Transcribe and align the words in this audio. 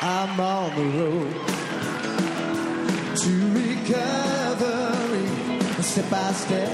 I'm 0.00 0.38
on 0.38 0.74
the 0.76 0.84
road 0.98 1.32
to 3.16 3.30
recovery, 3.54 5.28
step 5.82 6.10
by 6.10 6.32
step, 6.32 6.70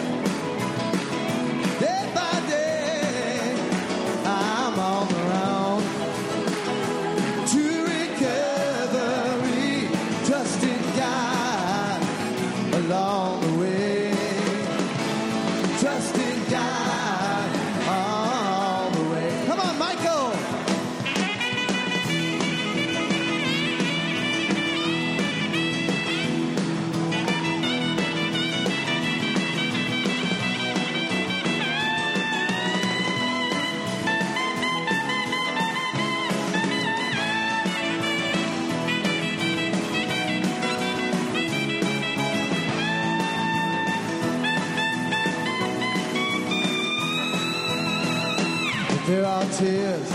tears 49.62 50.10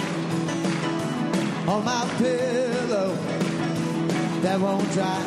on 1.70 1.80
my 1.86 2.04
pillow 2.18 3.16
that 4.44 4.60
won't 4.60 4.92
dry 4.92 5.24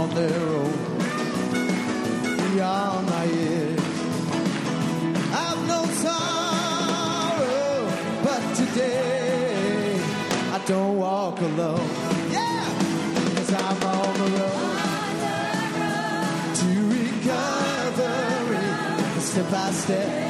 on 0.00 0.08
their 0.18 0.40
own 0.58 0.74
beyond 2.52 3.06
my 3.06 3.24
ears. 3.24 3.80
I've 5.44 5.62
no 5.72 5.80
sorrow, 6.04 7.88
but 8.26 8.42
today 8.54 9.98
I 10.52 10.58
don't 10.66 10.98
walk 10.98 11.40
alone. 11.40 11.88
Yeah, 12.36 12.66
I'm 13.66 13.82
on 13.96 14.12
the 14.20 14.28
road 14.36 14.78
to 16.58 16.68
recovery, 16.96 18.68
step 19.22 19.46
by 19.50 19.70
step. 19.70 20.29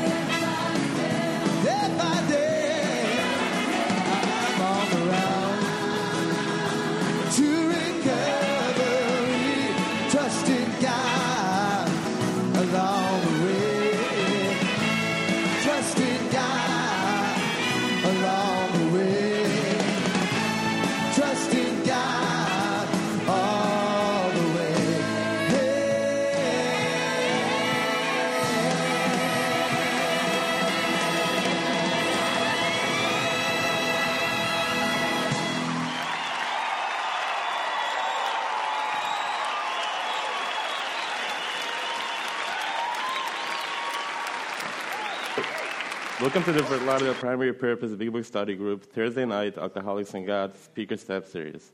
Welcome 46.33 46.55
to 46.55 46.61
the 46.61 46.65
Fort 46.65 46.83
Lauderdale 46.83 47.15
Primary 47.15 47.53
Purpose 47.53 47.91
Big 47.97 48.13
Book 48.13 48.25
Study 48.25 48.55
Group 48.55 48.85
Thursday 48.85 49.25
night 49.25 49.59
Alcoholics 49.59 50.15
and 50.15 50.25
God 50.25 50.57
Speaker 50.57 50.97
Step 50.97 51.27
Series. 51.27 51.73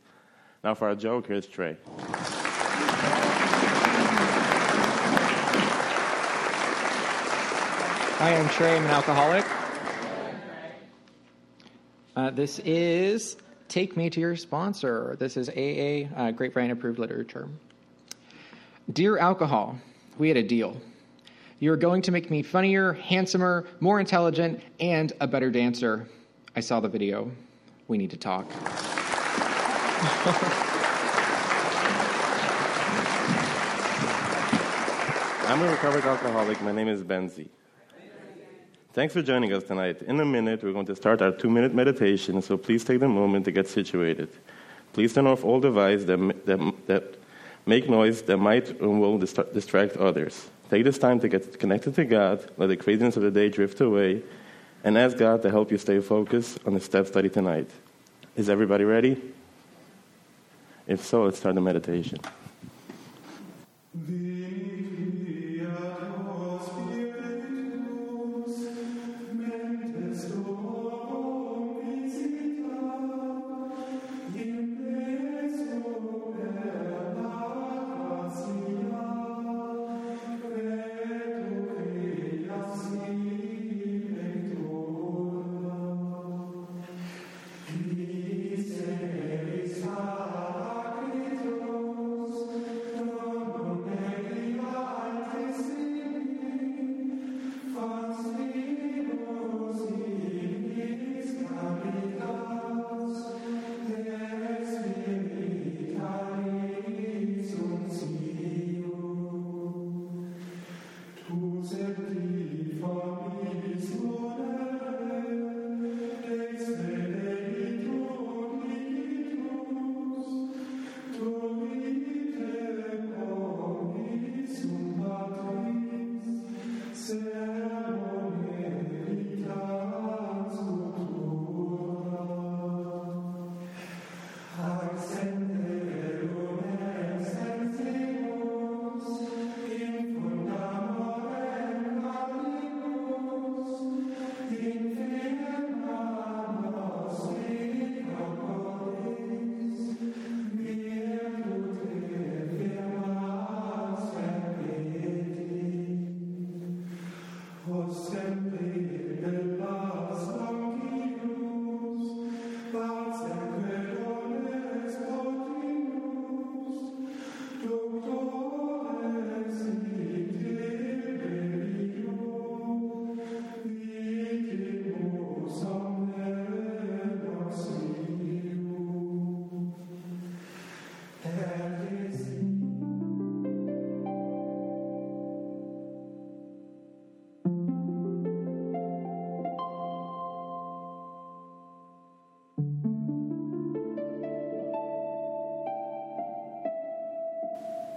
Now 0.65 0.73
for 0.73 0.89
our 0.89 0.95
joke, 0.95 1.27
here's 1.27 1.47
Trey. 1.47 1.77
Hi, 8.17 8.35
I'm 8.35 8.49
Trey. 8.49 8.79
I'm 8.79 8.85
an 8.87 8.91
alcoholic. 8.93 9.45
Uh, 12.17 12.31
this 12.31 12.59
is 12.61 13.37
Take 13.69 13.95
Me 13.95 14.09
to 14.09 14.21
Your 14.21 14.37
Sponsor. 14.37 15.17
This 15.19 15.37
is 15.37 15.51
AA, 15.51 16.09
uh, 16.17 16.31
Grapevine 16.31 16.71
approved 16.71 16.99
literature. 16.99 17.47
Dear 18.91 19.19
Alcohol, 19.19 19.79
we 20.17 20.29
had 20.29 20.39
a 20.39 20.43
deal. 20.43 20.81
You're 21.59 21.77
going 21.77 22.03
to 22.03 22.13
make 22.13 22.31
me 22.31 22.43
funnier, 22.43 22.93
handsomer, 22.93 23.67
more 23.81 23.99
intelligent, 23.99 24.61
and 24.79 25.15
a 25.21 25.27
better 25.27 25.51
dancer. 25.51 26.07
I 26.55 26.61
saw 26.61 26.81
the 26.81 26.89
video. 26.89 27.31
We 27.89 27.97
need 27.97 28.11
to 28.11 28.19
talk. 28.19 28.47
I'm 35.49 35.63
a 35.63 35.71
recovered 35.71 36.05
alcoholic. 36.05 36.61
My 36.61 36.73
name 36.73 36.89
is 36.89 37.03
Benzi. 37.03 37.49
Thanks 38.93 39.15
for 39.15 39.23
joining 39.23 39.55
us 39.55 39.65
tonight. 39.65 40.03
In 40.03 40.21
a 40.21 40.25
minute, 40.27 40.63
we're 40.63 40.75
going 40.75 40.87
to 40.87 40.97
start 40.97 41.23
our 41.23 41.31
two 41.31 41.49
minute 41.49 41.75
meditation, 41.75 42.43
so 42.43 42.59
please 42.59 42.85
take 42.85 43.01
the 43.01 43.09
moment 43.09 43.47
to 43.47 43.53
get 43.53 43.67
situated. 43.67 44.29
Please 44.93 45.15
turn 45.15 45.27
off 45.27 45.43
all 45.43 45.61
devices 45.61 46.05
that, 46.07 46.19
that, 46.45 46.87
that 46.87 47.17
make 47.65 47.89
noise 47.89 48.21
that 48.23 48.37
might 48.37 48.79
and 48.81 49.01
will 49.01 49.17
distract 49.17 49.97
others. 49.97 50.51
Take 50.71 50.85
this 50.85 50.99
time 50.99 51.21
to 51.21 51.29
get 51.29 51.59
connected 51.59 51.95
to 51.95 52.05
God, 52.05 52.51
let 52.57 52.67
the 52.69 52.77
craziness 52.77 53.17
of 53.17 53.23
the 53.23 53.31
day 53.31 53.49
drift 53.49 53.81
away, 53.81 54.23
and 54.83 54.99
ask 54.99 55.17
God 55.17 55.43
to 55.43 55.51
help 55.51 55.71
you 55.71 55.79
stay 55.79 56.01
focused 56.01 56.59
on 56.67 56.75
the 56.75 56.81
step 56.81 57.07
study 57.07 57.29
tonight. 57.29 57.71
Is 58.37 58.49
everybody 58.49 58.85
ready? 58.85 59.21
If 60.87 61.05
so, 61.05 61.25
let's 61.25 61.39
start 61.39 61.55
the 61.55 61.61
meditation. 61.61 62.19
Christus, 63.95 64.26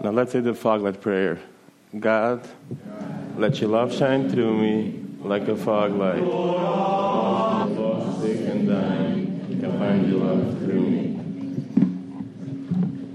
Now 0.10 0.16
let's 0.16 0.32
say 0.32 0.40
the 0.40 0.54
foglight 0.54 1.02
prayer. 1.02 1.38
God, 2.00 2.42
let 3.38 3.62
your 3.62 3.70
love 3.70 3.96
shine 3.96 4.28
through 4.28 4.58
me 4.58 5.06
like 5.22 5.48
a 5.48 5.56
fog 5.56 5.94
light. 5.94 6.24
Sick, 8.20 8.40
and 8.48 8.68
dying 8.68 9.60
can 9.62 9.78
find 9.78 10.10
your 10.10 10.22
love 10.22 10.58
through 10.64 10.82
me. 10.82 11.20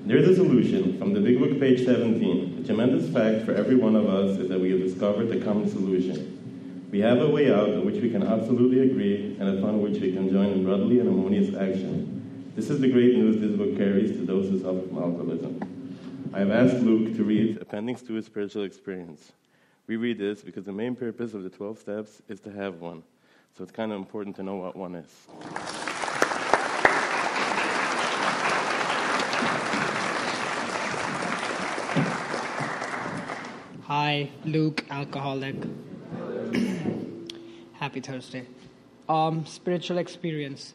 There's 0.06 0.28
a 0.28 0.36
solution 0.36 0.96
from 0.96 1.14
the 1.14 1.20
Big 1.20 1.40
Book, 1.40 1.58
page 1.58 1.84
17. 1.84 2.62
The 2.62 2.68
tremendous 2.68 3.12
fact 3.12 3.44
for 3.44 3.54
every 3.54 3.74
one 3.74 3.96
of 3.96 4.06
us 4.06 4.38
is 4.38 4.48
that 4.48 4.60
we 4.60 4.70
have 4.70 4.78
discovered 4.78 5.30
the 5.30 5.44
common 5.44 5.68
solution. 5.68 6.86
We 6.92 7.00
have 7.00 7.18
a 7.18 7.28
way 7.28 7.52
out 7.52 7.70
of 7.70 7.82
which 7.82 8.00
we 8.00 8.08
can 8.08 8.22
absolutely 8.22 8.88
agree 8.88 9.36
and 9.40 9.58
upon 9.58 9.82
which 9.82 10.00
we 10.00 10.12
can 10.12 10.30
join 10.30 10.46
in 10.46 10.62
brotherly 10.62 11.00
and 11.00 11.08
harmonious 11.08 11.56
action. 11.56 12.52
This 12.54 12.70
is 12.70 12.78
the 12.80 12.88
great 12.88 13.16
news 13.16 13.40
this 13.40 13.50
book 13.50 13.76
carries 13.76 14.12
to 14.12 14.24
those 14.24 14.48
who 14.48 14.60
suffer 14.60 14.86
from 14.86 14.98
alcoholism. 14.98 15.74
I 16.34 16.40
have 16.40 16.50
asked 16.50 16.82
Luke 16.82 17.14
to 17.14 17.22
read 17.22 17.62
Appendix 17.62 18.02
to 18.02 18.14
his 18.14 18.26
spiritual 18.26 18.64
experience. 18.64 19.30
We 19.86 19.94
read 19.94 20.18
this 20.18 20.42
because 20.42 20.64
the 20.64 20.72
main 20.72 20.96
purpose 20.96 21.32
of 21.32 21.44
the 21.44 21.48
12 21.48 21.78
steps 21.78 22.22
is 22.28 22.40
to 22.40 22.50
have 22.50 22.80
one. 22.80 23.04
So 23.56 23.62
it's 23.62 23.70
kind 23.70 23.92
of 23.92 23.98
important 23.98 24.34
to 24.36 24.42
know 24.42 24.56
what 24.56 24.74
one 24.74 24.96
is. 24.96 25.06
Hi, 33.84 34.28
Luke, 34.44 34.84
alcoholic. 34.90 35.54
Happy 37.74 38.00
Thursday. 38.00 38.48
Um, 39.08 39.46
spiritual 39.46 39.98
experience. 39.98 40.74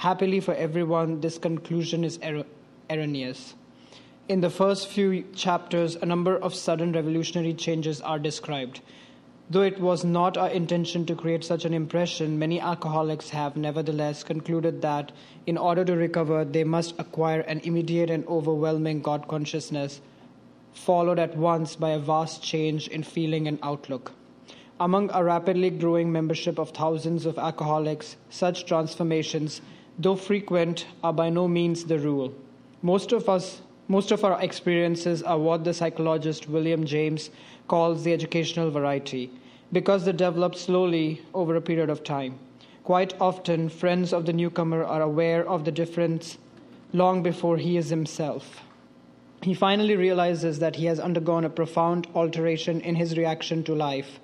Happily 0.00 0.40
for 0.40 0.54
everyone, 0.54 1.20
this 1.20 1.36
conclusion 1.36 2.04
is 2.04 2.18
er- 2.24 2.46
erroneous. 2.88 3.54
In 4.30 4.40
the 4.40 4.48
first 4.48 4.88
few 4.88 5.24
chapters, 5.34 5.94
a 5.94 6.06
number 6.06 6.38
of 6.38 6.54
sudden 6.54 6.92
revolutionary 6.92 7.52
changes 7.52 8.00
are 8.00 8.18
described. 8.18 8.80
Though 9.50 9.60
it 9.60 9.78
was 9.78 10.02
not 10.02 10.38
our 10.38 10.48
intention 10.48 11.04
to 11.04 11.14
create 11.14 11.44
such 11.44 11.66
an 11.66 11.74
impression, 11.74 12.38
many 12.38 12.58
alcoholics 12.58 13.28
have 13.28 13.58
nevertheless 13.58 14.24
concluded 14.24 14.80
that 14.80 15.12
in 15.46 15.58
order 15.58 15.84
to 15.84 15.94
recover, 15.94 16.46
they 16.46 16.64
must 16.64 16.94
acquire 16.98 17.40
an 17.40 17.60
immediate 17.60 18.08
and 18.08 18.26
overwhelming 18.26 19.02
God 19.02 19.28
consciousness 19.28 20.00
followed 20.72 21.18
at 21.18 21.36
once 21.36 21.76
by 21.76 21.90
a 21.90 21.98
vast 21.98 22.42
change 22.42 22.88
in 22.88 23.02
feeling 23.02 23.46
and 23.46 23.58
outlook. 23.62 24.12
Among 24.80 25.10
a 25.12 25.22
rapidly 25.22 25.68
growing 25.68 26.10
membership 26.10 26.58
of 26.58 26.70
thousands 26.70 27.26
of 27.26 27.38
alcoholics, 27.38 28.16
such 28.30 28.64
transformations, 28.64 29.60
though 30.02 30.16
frequent, 30.16 30.86
are 31.04 31.12
by 31.12 31.28
no 31.30 31.46
means 31.46 31.84
the 31.84 31.98
rule. 31.98 32.32
Most 32.82 33.12
of 33.12 33.28
us 33.28 33.60
most 33.88 34.12
of 34.12 34.24
our 34.24 34.40
experiences 34.40 35.22
are 35.22 35.38
what 35.38 35.64
the 35.64 35.74
psychologist 35.74 36.48
William 36.48 36.84
James 36.84 37.30
calls 37.66 38.04
the 38.04 38.12
educational 38.12 38.70
variety, 38.70 39.30
because 39.72 40.04
they 40.04 40.12
develop 40.12 40.54
slowly 40.54 41.22
over 41.34 41.56
a 41.56 41.60
period 41.60 41.90
of 41.90 42.04
time. 42.04 42.38
Quite 42.84 43.14
often, 43.20 43.68
friends 43.68 44.12
of 44.12 44.26
the 44.26 44.32
newcomer 44.32 44.84
are 44.84 45.02
aware 45.02 45.48
of 45.48 45.64
the 45.64 45.72
difference 45.72 46.38
long 46.92 47.22
before 47.22 47.56
he 47.58 47.76
is 47.76 47.90
himself 47.90 48.62
he 49.42 49.54
finally 49.54 49.96
realizes 49.96 50.58
that 50.58 50.76
he 50.76 50.84
has 50.84 51.00
undergone 51.00 51.44
a 51.44 51.50
profound 51.50 52.06
alteration 52.14 52.80
in 52.82 52.94
his 52.94 53.16
reaction 53.16 53.64
to 53.64 53.74
life, 53.74 54.20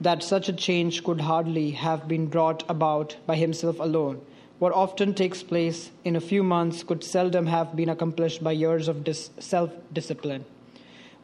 that 0.00 0.22
such 0.22 0.48
a 0.48 0.52
change 0.52 1.02
could 1.02 1.20
hardly 1.22 1.70
have 1.70 2.06
been 2.06 2.26
brought 2.26 2.62
about 2.68 3.16
by 3.26 3.36
himself 3.36 3.80
alone. 3.80 4.20
What 4.60 4.74
often 4.74 5.14
takes 5.14 5.42
place 5.42 5.90
in 6.04 6.16
a 6.16 6.20
few 6.20 6.42
months 6.42 6.82
could 6.82 7.02
seldom 7.02 7.46
have 7.46 7.74
been 7.74 7.88
accomplished 7.88 8.44
by 8.44 8.52
years 8.52 8.88
of 8.88 9.04
dis- 9.04 9.30
self 9.38 9.70
discipline. 9.90 10.44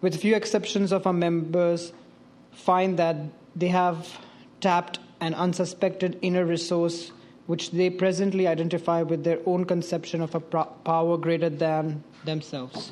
With 0.00 0.16
few 0.16 0.34
exceptions 0.34 0.90
of 0.90 1.06
our 1.06 1.12
members, 1.12 1.92
find 2.52 2.98
that 2.98 3.16
they 3.54 3.68
have 3.68 4.18
tapped 4.62 5.00
an 5.20 5.34
unsuspected 5.34 6.18
inner 6.22 6.46
resource 6.46 7.12
which 7.46 7.72
they 7.72 7.90
presently 7.90 8.46
identify 8.46 9.02
with 9.02 9.22
their 9.24 9.40
own 9.44 9.66
conception 9.66 10.22
of 10.22 10.34
a 10.34 10.40
power 10.40 11.18
greater 11.18 11.50
than 11.50 12.02
themselves. 12.24 12.90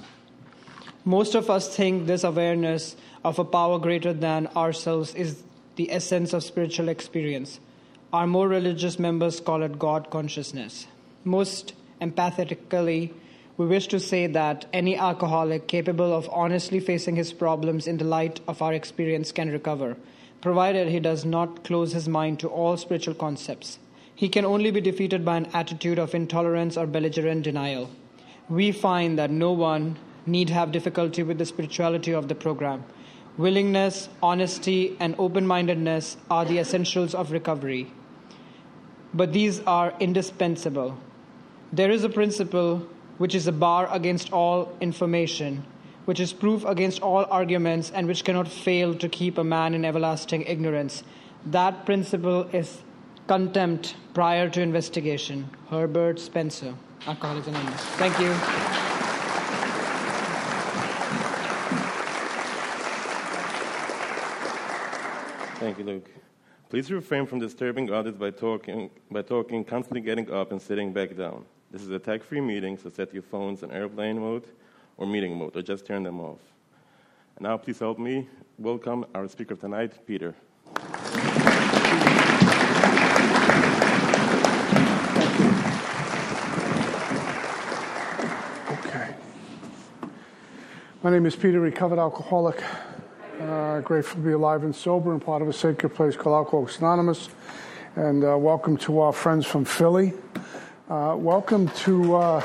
Most 1.07 1.35
of 1.35 1.49
us 1.49 1.75
think 1.75 2.07
this 2.07 2.23
awareness 2.23 2.97
of 3.25 3.39
a 3.39 3.45
power 3.47 3.79
greater 3.79 4.13
than 4.13 4.47
ourselves 4.49 5.15
is 5.15 5.43
the 5.77 5.91
essence 5.91 6.35
of 6.35 6.45
spiritual 6.45 6.91
experience. 6.91 7.61
Our 8.15 8.29
more 8.29 8.47
religious 8.47 8.97
members 8.97 9.41
call 9.41 9.65
it 9.65 9.77
God 9.77 10.09
consciousness. 10.09 10.87
Most 11.25 11.75
empathetically, 12.01 13.13
we 13.57 13.67
wish 13.67 13.89
to 13.89 13.99
say 13.99 14.29
that 14.29 14.67
any 14.73 14.97
alcoholic 14.97 15.67
capable 15.67 16.13
of 16.15 16.31
honestly 16.31 16.79
facing 16.79 17.17
his 17.17 17.33
problems 17.33 17.89
in 17.89 17.97
the 17.97 18.05
light 18.05 18.39
of 18.47 18.63
our 18.63 18.73
experience 18.73 19.33
can 19.33 19.51
recover, 19.51 19.97
provided 20.41 20.87
he 20.87 21.01
does 21.01 21.25
not 21.25 21.65
close 21.65 21.93
his 21.93 22.09
mind 22.09 22.39
to 22.39 22.47
all 22.47 22.77
spiritual 22.77 23.15
concepts. 23.15 23.81
He 24.15 24.29
can 24.29 24.45
only 24.45 24.71
be 24.71 24.81
defeated 24.81 25.25
by 25.25 25.39
an 25.39 25.49
attitude 25.53 25.99
of 25.99 26.15
intolerance 26.15 26.77
or 26.77 26.87
belligerent 26.87 27.43
denial. 27.43 27.91
We 28.49 28.71
find 28.71 29.19
that 29.19 29.33
no 29.33 29.51
one 29.51 29.99
need 30.25 30.51
have 30.51 30.71
difficulty 30.71 31.25
with 31.25 31.39
the 31.39 31.47
spirituality 31.47 32.15
of 32.15 32.29
the 32.29 32.37
program. 32.37 32.85
Willingness, 33.37 34.09
honesty, 34.23 34.97
and 35.01 35.17
open 35.19 35.49
mindedness 35.49 36.17
are 36.31 36.45
the 36.45 36.61
essentials 36.61 37.13
of 37.13 37.33
recovery. 37.33 37.91
But 39.15 39.33
these 39.33 39.61
are 39.61 39.95
indispensable. 40.01 40.99
There 41.73 41.91
is 41.91 42.03
a 42.05 42.09
principle 42.09 42.87
which 43.19 43.35
is 43.35 43.47
a 43.47 43.53
bar 43.53 43.89
against 43.93 44.33
all 44.33 44.77
information, 44.81 45.65
which 46.05 46.19
is 46.19 46.33
proof 46.33 46.65
against 46.65 47.01
all 47.01 47.25
arguments, 47.31 47.93
and 47.93 48.09
which 48.09 48.25
cannot 48.25 48.49
fail 48.49 48.95
to 48.97 49.09
keep 49.09 49.39
a 49.39 49.45
man 49.45 49.73
in 49.73 49.85
everlasting 49.85 50.43
ignorance. 50.43 51.05
That 51.47 51.87
principle 51.87 52.43
is 52.53 52.83
contempt 53.29 53.95
prior 54.15 54.51
to 54.51 54.61
investigation. 54.61 55.49
Herbert 55.71 56.19
Spencer, 56.19 56.75
Alcoholics 57.07 57.47
Anonymous. 57.47 57.81
Thank 57.97 58.19
you. 58.19 58.35
Thank 65.61 65.79
you, 65.79 65.85
Luke. 65.85 66.24
Please 66.75 66.91
refrain 66.91 67.25
from 67.25 67.39
disturbing 67.39 67.93
others 67.93 68.17
by 68.17 68.33
talking, 68.33 68.91
by 69.09 69.23
talking, 69.23 69.63
constantly 69.63 70.01
getting 70.01 70.29
up 70.33 70.51
and 70.51 70.61
sitting 70.61 70.93
back 70.93 71.17
down. 71.17 71.45
This 71.71 71.83
is 71.83 71.91
a 71.91 72.01
tech-free 72.01 72.41
meeting, 72.41 72.77
so 72.77 72.91
set 72.91 73.15
your 73.15 73.23
phones 73.23 73.63
in 73.63 73.71
airplane 73.71 74.19
mode 74.19 74.43
or 74.97 75.07
meeting 75.07 75.37
mode, 75.37 75.57
or 75.57 75.63
just 75.63 75.87
turn 75.87 76.03
them 76.03 76.19
off. 76.19 76.41
And 77.37 77.45
now, 77.45 77.57
please 77.59 77.79
help 77.79 78.01
me 78.01 78.27
welcome 78.59 79.07
our 79.15 79.29
speaker 79.29 79.55
tonight, 79.55 80.05
Peter. 80.05 80.35
Okay. 88.73 89.15
My 91.05 91.11
name 91.13 91.25
is 91.25 91.37
Peter, 91.37 91.61
recovered 91.61 92.01
alcoholic. 92.01 92.61
Uh, 93.41 93.81
grateful 93.81 94.21
to 94.21 94.27
be 94.27 94.33
alive 94.33 94.63
and 94.63 94.75
sober 94.75 95.13
and 95.13 95.21
part 95.21 95.43
of 95.43 95.49
a 95.49 95.53
sacred 95.53 95.89
place 95.89 96.15
called 96.15 96.37
Alcoholics 96.37 96.79
Anonymous. 96.79 97.29
And 97.97 98.23
uh, 98.25 98.39
welcome 98.39 98.77
to 98.79 99.01
our 99.01 99.13
friends 99.13 99.45
from 99.45 99.65
Philly. 99.65 100.13
Uh, 100.89 101.17
welcome 101.19 101.67
to 101.69 102.15
uh, 102.15 102.41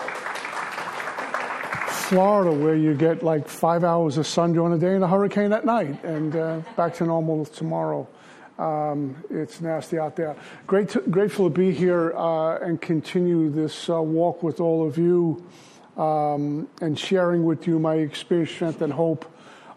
Florida, 1.89 2.51
where 2.51 2.75
you 2.75 2.96
get 2.96 3.22
like 3.22 3.48
five 3.48 3.84
hours 3.84 4.17
of 4.17 4.25
sun 4.25 4.53
during 4.53 4.72
the 4.72 4.79
day 4.79 4.96
and 4.96 5.03
a 5.03 5.08
hurricane 5.08 5.53
at 5.53 5.63
night, 5.63 6.03
and 6.03 6.36
uh, 6.36 6.62
back 6.75 6.96
to 6.96 7.05
normal 7.05 7.46
tomorrow. 7.46 8.08
Um, 8.58 9.15
it's 9.29 9.62
nasty 9.62 10.00
out 10.00 10.15
there. 10.15 10.36
Great 10.65 10.89
to, 10.89 11.01
grateful 11.01 11.51
to 11.51 11.55
be 11.55 11.72
here 11.72 12.13
uh, 12.17 12.58
and 12.58 12.81
continue 12.81 13.51
this 13.51 13.89
walk 13.89 14.41
with 14.41 14.60
all 14.60 14.88
of 14.88 14.98
you 14.98 15.46
um, 15.98 16.67
and 16.81 16.98
sharing 16.98 17.46
with 17.46 17.67
you 17.67 17.77
my 17.77 17.96
experience, 17.96 18.50
strength, 18.50 18.81
and 18.81 18.91
hope 18.91 19.31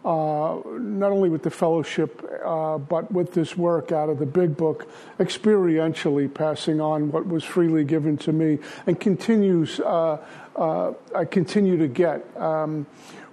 not 0.04 1.12
only 1.12 1.28
with 1.28 1.42
the 1.42 1.50
fellowship, 1.50 2.22
uh, 2.44 2.78
but 2.78 3.10
with 3.12 3.32
this 3.32 3.56
work 3.56 3.92
out 3.92 4.08
of 4.08 4.18
the 4.18 4.26
big 4.26 4.56
book, 4.56 4.88
experientially 5.18 6.32
passing 6.32 6.80
on 6.80 7.10
what 7.12 7.26
was 7.26 7.44
freely 7.44 7.84
given 7.84 8.16
to 8.18 8.32
me 8.32 8.58
and 8.86 8.98
continues, 8.98 9.80
uh, 9.80 10.18
uh 10.56 10.92
I 11.14 11.24
continue 11.24 11.76
to 11.78 11.88
get. 11.88 12.24
Um, 12.36 12.86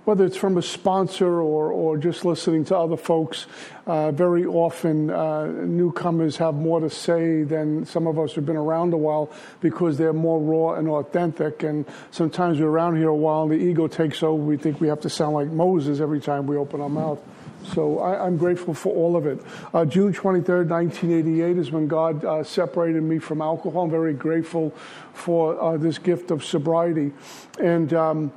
whether 0.10 0.26
it's 0.26 0.36
from 0.36 0.58
a 0.58 0.62
sponsor 0.64 1.40
or, 1.40 1.72
or 1.72 1.96
just 1.96 2.26
listening 2.26 2.66
to 2.66 2.76
other 2.76 2.98
folks, 2.98 3.46
uh, 3.86 4.10
very 4.12 4.44
often 4.44 5.12
uh, 5.12 5.46
newcomers 5.46 6.36
have 6.36 6.56
more 6.56 6.80
to 6.80 6.90
say 6.90 7.44
than 7.44 7.86
some 7.86 8.08
of 8.08 8.18
us 8.18 8.34
who've 8.34 8.44
been 8.44 8.56
around 8.56 8.92
a 8.92 8.98
while 8.98 9.32
because 9.62 10.00
they're 10.00 10.12
more 10.12 10.40
raw 10.40 10.80
and 10.80 10.90
authentic. 10.90 11.62
And 11.62 11.86
sometimes 12.10 12.60
we're 12.60 12.70
around 12.70 12.98
here 12.98 13.10
a 13.10 13.16
while 13.16 13.44
and 13.44 13.52
the 13.52 13.58
ego 13.58 13.88
takes 13.88 14.24
over. 14.24 14.42
We 14.42 14.58
think 14.58 14.82
we 14.82 14.88
have 14.88 15.02
to 15.02 15.12
sound 15.12 15.36
like 15.36 15.50
Moses 15.50 16.00
every 16.00 16.20
time 16.20 16.48
we 16.48 16.58
open 16.58 16.82
our 16.82 16.90
mouth. 16.90 17.20
So 17.66 18.00
I, 18.00 18.26
am 18.26 18.38
grateful 18.38 18.74
for 18.74 18.92
all 18.96 19.16
of 19.16 19.28
it. 19.28 19.40
Uh, 19.76 19.86
June 19.86 20.12
23rd, 20.12 20.70
1988 20.70 21.58
is 21.60 21.70
when 21.70 21.88
God 21.88 22.26
uh, 22.26 22.44
separated 22.44 23.04
me 23.04 23.20
from 23.20 23.44
alcohol. 23.44 23.84
I'm 23.84 23.92
very 23.92 24.16
grateful 24.16 24.72
for 25.14 25.62
uh, 25.62 25.78
this 25.78 26.00
gift 26.00 26.32
of 26.32 26.44
sobriety. 26.44 27.12
And 27.60 27.94
um, 27.94 28.34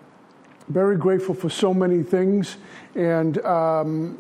very 0.72 0.96
grateful 0.96 1.34
for 1.34 1.50
so 1.50 1.72
many 1.74 2.02
things. 2.02 2.56
And 2.94 3.38
um, 3.44 4.18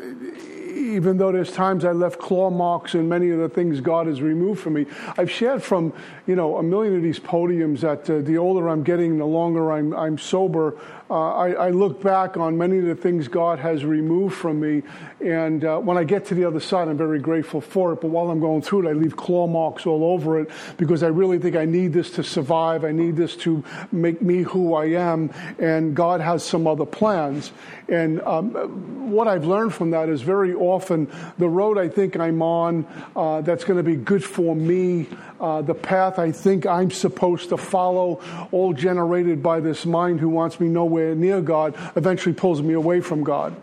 even 0.74 1.16
though 1.16 1.32
there's 1.32 1.52
times 1.52 1.84
I 1.84 1.92
left 1.92 2.18
claw 2.18 2.50
marks 2.50 2.94
in 2.94 3.08
many 3.08 3.30
of 3.30 3.38
the 3.38 3.48
things 3.48 3.80
God 3.80 4.06
has 4.06 4.22
removed 4.22 4.60
from 4.60 4.74
me, 4.74 4.86
I've 5.16 5.30
shared 5.30 5.62
from 5.62 5.92
you 6.26 6.36
know 6.36 6.56
a 6.56 6.62
million 6.62 6.96
of 6.96 7.02
these 7.02 7.18
podiums 7.18 7.80
that 7.80 8.08
uh, 8.08 8.20
the 8.20 8.38
older 8.38 8.68
I'm 8.68 8.82
getting, 8.82 9.18
the 9.18 9.26
longer 9.26 9.72
I'm, 9.72 9.94
I'm 9.94 10.18
sober. 10.18 10.78
Uh, 11.12 11.34
I, 11.34 11.50
I, 11.50 11.68
look 11.68 12.02
back 12.02 12.38
on 12.38 12.56
many 12.56 12.78
of 12.78 12.86
the 12.86 12.94
things 12.94 13.28
God 13.28 13.58
has 13.58 13.84
removed 13.84 14.34
from 14.34 14.60
me, 14.60 14.82
and 15.20 15.62
uh, 15.62 15.78
when 15.78 15.98
I 15.98 16.04
get 16.04 16.24
to 16.28 16.34
the 16.34 16.46
other 16.46 16.58
side, 16.58 16.88
I'm 16.88 16.96
very 16.96 17.18
grateful 17.18 17.60
for 17.60 17.92
it. 17.92 18.00
But 18.00 18.08
while 18.08 18.30
I'm 18.30 18.40
going 18.40 18.62
through 18.62 18.86
it, 18.86 18.90
I 18.90 18.94
leave 18.94 19.14
claw 19.14 19.46
marks 19.46 19.84
all 19.84 20.04
over 20.04 20.40
it 20.40 20.48
because 20.78 21.02
I 21.02 21.08
really 21.08 21.38
think 21.38 21.54
I 21.54 21.66
need 21.66 21.92
this 21.92 22.12
to 22.12 22.24
survive. 22.24 22.82
I 22.82 22.92
need 22.92 23.16
this 23.16 23.36
to 23.44 23.62
make 23.92 24.22
me 24.22 24.40
who 24.40 24.72
I 24.72 24.86
am, 24.86 25.30
and 25.58 25.94
God 25.94 26.22
has 26.22 26.42
some 26.44 26.66
other 26.66 26.86
plans. 26.86 27.52
And 27.90 28.22
um, 28.22 29.10
what 29.10 29.28
I've 29.28 29.44
learned 29.44 29.74
from 29.74 29.90
that 29.90 30.08
is 30.08 30.22
very 30.22 30.54
often 30.54 31.12
the 31.36 31.48
road 31.48 31.76
I 31.76 31.90
think 31.90 32.16
I'm 32.18 32.40
on 32.40 32.86
uh, 33.14 33.42
that's 33.42 33.64
going 33.64 33.76
to 33.76 33.82
be 33.82 33.96
good 33.96 34.24
for 34.24 34.56
me, 34.56 35.08
uh, 35.40 35.60
the 35.60 35.74
path 35.74 36.18
I 36.18 36.32
think 36.32 36.64
I'm 36.64 36.90
supposed 36.90 37.50
to 37.50 37.58
follow, 37.58 38.22
all 38.50 38.72
generated 38.72 39.42
by 39.42 39.60
this 39.60 39.84
mind 39.84 40.18
who 40.18 40.30
wants 40.30 40.58
me 40.58 40.68
nowhere 40.68 41.01
near 41.14 41.40
God, 41.40 41.74
eventually 41.96 42.34
pulls 42.34 42.62
me 42.62 42.74
away 42.74 43.00
from 43.00 43.24
God. 43.24 43.54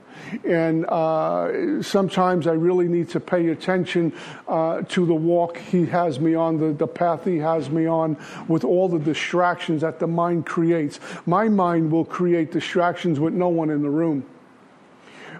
And 0.43 0.85
uh, 0.85 1.81
sometimes 1.81 2.45
I 2.45 2.53
really 2.53 2.87
need 2.87 3.09
to 3.09 3.19
pay 3.19 3.49
attention 3.49 4.13
uh, 4.47 4.81
to 4.89 5.05
the 5.05 5.13
walk 5.13 5.57
He 5.57 5.85
has 5.87 6.19
me 6.19 6.35
on, 6.35 6.57
the, 6.57 6.73
the 6.73 6.87
path 6.87 7.25
He 7.25 7.37
has 7.37 7.69
me 7.69 7.87
on, 7.87 8.17
with 8.47 8.63
all 8.63 8.89
the 8.89 8.99
distractions 8.99 9.81
that 9.81 9.99
the 9.99 10.07
mind 10.07 10.45
creates. 10.45 10.99
My 11.25 11.47
mind 11.49 11.91
will 11.91 12.05
create 12.05 12.51
distractions 12.51 13.19
with 13.19 13.33
no 13.33 13.49
one 13.49 13.69
in 13.69 13.81
the 13.81 13.89
room 13.89 14.25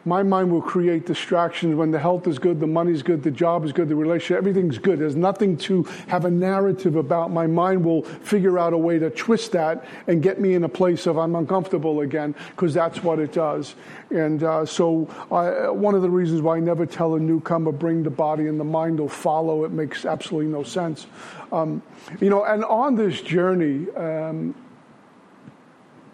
my 0.06 0.24
mind 0.24 0.52
will 0.52 0.62
create 0.62 1.06
distractions 1.06 1.76
when 1.76 1.92
the 1.92 2.00
health 2.00 2.28
is 2.28 2.40
good, 2.40 2.60
the 2.60 2.68
money's 2.68 3.04
good, 3.04 3.24
the 3.24 3.32
job 3.32 3.66
is 3.66 3.72
good, 3.72 3.90
the 3.90 3.96
relationship, 3.96 4.38
everything's 4.38 4.78
good. 4.78 5.00
There's 5.00 5.16
nothing 5.16 5.58
to 5.58 5.84
have 6.08 6.26
a 6.26 6.32
narrative 6.32 6.96
about. 6.96 7.32
My 7.32 7.48
mind 7.48 7.84
will 7.84 8.04
figure 8.04 8.58
out 8.60 8.74
a 8.74 8.78
way 8.78 9.00
to 9.00 9.10
twist 9.10 9.52
that 9.54 9.86
and 10.08 10.22
get 10.22 10.40
me 10.40 10.54
in 10.54 10.64
a 10.64 10.70
place 10.70 11.08
of 11.08 11.18
I'm 11.18 11.36
uncomfortable 11.36 12.02
again 12.02 12.36
because 12.52 12.74
that's 12.74 13.04
what 13.04 13.20
it 13.20 13.34
does. 13.34 13.76
And 14.10 14.44
uh, 14.44 14.66
so, 14.66 15.08
I, 15.32 15.70
one 15.70 15.96
of 15.96 16.02
the 16.02 16.10
reasons 16.10 16.42
why 16.42 16.58
I 16.58 16.60
never 16.60 16.86
tell 16.86 17.16
a 17.16 17.20
newcomer, 17.20 17.72
bring 17.72 18.04
the 18.04 18.10
body 18.10 18.48
and 18.48 18.60
the 18.60 18.64
mind 18.64 19.00
will 19.00 19.10
follow, 19.10 19.66
it 19.66 19.72
makes 19.72 20.06
absolutely 20.06 20.52
no 20.52 20.64
sense. 20.64 21.08
Um, 21.52 21.82
you 22.20 22.30
know, 22.30 22.44
and 22.44 22.64
on 22.66 22.96
this 22.96 23.22
journey, 23.22 23.90
um, 23.96 24.56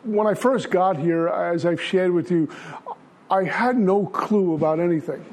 when 0.04 0.28
I 0.28 0.34
first 0.34 0.70
got 0.70 0.98
here, 0.98 1.28
as 1.28 1.66
I've 1.66 1.82
shared 1.82 2.12
with 2.12 2.30
you, 2.30 2.50
I 3.36 3.44
had 3.44 3.78
no 3.78 4.06
clue 4.06 4.54
about 4.54 4.80
anything. 4.80 5.24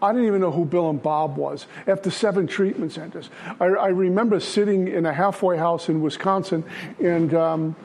I 0.00 0.12
didn't 0.12 0.28
even 0.28 0.40
know 0.40 0.50
who 0.50 0.64
Bill 0.64 0.88
and 0.88 1.02
Bob 1.02 1.36
was 1.36 1.66
after 1.86 2.10
seven 2.10 2.46
treatment 2.46 2.92
centers. 2.92 3.28
I, 3.60 3.66
I 3.66 3.88
remember 3.88 4.40
sitting 4.40 4.88
in 4.88 5.04
a 5.04 5.12
halfway 5.12 5.58
house 5.58 5.90
in 5.90 6.00
Wisconsin 6.00 6.64
and 6.98 7.34
um, 7.34 7.76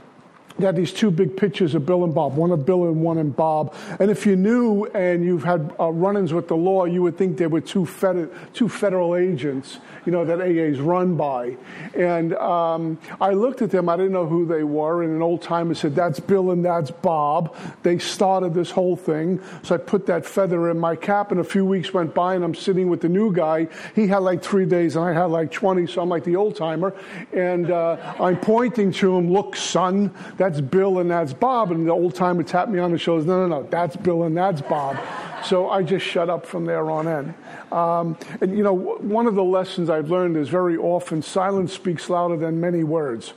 they 0.57 0.65
had 0.65 0.75
these 0.75 0.93
two 0.93 1.11
big 1.11 1.35
pictures 1.35 1.75
of 1.75 1.85
Bill 1.85 2.05
and 2.05 2.13
Bob, 2.13 2.35
one 2.35 2.51
of 2.51 2.65
Bill 2.65 2.85
and 2.85 3.01
one 3.01 3.17
of 3.17 3.35
Bob. 3.35 3.75
And 3.99 4.09
if 4.09 4.25
you 4.25 4.37
knew 4.37 4.85
and 4.85 5.23
you've 5.23 5.43
had 5.43 5.73
uh, 5.79 5.89
run-ins 5.89 6.31
with 6.31 6.47
the 6.47 6.55
law, 6.55 6.85
you 6.85 7.01
would 7.01 7.17
think 7.17 7.37
they 7.37 7.47
were 7.47 7.61
two, 7.61 7.85
fed- 7.85 8.29
two 8.53 8.69
federal 8.69 9.15
agents, 9.15 9.79
you 10.05 10.13
know, 10.13 10.23
that 10.23 10.39
AA 10.39 10.63
is 10.63 10.79
run 10.79 11.17
by. 11.17 11.57
And 11.93 12.33
um, 12.35 12.97
I 13.19 13.31
looked 13.31 13.61
at 13.61 13.71
them, 13.71 13.89
I 13.89 13.97
didn't 13.97 14.13
know 14.13 14.27
who 14.27 14.45
they 14.45 14.63
were, 14.63 15.03
and 15.03 15.13
an 15.13 15.21
old 15.21 15.41
timer 15.41 15.73
said, 15.73 15.93
that's 15.93 16.21
Bill 16.21 16.51
and 16.51 16.63
that's 16.63 16.91
Bob. 16.91 17.53
They 17.83 17.99
started 17.99 18.53
this 18.53 18.71
whole 18.71 18.95
thing. 18.95 19.41
So 19.63 19.75
I 19.75 19.77
put 19.77 20.05
that 20.05 20.25
feather 20.25 20.69
in 20.69 20.79
my 20.79 20.95
cap, 20.95 21.31
and 21.31 21.41
a 21.41 21.43
few 21.43 21.65
weeks 21.65 21.93
went 21.93 22.13
by, 22.13 22.35
and 22.35 22.45
I'm 22.45 22.55
sitting 22.55 22.89
with 22.89 23.01
the 23.01 23.09
new 23.09 23.33
guy. 23.33 23.67
He 23.93 24.07
had 24.07 24.19
like 24.19 24.41
three 24.41 24.65
days, 24.65 24.95
and 24.95 25.03
I 25.03 25.11
had 25.11 25.25
like 25.25 25.51
20, 25.51 25.85
so 25.87 26.01
I'm 26.01 26.09
like 26.09 26.23
the 26.23 26.37
old 26.37 26.55
timer. 26.55 26.93
And 27.33 27.71
uh, 27.71 28.15
I'm 28.21 28.39
pointing 28.39 28.93
to 28.93 29.17
him, 29.17 29.33
look, 29.33 29.57
son, 29.57 30.13
that's 30.45 30.61
Bill 30.61 30.99
and 30.99 31.09
that's 31.09 31.33
Bob. 31.33 31.71
And 31.71 31.87
the 31.87 31.91
old 31.91 32.13
timer 32.13 32.43
tapped 32.43 32.69
me 32.69 32.77
on 32.77 32.91
the 32.91 32.99
shoulder, 32.99 33.25
no, 33.25 33.47
no, 33.47 33.61
no, 33.61 33.67
that's 33.67 33.95
Bill 33.95 34.23
and 34.23 34.37
that's 34.37 34.61
Bob. 34.61 34.97
So 35.43 35.69
I 35.69 35.81
just 35.81 36.05
shut 36.05 36.29
up 36.29 36.45
from 36.45 36.65
there 36.65 36.89
on 36.91 37.07
end. 37.07 37.33
Um, 37.71 38.17
and 38.41 38.55
you 38.55 38.63
know, 38.63 38.73
one 38.73 39.25
of 39.25 39.33
the 39.33 39.43
lessons 39.43 39.89
I've 39.89 40.11
learned 40.11 40.37
is 40.37 40.49
very 40.49 40.77
often 40.77 41.23
silence 41.23 41.73
speaks 41.73 42.09
louder 42.09 42.37
than 42.37 42.61
many 42.61 42.83
words. 42.83 43.33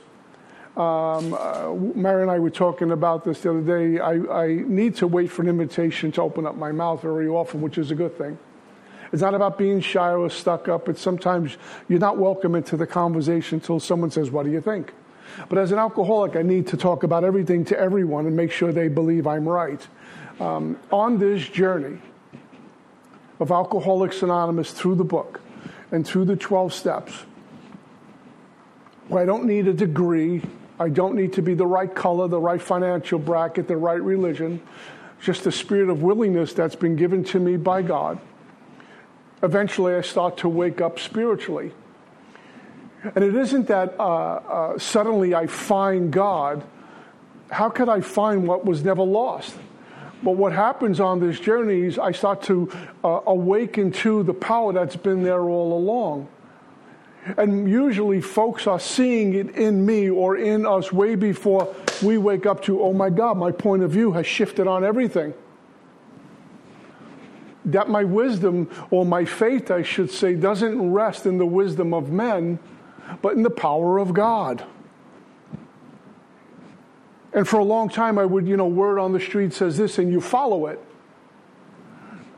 Um, 0.77 1.33
uh, 1.33 1.73
Mary 1.95 2.21
and 2.21 2.31
I 2.31 2.37
were 2.37 2.51
talking 2.51 2.91
about 2.91 3.25
this 3.25 3.41
the 3.41 3.49
other 3.49 3.61
day. 3.61 3.99
I, 3.99 4.43
I 4.43 4.63
need 4.67 4.95
to 4.97 5.07
wait 5.07 5.31
for 5.31 5.41
an 5.41 5.49
invitation 5.49 6.11
to 6.13 6.21
open 6.21 6.45
up 6.45 6.55
my 6.55 6.71
mouth 6.71 7.01
very 7.01 7.27
often, 7.27 7.61
which 7.61 7.79
is 7.79 7.89
a 7.89 7.95
good 7.95 8.17
thing. 8.17 8.37
It's 9.11 9.23
not 9.23 9.33
about 9.33 9.57
being 9.57 9.81
shy 9.81 10.13
or 10.13 10.29
stuck 10.29 10.67
up. 10.67 10.87
It's 10.87 11.01
sometimes 11.01 11.57
you're 11.87 11.99
not 11.99 12.17
welcome 12.17 12.53
into 12.53 12.77
the 12.77 12.85
conversation 12.85 13.55
until 13.55 13.79
someone 13.79 14.11
says, 14.11 14.29
What 14.29 14.45
do 14.45 14.51
you 14.51 14.61
think? 14.61 14.93
But 15.47 15.57
as 15.57 15.71
an 15.71 15.79
alcoholic, 15.79 16.35
I 16.35 16.41
need 16.41 16.67
to 16.67 16.77
talk 16.77 17.03
about 17.03 17.23
everything 17.23 17.65
to 17.65 17.79
everyone 17.79 18.25
and 18.25 18.35
make 18.35 18.51
sure 18.51 18.71
they 18.71 18.87
believe 18.87 19.27
I'm 19.27 19.47
right. 19.47 19.85
Um, 20.39 20.77
on 20.91 21.17
this 21.17 21.47
journey 21.47 21.99
of 23.39 23.51
Alcoholics 23.51 24.21
Anonymous 24.21 24.71
through 24.71 24.95
the 24.95 25.03
book 25.03 25.41
and 25.91 26.05
through 26.05 26.25
the 26.25 26.35
12 26.35 26.73
steps, 26.73 27.13
I 29.15 29.25
don't 29.25 29.45
need 29.45 29.67
a 29.67 29.73
degree. 29.73 30.41
I 30.79 30.89
don't 30.89 31.15
need 31.15 31.33
to 31.33 31.41
be 31.41 31.55
the 31.55 31.65
right 31.65 31.93
color, 31.93 32.27
the 32.27 32.39
right 32.39 32.61
financial 32.61 33.19
bracket, 33.19 33.67
the 33.67 33.77
right 33.77 34.01
religion. 34.01 34.61
Just 35.21 35.43
the 35.43 35.51
spirit 35.51 35.89
of 35.89 36.01
willingness 36.01 36.53
that's 36.53 36.75
been 36.75 36.95
given 36.95 37.23
to 37.25 37.39
me 37.39 37.57
by 37.57 37.81
God. 37.81 38.19
Eventually, 39.41 39.95
I 39.95 40.01
start 40.01 40.37
to 40.37 40.49
wake 40.49 40.79
up 40.79 40.99
spiritually. 40.99 41.71
And 43.03 43.23
it 43.23 43.35
isn't 43.35 43.67
that 43.67 43.95
uh, 43.99 44.03
uh, 44.03 44.79
suddenly 44.79 45.33
I 45.33 45.47
find 45.47 46.11
God. 46.11 46.63
How 47.49 47.69
could 47.69 47.89
I 47.89 48.01
find 48.01 48.47
what 48.47 48.65
was 48.65 48.83
never 48.83 49.03
lost? 49.03 49.55
But 50.21 50.31
what 50.31 50.51
happens 50.51 50.99
on 50.99 51.19
this 51.19 51.39
journey 51.39 51.81
is 51.81 51.97
I 51.97 52.11
start 52.11 52.43
to 52.43 52.69
uh, 53.03 53.21
awaken 53.25 53.91
to 54.03 54.23
the 54.23 54.33
power 54.33 54.73
that's 54.73 54.97
been 54.97 55.23
there 55.23 55.43
all 55.43 55.77
along. 55.77 56.27
And 57.37 57.69
usually, 57.69 58.21
folks 58.21 58.65
are 58.67 58.79
seeing 58.79 59.33
it 59.33 59.55
in 59.55 59.85
me 59.85 60.09
or 60.09 60.37
in 60.37 60.65
us 60.65 60.91
way 60.91 61.15
before 61.15 61.73
we 62.01 62.17
wake 62.17 62.45
up 62.45 62.63
to, 62.63 62.81
oh 62.81 62.93
my 62.93 63.09
God, 63.09 63.37
my 63.37 63.51
point 63.51 63.83
of 63.83 63.91
view 63.91 64.13
has 64.13 64.25
shifted 64.25 64.67
on 64.67 64.83
everything. 64.83 65.33
That 67.65 67.89
my 67.89 68.03
wisdom, 68.03 68.69
or 68.89 69.05
my 69.05 69.25
faith, 69.25 69.69
I 69.69 69.83
should 69.83 70.11
say, 70.11 70.33
doesn't 70.33 70.91
rest 70.91 71.25
in 71.25 71.37
the 71.37 71.45
wisdom 71.45 71.93
of 71.93 72.11
men, 72.11 72.57
but 73.21 73.35
in 73.35 73.43
the 73.43 73.49
power 73.49 73.97
of 73.97 74.13
God. 74.13 74.65
And 77.33 77.47
for 77.47 77.59
a 77.59 77.63
long 77.63 77.89
time, 77.89 78.17
I 78.17 78.25
would, 78.25 78.47
you 78.47 78.57
know, 78.57 78.67
word 78.67 78.99
on 78.99 79.13
the 79.13 79.19
street 79.19 79.53
says 79.53 79.77
this, 79.77 79.99
and 79.99 80.11
you 80.11 80.19
follow 80.19 80.65
it 80.67 80.83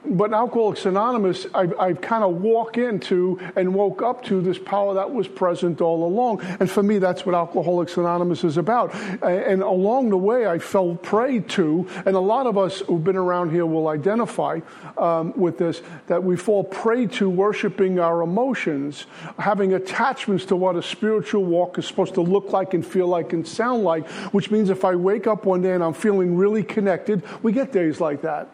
but 0.05 0.33
Alcoholics 0.33 0.85
Anonymous, 0.85 1.45
I've, 1.53 1.77
I've 1.79 2.01
kind 2.01 2.23
of 2.23 2.41
walked 2.41 2.77
into 2.77 3.39
and 3.55 3.73
woke 3.73 4.01
up 4.01 4.23
to 4.25 4.41
this 4.41 4.57
power 4.57 4.93
that 4.95 5.11
was 5.11 5.27
present 5.27 5.79
all 5.79 6.05
along. 6.05 6.41
And 6.59 6.69
for 6.69 6.81
me, 6.81 6.97
that's 6.97 7.25
what 7.25 7.35
Alcoholics 7.35 7.97
Anonymous 7.97 8.43
is 8.43 8.57
about. 8.57 8.93
And 9.23 9.61
along 9.61 10.09
the 10.09 10.17
way, 10.17 10.47
I 10.47 10.57
fell 10.59 10.95
prey 10.95 11.39
to, 11.39 11.87
and 12.05 12.15
a 12.15 12.19
lot 12.19 12.47
of 12.47 12.57
us 12.57 12.79
who've 12.81 13.03
been 13.03 13.15
around 13.15 13.51
here 13.51 13.65
will 13.65 13.87
identify 13.89 14.59
um, 14.97 15.33
with 15.35 15.57
this, 15.57 15.81
that 16.07 16.21
we 16.23 16.35
fall 16.35 16.63
prey 16.63 17.05
to 17.07 17.29
worshiping 17.29 17.99
our 17.99 18.21
emotions, 18.21 19.05
having 19.37 19.73
attachments 19.73 20.45
to 20.45 20.55
what 20.55 20.75
a 20.75 20.83
spiritual 20.83 21.45
walk 21.45 21.77
is 21.77 21.85
supposed 21.85 22.15
to 22.15 22.21
look 22.21 22.51
like 22.51 22.73
and 22.73 22.85
feel 22.85 23.07
like 23.07 23.33
and 23.33 23.47
sound 23.47 23.83
like, 23.83 24.07
which 24.33 24.49
means 24.49 24.69
if 24.69 24.83
I 24.83 24.95
wake 24.95 25.27
up 25.27 25.45
one 25.45 25.61
day 25.61 25.73
and 25.73 25.83
I'm 25.83 25.93
feeling 25.93 26.35
really 26.35 26.63
connected, 26.63 27.23
we 27.43 27.51
get 27.51 27.71
days 27.71 28.01
like 28.01 28.21
that 28.23 28.49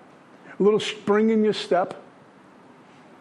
a 0.60 0.64
little 0.64 0.80
spring 0.80 1.30
in 1.30 1.44
your 1.44 1.54
step. 1.54 2.04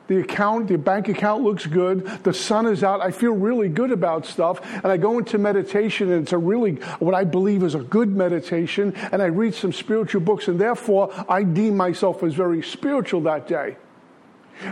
The 0.09 0.21
account, 0.21 0.69
the 0.69 0.79
bank 0.79 1.09
account 1.09 1.43
looks 1.43 1.67
good. 1.67 2.07
The 2.23 2.33
sun 2.33 2.67
is 2.67 2.85
out. 2.85 3.01
I 3.01 3.11
feel 3.11 3.33
really 3.33 3.69
good 3.69 3.91
about 3.91 4.25
stuff. 4.25 4.61
And 4.73 4.87
I 4.87 4.97
go 4.97 5.19
into 5.19 5.37
meditation 5.37 6.13
and 6.13 6.23
it's 6.23 6.33
a 6.33 6.39
really, 6.39 6.77
what 7.01 7.15
I 7.15 7.25
believe 7.25 7.65
is 7.65 7.75
a 7.75 7.81
good 7.81 8.15
meditation. 8.15 8.95
And 9.11 9.21
I 9.21 9.27
read 9.27 9.55
some 9.55 9.73
spiritual 9.73 10.21
books 10.21 10.47
and 10.47 10.61
therefore 10.61 11.13
I 11.29 11.43
deem 11.43 11.77
myself 11.77 12.23
as 12.23 12.35
very 12.35 12.63
spiritual 12.63 13.21
that 13.23 13.49
day. 13.49 13.77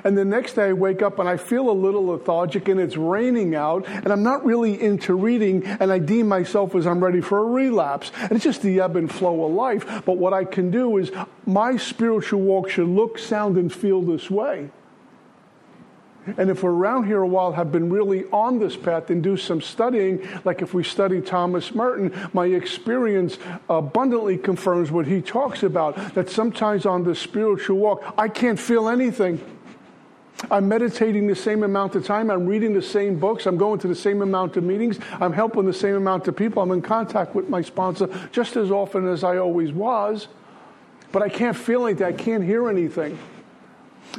And 0.05 0.17
the 0.17 0.25
next 0.25 0.55
day 0.55 0.69
I 0.69 0.73
wake 0.73 1.03
up 1.03 1.19
and 1.19 1.29
I 1.29 1.37
feel 1.37 1.71
a 1.71 1.73
little 1.73 2.07
lethargic 2.07 2.69
and 2.69 2.81
it's 2.81 2.97
raining 2.97 3.55
out 3.55 3.87
and 3.87 4.09
I'm 4.09 4.23
not 4.23 4.45
really 4.45 4.81
into 4.81 5.15
reading 5.15 5.65
and 5.65 5.93
I 5.93 5.99
deem 5.99 6.29
myself 6.29 6.75
as 6.75 6.87
I'm 6.87 7.03
ready 7.03 7.21
for 7.21 7.39
a 7.39 7.45
relapse. 7.45 8.11
And 8.21 8.33
it's 8.33 8.45
just 8.45 8.63
the 8.63 8.81
ebb 8.81 8.97
and 8.97 9.11
flow 9.11 9.45
of 9.45 9.53
life. 9.53 10.05
But 10.05 10.19
what 10.19 10.33
I 10.33 10.45
can 10.45 10.71
do 10.71 10.97
is 10.99 11.11
my 11.47 11.77
spiritual 11.77 12.41
walk 12.41 12.71
should 12.71 12.89
look, 12.89 13.19
sound, 13.19 13.57
and 13.57 13.73
feel 13.73 14.03
this 14.03 14.31
way. 14.31 14.71
And 16.39 16.51
if 16.51 16.63
we're 16.63 16.71
around 16.71 17.07
here 17.07 17.21
a 17.21 17.27
while, 17.27 17.53
have 17.53 17.71
been 17.71 17.91
really 17.91 18.25
on 18.33 18.59
this 18.59 18.77
path 18.77 19.11
and 19.11 19.23
do 19.23 19.37
some 19.37 19.61
studying, 19.61 20.27
like 20.45 20.63
if 20.63 20.73
we 20.73 20.83
study 20.83 21.21
Thomas 21.21 21.75
Merton, 21.75 22.13
my 22.33 22.47
experience 22.47 23.37
abundantly 23.69 24.39
confirms 24.39 24.91
what 24.91 25.07
he 25.07 25.21
talks 25.21 25.63
about 25.63 26.15
that 26.15 26.31
sometimes 26.31 26.87
on 26.87 27.05
the 27.05 27.15
spiritual 27.15 27.77
walk, 27.77 28.15
I 28.17 28.29
can't 28.29 28.59
feel 28.59 28.89
anything. 28.89 29.41
I'm 30.51 30.69
meditating 30.69 31.27
the 31.27 31.37
same 31.37 31.63
amount 31.63 31.95
of 31.95 32.05
time. 32.05 32.31
I'm 32.31 32.47
reading 32.47 32.75
the 32.75 32.83
same 32.83 33.19
books. 33.19 33.47
I'm 33.47 33.57
going 33.57 33.79
to 33.81 33.89
the 33.89 33.95
same 33.95 34.21
amount 34.21 34.57
of 34.57 34.65
meetings. 34.65 34.99
I'm 35.21 35.33
helping 35.33 35.65
the 35.65 35.73
same 35.73 35.95
amount 35.95 36.29
of 36.29 36.37
people. 36.37 36.63
I'm 36.63 36.73
in 36.73 36.83
contact 36.83 37.35
with 37.35 37.49
my 37.49 37.63
sponsor 37.63 38.09
just 38.33 38.57
as 38.57 38.71
often 38.71 39.09
as 39.09 39.25
I 39.25 39.39
always 39.39 39.73
was. 39.73 40.29
But 41.13 41.23
I 41.23 41.29
can't 41.29 41.57
feel 41.57 41.87
anything. 41.87 42.07
I 42.07 42.13
can't 42.13 42.45
hear 42.45 42.69
anything. 42.69 43.19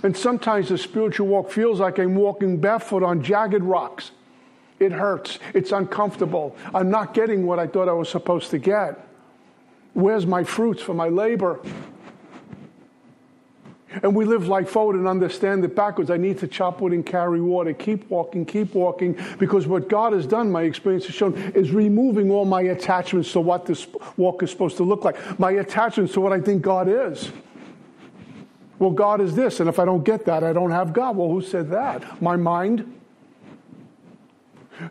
And 0.04 0.16
sometimes 0.16 0.70
the 0.70 0.78
spiritual 0.78 1.28
walk 1.28 1.52
feels 1.52 1.80
like 1.80 2.00
I'm 2.00 2.16
walking 2.16 2.58
barefoot 2.58 3.04
on 3.04 3.22
jagged 3.22 3.64
rocks. 3.64 4.12
It 4.80 4.92
hurts. 4.92 5.40
It's 5.54 5.72
uncomfortable. 5.72 6.56
I'm 6.74 6.90
not 6.90 7.14
getting 7.14 7.46
what 7.46 7.60
I 7.60 7.68
thought 7.68 7.88
I 7.88 7.94
was 7.94 8.10
supposed 8.10 8.52
to 8.52 8.58
get. 8.58 9.00
Where's 9.94 10.26
my 10.26 10.44
fruits 10.44 10.82
for 10.82 10.94
my 10.94 11.08
labor? 11.08 11.60
And 14.04 14.16
we 14.16 14.26
live 14.26 14.48
life 14.48 14.70
forward 14.70 14.96
and 14.96 15.08
understand 15.08 15.64
it 15.64 15.76
backwards. 15.76 16.10
I 16.10 16.18
need 16.18 16.38
to 16.40 16.48
chop 16.48 16.82
wood 16.82 16.94
and 16.94 17.06
carry 17.06 17.42
water. 17.42 17.74
Keep 17.74 18.10
walking, 18.10 18.46
keep 18.46 18.74
walking, 18.74 19.18
because 19.40 19.68
what 19.68 19.90
God 19.90 20.14
has 20.14 20.26
done, 20.26 20.52
my 20.52 20.64
experience 20.64 21.06
has 21.06 21.16
shown, 21.16 21.34
is 21.56 21.72
removing 21.72 22.32
all 22.32 22.46
my 22.46 22.62
attachments 22.62 23.32
to 23.34 23.40
what 23.40 23.66
this 23.66 23.88
walk 24.18 24.44
is 24.44 24.52
supposed 24.52 24.78
to 24.78 24.84
look 24.84 25.04
like. 25.04 25.40
My 25.40 25.52
attachments 25.52 26.14
to 26.14 26.22
what 26.22 26.34
I 26.34 26.42
think 26.42 26.62
God 26.62 26.88
is. 26.88 27.32
Well, 28.78 28.92
God 28.92 29.22
is 29.22 29.36
this, 29.36 29.62
and 29.62 29.70
if 29.70 29.80
I 29.80 29.86
don't 29.86 30.04
get 30.04 30.26
that, 30.26 30.44
I 30.44 30.52
don't 30.52 30.72
have 30.72 30.92
God. 30.92 31.16
Well, 31.16 31.30
who 31.30 31.42
said 31.42 31.70
that? 31.70 32.22
My 32.22 32.36
mind? 32.36 32.92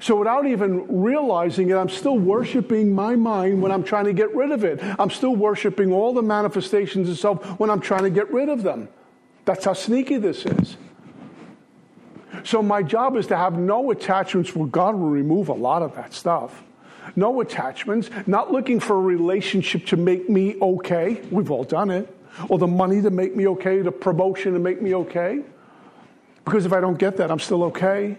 So, 0.00 0.16
without 0.16 0.46
even 0.46 1.02
realizing 1.02 1.70
it, 1.70 1.76
I'm 1.76 1.88
still 1.88 2.18
worshiping 2.18 2.94
my 2.94 3.16
mind 3.16 3.60
when 3.60 3.70
I'm 3.70 3.84
trying 3.84 4.06
to 4.06 4.12
get 4.12 4.34
rid 4.34 4.50
of 4.50 4.64
it. 4.64 4.80
I'm 4.98 5.10
still 5.10 5.36
worshiping 5.36 5.92
all 5.92 6.14
the 6.14 6.22
manifestations 6.22 7.08
of 7.10 7.18
self 7.18 7.44
when 7.60 7.68
I'm 7.70 7.80
trying 7.80 8.04
to 8.04 8.10
get 8.10 8.32
rid 8.32 8.48
of 8.48 8.62
them. 8.62 8.88
That's 9.44 9.64
how 9.64 9.74
sneaky 9.74 10.16
this 10.16 10.46
is. 10.46 10.76
So, 12.44 12.62
my 12.62 12.82
job 12.82 13.16
is 13.16 13.26
to 13.26 13.36
have 13.36 13.58
no 13.58 13.90
attachments 13.90 14.54
where 14.56 14.66
God 14.66 14.94
will 14.94 15.10
remove 15.10 15.48
a 15.48 15.54
lot 15.54 15.82
of 15.82 15.94
that 15.96 16.14
stuff. 16.14 16.62
No 17.14 17.40
attachments, 17.42 18.08
not 18.26 18.50
looking 18.50 18.80
for 18.80 18.96
a 18.96 19.00
relationship 19.00 19.86
to 19.86 19.96
make 19.96 20.30
me 20.30 20.56
okay. 20.60 21.20
We've 21.30 21.50
all 21.50 21.64
done 21.64 21.90
it 21.90 22.08
or 22.48 22.58
the 22.58 22.66
money 22.66 23.00
to 23.02 23.10
make 23.10 23.36
me 23.36 23.46
okay, 23.48 23.80
the 23.80 23.92
promotion 23.92 24.54
to 24.54 24.58
make 24.58 24.82
me 24.82 24.94
okay. 24.94 25.42
Because 26.44 26.66
if 26.66 26.72
I 26.72 26.80
don't 26.80 26.98
get 26.98 27.16
that, 27.18 27.30
I'm 27.30 27.38
still 27.38 27.64
okay. 27.64 28.18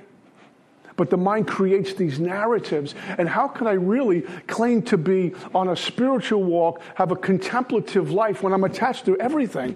But 0.95 1.09
the 1.09 1.17
mind 1.17 1.47
creates 1.47 1.93
these 1.93 2.19
narratives. 2.19 2.95
And 3.17 3.27
how 3.27 3.47
can 3.47 3.67
I 3.67 3.73
really 3.73 4.21
claim 4.47 4.81
to 4.83 4.97
be 4.97 5.33
on 5.53 5.69
a 5.69 5.75
spiritual 5.75 6.43
walk, 6.43 6.81
have 6.95 7.11
a 7.11 7.15
contemplative 7.15 8.11
life 8.11 8.43
when 8.43 8.53
I'm 8.53 8.63
attached 8.63 9.05
to 9.05 9.19
everything? 9.19 9.75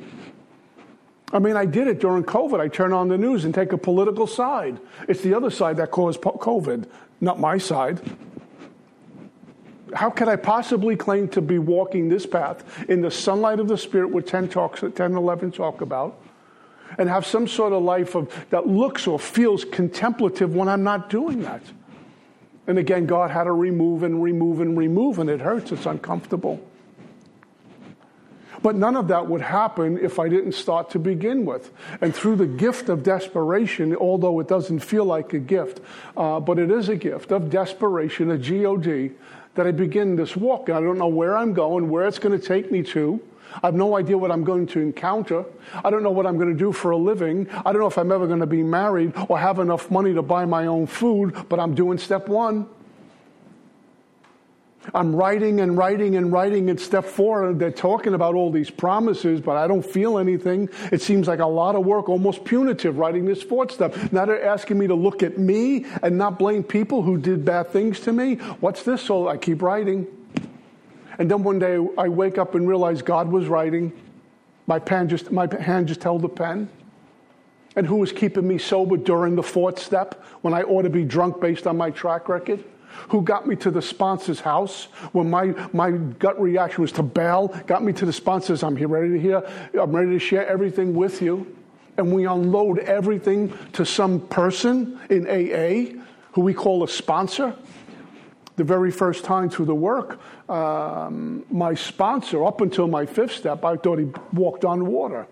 I 1.31 1.39
mean, 1.39 1.55
I 1.55 1.65
did 1.65 1.87
it 1.87 1.99
during 1.99 2.23
COVID. 2.23 2.59
I 2.59 2.67
turn 2.67 2.93
on 2.93 3.07
the 3.07 3.17
news 3.17 3.45
and 3.45 3.53
take 3.53 3.71
a 3.71 3.77
political 3.77 4.25
side. 4.25 4.79
It's 5.07 5.21
the 5.21 5.33
other 5.33 5.51
side 5.51 5.77
that 5.77 5.91
caused 5.91 6.21
COVID, 6.21 6.87
not 7.21 7.39
my 7.39 7.57
side 7.57 8.01
how 9.93 10.09
could 10.09 10.27
I 10.27 10.35
possibly 10.35 10.95
claim 10.95 11.27
to 11.29 11.41
be 11.41 11.59
walking 11.59 12.09
this 12.09 12.25
path 12.25 12.63
in 12.89 13.01
the 13.01 13.11
sunlight 13.11 13.59
of 13.59 13.67
the 13.67 13.77
Spirit, 13.77 14.09
what 14.09 14.27
10, 14.27 14.49
talks, 14.49 14.81
10 14.81 15.13
11 15.13 15.51
talk 15.51 15.81
about, 15.81 16.21
and 16.97 17.09
have 17.09 17.25
some 17.25 17.47
sort 17.47 17.73
of 17.73 17.83
life 17.83 18.15
of, 18.15 18.33
that 18.49 18.67
looks 18.67 19.07
or 19.07 19.19
feels 19.19 19.65
contemplative 19.65 20.55
when 20.55 20.67
I'm 20.67 20.83
not 20.83 21.09
doing 21.09 21.41
that? 21.43 21.61
And 22.67 22.77
again, 22.77 23.05
God 23.05 23.31
had 23.31 23.45
to 23.45 23.51
remove 23.51 24.03
and 24.03 24.21
remove 24.21 24.61
and 24.61 24.77
remove, 24.77 25.19
and 25.19 25.29
it 25.29 25.41
hurts, 25.41 25.71
it's 25.71 25.85
uncomfortable. 25.85 26.63
But 28.61 28.75
none 28.75 28.95
of 28.95 29.07
that 29.07 29.27
would 29.27 29.41
happen 29.41 29.97
if 29.97 30.19
I 30.19 30.27
didn't 30.27 30.51
start 30.51 30.89
to 30.91 30.99
begin 30.99 31.45
with. 31.45 31.71
And 32.01 32.13
through 32.13 32.35
the 32.35 32.45
gift 32.45 32.89
of 32.89 33.03
desperation, 33.03 33.95
although 33.95 34.39
it 34.39 34.47
doesn't 34.47 34.79
feel 34.79 35.05
like 35.05 35.33
a 35.33 35.39
gift, 35.39 35.79
uh, 36.17 36.39
but 36.39 36.59
it 36.59 36.69
is 36.69 36.89
a 36.89 36.95
gift 36.95 37.31
of 37.31 37.49
desperation, 37.49 38.31
a 38.31 38.37
GOD, 38.37 39.15
that 39.55 39.65
I 39.65 39.71
begin 39.71 40.15
this 40.15 40.35
walk. 40.35 40.69
I 40.69 40.81
don't 40.81 40.97
know 40.97 41.07
where 41.07 41.37
I'm 41.37 41.53
going, 41.53 41.89
where 41.89 42.05
it's 42.05 42.19
going 42.19 42.39
to 42.39 42.45
take 42.45 42.71
me 42.71 42.83
to. 42.83 43.19
I 43.55 43.67
have 43.67 43.75
no 43.75 43.97
idea 43.97 44.17
what 44.17 44.31
I'm 44.31 44.43
going 44.43 44.67
to 44.67 44.79
encounter. 44.79 45.45
I 45.83 45.89
don't 45.89 46.03
know 46.03 46.11
what 46.11 46.25
I'm 46.25 46.37
going 46.37 46.49
to 46.49 46.57
do 46.57 46.71
for 46.71 46.91
a 46.91 46.97
living. 46.97 47.49
I 47.51 47.71
don't 47.71 47.79
know 47.81 47.87
if 47.87 47.97
I'm 47.97 48.11
ever 48.11 48.27
going 48.27 48.39
to 48.39 48.47
be 48.47 48.63
married 48.63 49.13
or 49.27 49.39
have 49.39 49.59
enough 49.59 49.89
money 49.89 50.13
to 50.13 50.21
buy 50.21 50.45
my 50.45 50.67
own 50.67 50.87
food, 50.87 51.35
but 51.49 51.59
I'm 51.59 51.75
doing 51.75 51.97
step 51.97 52.27
one. 52.27 52.67
I'm 54.93 55.15
writing 55.15 55.59
and 55.59 55.77
writing 55.77 56.15
and 56.15 56.31
writing 56.31 56.69
at 56.69 56.79
step 56.79 57.05
four. 57.05 57.53
They're 57.53 57.71
talking 57.71 58.13
about 58.13 58.35
all 58.35 58.51
these 58.51 58.69
promises, 58.69 59.41
but 59.41 59.57
I 59.57 59.67
don't 59.67 59.85
feel 59.85 60.17
anything. 60.17 60.69
It 60.91 61.01
seems 61.01 61.27
like 61.27 61.39
a 61.39 61.45
lot 61.45 61.75
of 61.75 61.85
work, 61.85 62.09
almost 62.09 62.45
punitive, 62.45 62.97
writing 62.97 63.25
this 63.25 63.43
fourth 63.43 63.71
step. 63.71 63.95
Now 64.11 64.25
they're 64.25 64.45
asking 64.45 64.79
me 64.79 64.87
to 64.87 64.95
look 64.95 65.21
at 65.21 65.37
me 65.37 65.85
and 66.01 66.17
not 66.17 66.39
blame 66.39 66.63
people 66.63 67.01
who 67.01 67.17
did 67.17 67.45
bad 67.45 67.69
things 67.69 67.99
to 68.01 68.13
me. 68.13 68.35
What's 68.61 68.83
this? 68.83 69.01
So 69.01 69.27
I 69.27 69.37
keep 69.37 69.61
writing. 69.61 70.07
And 71.19 71.29
then 71.29 71.43
one 71.43 71.59
day 71.59 71.77
I 71.97 72.07
wake 72.07 72.37
up 72.37 72.55
and 72.55 72.67
realize 72.67 73.01
God 73.01 73.29
was 73.29 73.47
writing. 73.47 73.91
My, 74.67 74.79
pen 74.79 75.07
just, 75.09 75.31
my 75.31 75.47
hand 75.61 75.87
just 75.87 76.01
held 76.01 76.21
the 76.21 76.29
pen. 76.29 76.69
And 77.75 77.85
who 77.85 77.97
was 77.97 78.11
keeping 78.11 78.47
me 78.47 78.57
sober 78.57 78.97
during 78.97 79.35
the 79.35 79.43
fourth 79.43 79.79
step 79.79 80.23
when 80.41 80.53
I 80.53 80.63
ought 80.63 80.83
to 80.83 80.89
be 80.89 81.05
drunk 81.05 81.39
based 81.39 81.67
on 81.67 81.77
my 81.77 81.91
track 81.91 82.27
record? 82.27 82.63
who 83.09 83.21
got 83.21 83.47
me 83.47 83.55
to 83.55 83.71
the 83.71 83.81
sponsor's 83.81 84.39
house 84.39 84.85
when 85.11 85.29
my, 85.29 85.53
my 85.73 85.91
gut 85.91 86.39
reaction 86.41 86.81
was 86.81 86.91
to 86.93 87.03
bail, 87.03 87.47
got 87.67 87.83
me 87.83 87.93
to 87.93 88.05
the 88.05 88.13
sponsors. 88.13 88.63
I'm 88.63 88.75
here 88.75 88.87
ready 88.87 89.09
to 89.09 89.19
hear, 89.19 89.43
I'm 89.79 89.95
ready 89.95 90.11
to 90.11 90.19
share 90.19 90.47
everything 90.47 90.93
with 90.93 91.21
you. 91.21 91.55
And 91.97 92.13
we 92.13 92.25
unload 92.25 92.79
everything 92.79 93.53
to 93.73 93.85
some 93.85 94.21
person 94.27 94.99
in 95.09 95.27
AA 95.27 96.01
who 96.31 96.41
we 96.41 96.53
call 96.53 96.83
a 96.83 96.87
sponsor. 96.87 97.55
The 98.59 98.65
very 98.65 98.91
first 98.91 99.23
time 99.23 99.49
through 99.49 99.67
the 99.67 99.73
work, 99.73 100.19
um, 100.49 101.45
my 101.49 101.75
sponsor, 101.75 102.45
up 102.45 102.59
until 102.59 102.89
my 102.89 103.05
fifth 103.05 103.31
step, 103.31 103.63
I 103.63 103.77
thought 103.77 103.99
he 103.99 104.07
walked 104.33 104.65
on 104.65 104.85
water. 104.85 105.27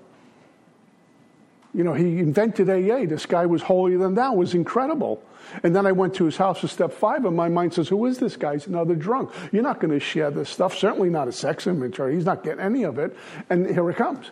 You 1.73 1.83
know, 1.83 1.93
he 1.93 2.19
invented 2.19 2.69
AA. 2.69 3.05
This 3.05 3.25
guy 3.25 3.45
was 3.45 3.61
holier 3.61 3.97
than 3.97 4.15
thou, 4.15 4.33
was 4.33 4.53
incredible. 4.53 5.21
And 5.61 5.75
then 5.75 5.85
I 5.85 5.91
went 5.91 6.13
to 6.15 6.23
his 6.23 6.37
house 6.37 6.61
for 6.61 6.69
step 6.69 6.93
five, 6.93 7.25
and 7.25 7.35
my 7.35 7.49
mind 7.49 7.73
says, 7.73 7.89
Who 7.89 8.05
is 8.05 8.17
this 8.17 8.37
guy? 8.37 8.53
He's 8.53 8.67
another 8.67 8.95
drunk. 8.95 9.31
You're 9.51 9.61
not 9.61 9.81
going 9.81 9.91
to 9.91 9.99
share 9.99 10.31
this 10.31 10.49
stuff, 10.49 10.73
certainly 10.77 11.09
not 11.09 11.27
a 11.27 11.33
sex 11.33 11.67
inventory. 11.67 12.15
He's 12.15 12.23
not 12.23 12.45
getting 12.45 12.61
any 12.61 12.83
of 12.83 12.97
it. 12.97 13.13
And 13.49 13.69
here 13.69 13.89
it 13.89 13.97
comes. 13.97 14.31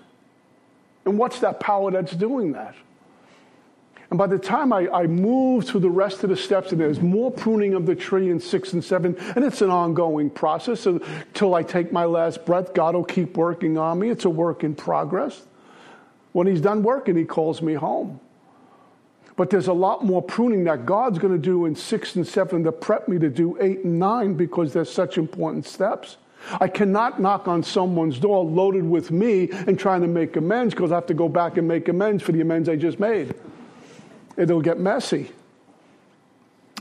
And 1.04 1.18
what's 1.18 1.42
that 1.42 1.60
power 1.60 1.92
that's 1.92 2.14
doing 2.14 2.54
that? 2.54 2.76
And 4.10 4.20
by 4.20 4.28
the 4.28 4.38
time 4.38 4.72
I, 4.72 4.88
I 4.90 5.08
move 5.08 5.66
through 5.66 5.80
the 5.80 5.90
rest 5.90 6.24
of 6.24 6.30
the 6.30 6.38
steps, 6.38 6.72
and 6.72 6.80
there's 6.80 7.02
more 7.02 7.32
pruning 7.32 7.74
of 7.74 7.86
the 7.86 7.96
tree 7.96 8.30
in 8.30 8.40
six 8.40 8.74
and 8.74 8.84
seven, 8.84 9.18
and 9.36 9.44
it's 9.44 9.62
an 9.62 9.72
ongoing 9.72 10.30
process 10.30 10.86
until 10.86 11.56
I 11.56 11.64
take 11.64 11.92
my 11.92 12.06
last 12.06 12.46
breath. 12.46 12.74
God 12.74 12.96
will 12.96 13.04
keep 13.04 13.36
working 13.36 13.78
on 13.78 14.00
me. 14.00 14.10
It's 14.10 14.26
a 14.26 14.30
work 14.30 14.64
in 14.64 14.76
progress. 14.76 15.42
When 16.34 16.46
He's 16.46 16.62
done 16.62 16.84
working, 16.84 17.16
He 17.16 17.26
calls 17.26 17.62
me 17.62 17.74
home. 17.74 18.20
But 19.38 19.50
there's 19.50 19.68
a 19.68 19.74
lot 19.74 20.06
more 20.06 20.22
pruning 20.22 20.64
that 20.66 20.86
God's 20.86 21.20
going 21.20 21.34
to 21.34 21.40
do 21.40 21.66
in 21.66 21.76
six 21.76 22.16
and 22.16 22.26
seven 22.26 22.64
to 22.64 22.72
prep 22.72 23.08
me 23.08 23.20
to 23.20 23.30
do 23.30 23.58
eight 23.60 23.84
and 23.84 24.00
nine 24.00 24.36
because 24.36 24.72
they're 24.72 24.86
such 24.86 25.18
important 25.18 25.66
steps. 25.66 26.18
I 26.62 26.68
cannot 26.68 27.20
knock 27.20 27.48
on 27.48 27.64
someone's 27.64 28.20
door 28.20 28.46
loaded 28.46 28.88
with 28.88 29.12
me 29.12 29.50
and 29.52 29.80
trying 29.80 30.02
to 30.02 30.08
make 30.08 30.36
amends 30.36 30.74
because 30.74 30.92
I 30.92 30.96
have 30.96 31.08
to 31.08 31.14
go 31.14 31.28
back 31.28 31.58
and 31.58 31.68
make 31.68 31.88
amends 31.88 32.22
for 32.24 32.32
the 32.32 32.42
amends 32.42 32.70
I 32.70 32.76
just 32.76 33.00
made. 33.00 33.34
It'll 34.38 34.62
get 34.62 34.80
messy. 34.80 35.32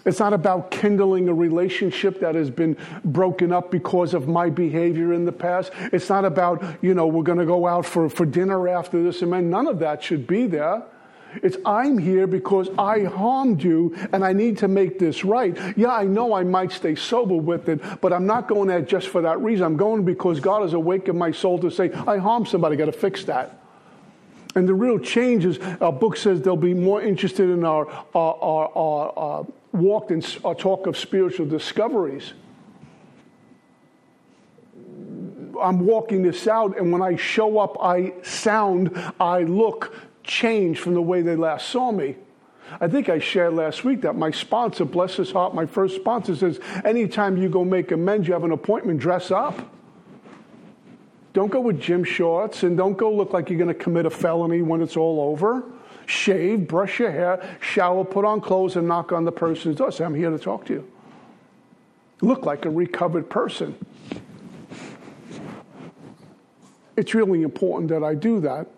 It's 0.05 0.19
not 0.19 0.35
about 0.35 0.71
kindling 0.71 1.29
a 1.29 1.35
relationship 1.35 2.21
that 2.21 2.35
has 2.35 2.51
been 2.51 2.77
broken 3.05 3.53
up 3.53 3.71
because 3.71 4.13
of 4.13 4.29
my 4.29 4.51
behavior 4.51 5.15
in 5.15 5.25
the 5.25 5.33
past. 5.33 5.73
It's 5.93 6.11
not 6.11 6.25
about, 6.25 6.63
you 6.83 6.95
know, 6.95 7.07
we're 7.07 7.23
going 7.23 7.39
to 7.39 7.47
go 7.47 7.67
out 7.67 7.87
for, 7.87 8.11
for 8.11 8.27
dinner 8.27 8.69
after 8.69 9.03
this 9.03 9.23
and 9.23 9.51
None 9.51 9.67
of 9.67 9.79
that 9.79 10.03
should 10.03 10.27
be 10.27 10.47
there. 10.47 10.83
It's 11.43 11.57
I'm 11.65 11.99
here 11.99 12.27
because 12.27 12.69
I 12.79 13.05
harmed 13.05 13.63
you 13.63 13.97
and 14.13 14.25
I 14.25 14.33
need 14.33 14.59
to 14.59 14.69
make 14.69 14.99
this 14.99 15.25
right. 15.25 15.57
Yeah, 15.77 15.91
I 15.91 16.05
know 16.05 16.35
I 16.35 16.45
might 16.45 16.71
stay 16.71 16.95
sober 16.95 17.35
with 17.35 17.69
it, 17.69 17.81
but 18.01 18.13
I'm 18.13 18.27
not 18.27 18.47
going 18.47 18.69
there 18.69 18.83
just 18.83 19.09
for 19.09 19.23
that 19.23 19.41
reason. 19.41 19.65
I'm 19.65 19.77
going 19.77 20.05
because 20.05 20.39
God 20.39 20.63
has 20.63 20.75
awakened 20.75 21.19
my 21.19 21.33
soul 21.33 21.59
to 21.61 21.71
say, 21.71 21.91
I 21.93 22.19
harmed 22.19 22.47
somebody, 22.47 22.77
got 22.77 22.87
to 22.87 22.93
fix 22.93 23.25
that. 23.25 23.64
And 24.55 24.69
the 24.69 24.75
real 24.75 24.99
change 24.99 25.45
is 25.45 25.59
our 25.81 25.93
book 25.93 26.17
says 26.17 26.41
they'll 26.41 26.57
be 26.57 26.75
more 26.75 27.03
interested 27.03 27.51
in 27.51 27.65
our, 27.65 27.87
our, 28.15 28.39
our, 28.41 28.73
our 28.77 29.41
uh, 29.41 29.45
walk 29.73 30.11
and 30.11 30.39
our 30.45 30.55
talk 30.55 30.87
of 30.87 30.97
spiritual 30.97 31.47
discoveries. 31.47 32.35
I'm 35.61 35.87
walking 35.87 36.23
this 36.23 36.47
out, 36.47 36.79
and 36.79 36.93
when 36.93 37.03
I 37.03 37.17
show 37.17 37.59
up, 37.59 37.77
I 37.81 38.13
sound, 38.23 38.97
I 39.21 39.43
look 39.43 39.95
change 40.23 40.79
from 40.79 40.95
the 40.95 41.03
way 41.03 41.23
they 41.23 41.37
last 41.37 41.69
saw 41.69 41.93
me. 41.93 42.17
I 42.81 42.89
think 42.89 43.09
I 43.09 43.19
shared 43.19 43.55
last 43.55 43.85
week 43.85 44.03
that 44.03 44.15
my 44.15 44.31
sponsor, 44.31 44.85
bless 44.85 45.17
his 45.17 45.31
heart, 45.31 45.55
my 45.55 45.67
first 45.67 45.97
sponsor 45.97 46.35
says, 46.35 46.61
anytime 46.85 47.37
you 47.37 47.49
go 47.49 47.65
make 47.65 47.93
amends, 47.93 48.27
you 48.27 48.33
have 48.33 48.45
an 48.45 48.53
appointment, 48.53 49.01
dress 49.01 49.31
up. 49.31 49.74
Don't 51.35 51.51
go 51.51 51.61
with 51.61 51.81
gym 51.81 52.05
shorts 52.05 52.63
and 52.63 52.77
don't 52.77 52.97
go 52.97 53.13
look 53.13 53.33
like 53.33 53.51
you're 53.51 53.59
going 53.59 53.69
to 53.69 53.75
commit 53.75 54.07
a 54.07 54.11
felony 54.11 54.63
when 54.63 54.81
it's 54.81 54.97
all 54.97 55.21
over. 55.21 55.65
Shave, 56.07 56.69
brush 56.69 57.01
your 57.01 57.11
hair, 57.11 57.59
shower, 57.61 58.05
put 58.05 58.25
on 58.25 58.41
clothes, 58.41 58.77
and 58.77 58.87
knock 58.87 59.11
on 59.11 59.25
the 59.25 59.33
person's 59.33 59.77
door. 59.77 59.91
Say, 59.91 60.05
I'm 60.05 60.15
here 60.15 60.31
to 60.31 60.39
talk 60.39 60.65
to 60.67 60.75
you. 60.75 60.91
Look 62.21 62.47
like 62.47 62.65
a 62.65 62.71
recovered 62.71 63.29
person. 63.29 63.75
It's 66.97 67.15
really 67.15 67.43
important 67.43 67.91
that 67.91 68.05
I 68.05 68.15
do 68.15 68.41
that. 68.41 68.69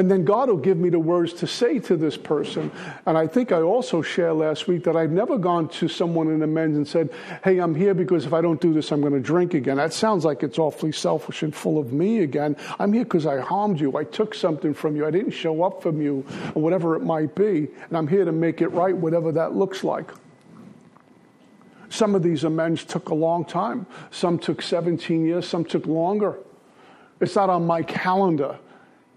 And 0.00 0.10
then 0.10 0.24
God 0.24 0.48
will 0.48 0.56
give 0.56 0.78
me 0.78 0.88
the 0.88 0.98
words 0.98 1.34
to 1.34 1.46
say 1.46 1.78
to 1.80 1.94
this 1.94 2.16
person. 2.16 2.70
And 3.04 3.18
I 3.18 3.26
think 3.26 3.52
I 3.52 3.60
also 3.60 4.00
shared 4.00 4.36
last 4.36 4.66
week 4.66 4.84
that 4.84 4.96
I've 4.96 5.10
never 5.10 5.36
gone 5.36 5.68
to 5.68 5.88
someone 5.88 6.28
in 6.28 6.42
amends 6.42 6.78
and 6.78 6.88
said, 6.88 7.10
Hey, 7.44 7.58
I'm 7.58 7.74
here 7.74 7.92
because 7.92 8.24
if 8.24 8.32
I 8.32 8.40
don't 8.40 8.62
do 8.62 8.72
this, 8.72 8.92
I'm 8.92 9.02
going 9.02 9.12
to 9.12 9.20
drink 9.20 9.52
again. 9.52 9.76
That 9.76 9.92
sounds 9.92 10.24
like 10.24 10.42
it's 10.42 10.58
awfully 10.58 10.92
selfish 10.92 11.42
and 11.42 11.54
full 11.54 11.78
of 11.78 11.92
me 11.92 12.20
again. 12.20 12.56
I'm 12.78 12.94
here 12.94 13.04
because 13.04 13.26
I 13.26 13.40
harmed 13.40 13.78
you. 13.78 13.94
I 13.98 14.04
took 14.04 14.34
something 14.34 14.72
from 14.72 14.96
you. 14.96 15.04
I 15.04 15.10
didn't 15.10 15.32
show 15.32 15.62
up 15.64 15.82
for 15.82 15.92
you, 15.92 16.24
or 16.54 16.62
whatever 16.62 16.96
it 16.96 17.00
might 17.00 17.34
be. 17.34 17.68
And 17.90 17.98
I'm 17.98 18.08
here 18.08 18.24
to 18.24 18.32
make 18.32 18.62
it 18.62 18.68
right, 18.68 18.96
whatever 18.96 19.32
that 19.32 19.54
looks 19.54 19.84
like. 19.84 20.10
Some 21.90 22.14
of 22.14 22.22
these 22.22 22.44
amends 22.44 22.86
took 22.86 23.10
a 23.10 23.14
long 23.14 23.44
time. 23.44 23.84
Some 24.10 24.38
took 24.38 24.62
17 24.62 25.26
years, 25.26 25.46
some 25.46 25.62
took 25.62 25.84
longer. 25.84 26.38
It's 27.20 27.36
not 27.36 27.50
on 27.50 27.66
my 27.66 27.82
calendar. 27.82 28.58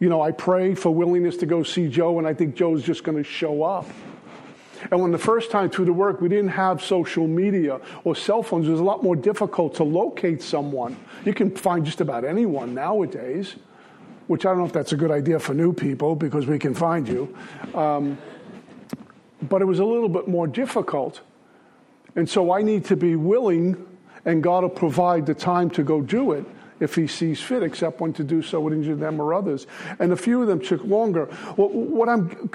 You 0.03 0.09
know, 0.09 0.21
I 0.21 0.33
pray 0.33 0.75
for 0.75 0.93
willingness 0.93 1.37
to 1.37 1.45
go 1.45 1.63
see 1.63 1.87
Joe, 1.87 2.17
and 2.17 2.27
I 2.27 2.33
think 2.33 2.55
Joe's 2.55 2.83
just 2.83 3.05
going 3.05 3.17
to 3.17 3.23
show 3.23 3.63
up. 3.63 3.87
And 4.91 5.01
when 5.01 5.11
the 5.11 5.17
first 5.17 5.49
time 5.49 5.69
through 5.69 5.85
the 5.85 5.93
work 5.93 6.19
we 6.19 6.27
didn't 6.27 6.49
have 6.49 6.83
social 6.83 7.25
media 7.25 7.79
or 8.03 8.13
cell 8.13 8.43
phones, 8.43 8.67
it 8.67 8.71
was 8.71 8.81
a 8.81 8.83
lot 8.83 9.01
more 9.01 9.15
difficult 9.15 9.75
to 9.75 9.85
locate 9.85 10.41
someone. 10.41 10.97
You 11.23 11.33
can 11.33 11.55
find 11.55 11.85
just 11.85 12.01
about 12.01 12.25
anyone 12.25 12.73
nowadays, 12.73 13.55
which 14.27 14.45
I 14.45 14.49
don't 14.49 14.57
know 14.57 14.65
if 14.65 14.73
that's 14.73 14.91
a 14.91 14.97
good 14.97 15.09
idea 15.09 15.39
for 15.39 15.53
new 15.53 15.71
people 15.71 16.17
because 16.17 16.47
we 16.47 16.59
can 16.59 16.73
find 16.73 17.07
you. 17.07 17.33
Um, 17.73 18.17
but 19.43 19.61
it 19.61 19.65
was 19.65 19.79
a 19.79 19.85
little 19.85 20.09
bit 20.09 20.27
more 20.27 20.47
difficult. 20.47 21.21
And 22.17 22.29
so 22.29 22.51
I 22.51 22.61
need 22.61 22.83
to 22.87 22.97
be 22.97 23.15
willing, 23.15 23.77
and 24.25 24.43
God 24.43 24.63
will 24.63 24.69
provide 24.69 25.25
the 25.25 25.33
time 25.33 25.69
to 25.69 25.81
go 25.81 26.01
do 26.01 26.33
it 26.33 26.45
if 26.83 26.95
he 26.95 27.07
sees 27.07 27.41
fit, 27.41 27.63
except 27.63 27.99
when 27.99 28.13
to 28.13 28.23
do 28.23 28.41
so 28.41 28.59
would 28.59 28.73
injure 28.73 28.95
them 28.95 29.19
or 29.19 29.33
others. 29.33 29.65
And 29.99 30.11
a 30.11 30.15
few 30.15 30.41
of 30.41 30.47
them 30.47 30.59
took 30.59 30.83
longer. 30.83 31.29
Well, 31.57 31.69
what 31.69 32.09
I'm, 32.09 32.49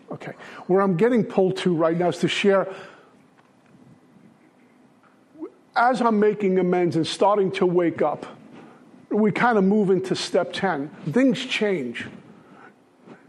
okay, 0.12 0.32
where 0.66 0.82
I'm 0.82 0.96
getting 0.96 1.24
pulled 1.24 1.56
to 1.58 1.74
right 1.74 1.96
now 1.96 2.08
is 2.08 2.18
to 2.18 2.28
share. 2.28 2.68
As 5.76 6.00
I'm 6.00 6.20
making 6.20 6.58
amends 6.58 6.96
and 6.96 7.06
starting 7.06 7.50
to 7.52 7.66
wake 7.66 8.02
up, 8.02 8.26
we 9.10 9.30
kind 9.30 9.58
of 9.58 9.64
move 9.64 9.90
into 9.90 10.14
step 10.14 10.52
10. 10.52 10.88
Things 11.10 11.44
change. 11.44 12.06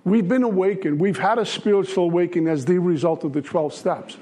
We've 0.03 0.27
been 0.27 0.43
awakened. 0.43 0.99
We've 0.99 1.17
had 1.17 1.39
a 1.39 1.45
spiritual 1.45 2.05
awakening 2.05 2.47
as 2.47 2.65
the 2.65 2.77
result 2.77 3.23
of 3.23 3.33
the 3.33 3.41
12 3.41 3.73
steps. 3.73 4.17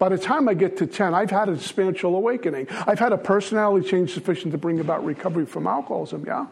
By 0.00 0.08
the 0.08 0.16
time 0.16 0.48
I 0.48 0.54
get 0.54 0.78
to 0.78 0.86
10, 0.86 1.12
I've 1.12 1.30
had 1.30 1.50
a 1.50 1.58
spiritual 1.60 2.16
awakening. 2.16 2.68
I've 2.70 2.98
had 2.98 3.12
a 3.12 3.18
personality 3.18 3.86
change 3.86 4.14
sufficient 4.14 4.50
to 4.52 4.58
bring 4.58 4.80
about 4.80 5.04
recovery 5.04 5.44
from 5.44 5.66
alcoholism, 5.66 6.24
yeah? 6.26 6.46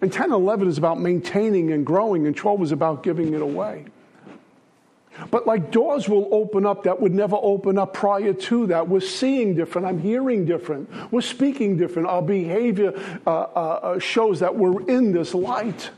And 0.00 0.12
10 0.12 0.32
11 0.32 0.66
is 0.66 0.76
about 0.76 0.98
maintaining 1.00 1.70
and 1.70 1.86
growing, 1.86 2.26
and 2.26 2.36
12 2.36 2.62
is 2.62 2.72
about 2.72 3.04
giving 3.04 3.32
it 3.32 3.42
away. 3.42 3.84
But 5.30 5.46
like 5.46 5.70
doors 5.70 6.08
will 6.08 6.28
open 6.32 6.66
up 6.66 6.82
that 6.82 7.00
would 7.00 7.14
never 7.14 7.36
open 7.40 7.78
up 7.78 7.94
prior 7.94 8.32
to 8.32 8.66
that. 8.66 8.88
We're 8.88 8.98
seeing 8.98 9.54
different. 9.54 9.86
I'm 9.86 10.00
hearing 10.00 10.44
different. 10.44 10.90
We're 11.12 11.20
speaking 11.20 11.76
different. 11.76 12.08
Our 12.08 12.22
behavior 12.22 12.92
uh, 13.24 13.30
uh, 13.30 13.34
uh 13.34 13.98
shows 14.00 14.40
that 14.40 14.56
we're 14.56 14.82
in 14.88 15.12
this 15.12 15.32
light 15.32 15.90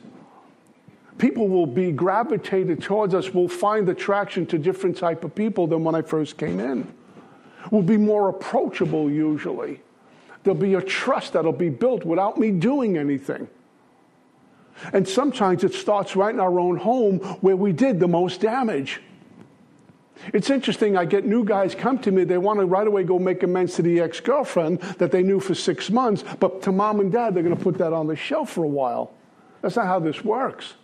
people 1.19 1.49
will 1.49 1.67
be 1.67 1.93
gravitated 1.93 2.83
towards 2.83 3.15
us 3.15 3.33
will 3.33 3.49
find 3.49 3.89
attraction 3.89 4.47
to 4.47 4.59
different 4.59 4.97
type 4.97 5.25
of 5.25 5.35
people 5.35 5.67
than 5.67 5.85
when 5.85 5.95
i 5.95 6.03
first 6.03 6.37
came 6.37 6.61
in. 6.61 6.93
Will 7.71 7.83
be 7.83 7.97
more 7.97 8.29
approachable 8.29 9.11
usually. 9.11 9.81
There'll 10.43 10.59
be 10.59 10.75
a 10.75 10.83
trust 10.83 11.33
that'll 11.33 11.53
be 11.53 11.71
built 11.71 12.05
without 12.05 12.39
me 12.39 12.51
doing 12.51 12.99
anything. 12.99 13.49
And 14.93 15.09
sometimes 15.09 15.65
it 15.65 15.73
starts 15.73 16.17
right 16.17 16.35
in 16.35 16.41
our 16.41 16.59
own 16.59 16.77
home 16.77 17.21
where 17.41 17.57
we 17.57 17.73
did 17.73 18.01
the 18.01 18.09
most 18.09 18.41
damage. 18.41 19.01
It's 20.33 20.49
interesting 20.49 20.97
i 20.97 21.05
get 21.05 21.27
new 21.27 21.45
guys 21.45 21.75
come 21.75 21.99
to 21.99 22.13
me 22.13 22.23
they 22.23 22.39
want 22.39 22.61
to 22.61 22.67
right 22.67 22.87
away 22.87 23.03
go 23.03 23.19
make 23.19 23.43
amends 23.43 23.75
to 23.75 23.83
the 23.83 24.01
ex-girlfriend 24.01 24.81
that 24.99 25.11
they 25.11 25.25
knew 25.25 25.41
for 25.41 25.57
six 25.57 25.91
months 25.91 26.23
but 26.39 26.63
to 26.63 26.73
mom 26.73 27.01
and 27.01 27.11
dad 27.11 27.35
they're 27.35 27.43
going 27.43 27.57
to 27.57 27.63
put 27.63 27.77
that 27.79 27.93
on 27.93 28.07
the 28.07 28.15
shelf 28.15 28.51
for 28.51 28.63
a 28.63 28.69
while. 28.69 29.13
That's 29.61 29.77
not 29.77 29.87
how 29.87 29.99
this 29.99 30.25
works 30.25 30.75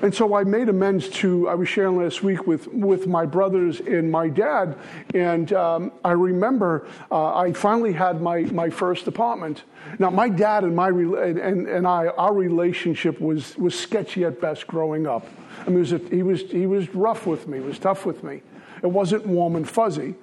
and 0.00 0.14
so 0.14 0.34
I 0.34 0.44
made 0.44 0.68
amends 0.68 1.08
to, 1.10 1.48
I 1.48 1.54
was 1.54 1.68
sharing 1.68 1.96
last 1.96 2.22
week 2.22 2.46
with, 2.46 2.68
with 2.68 3.06
my 3.06 3.26
brothers 3.26 3.80
and 3.80 4.10
my 4.10 4.28
dad. 4.28 4.78
And 5.14 5.52
um, 5.52 5.92
I 6.04 6.12
remember 6.12 6.88
uh, 7.10 7.34
I 7.34 7.52
finally 7.52 7.92
had 7.92 8.22
my, 8.22 8.42
my 8.42 8.70
first 8.70 9.06
apartment. 9.06 9.64
Now, 9.98 10.10
my 10.10 10.28
dad 10.28 10.64
and, 10.64 10.74
my, 10.74 10.88
and, 10.88 11.68
and 11.68 11.86
I, 11.86 12.06
our 12.06 12.32
relationship 12.32 13.20
was, 13.20 13.56
was 13.58 13.78
sketchy 13.78 14.24
at 14.24 14.40
best 14.40 14.66
growing 14.66 15.06
up. 15.06 15.26
I 15.60 15.66
mean, 15.66 15.80
was 15.80 15.92
a, 15.92 15.98
he, 15.98 16.22
was, 16.22 16.42
he 16.42 16.66
was 16.66 16.94
rough 16.94 17.26
with 17.26 17.46
me, 17.46 17.58
he 17.58 17.64
was 17.64 17.78
tough 17.78 18.06
with 18.06 18.24
me. 18.24 18.42
It 18.82 18.90
wasn't 18.90 19.24
warm 19.26 19.54
and 19.54 19.68
fuzzy. 19.68 20.16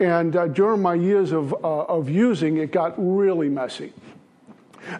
And 0.00 0.36
uh, 0.36 0.46
during 0.48 0.80
my 0.80 0.94
years 0.94 1.32
of, 1.32 1.52
uh, 1.52 1.82
of 1.82 2.08
using, 2.08 2.56
it 2.56 2.72
got 2.72 2.94
really 2.96 3.50
messy. 3.50 3.92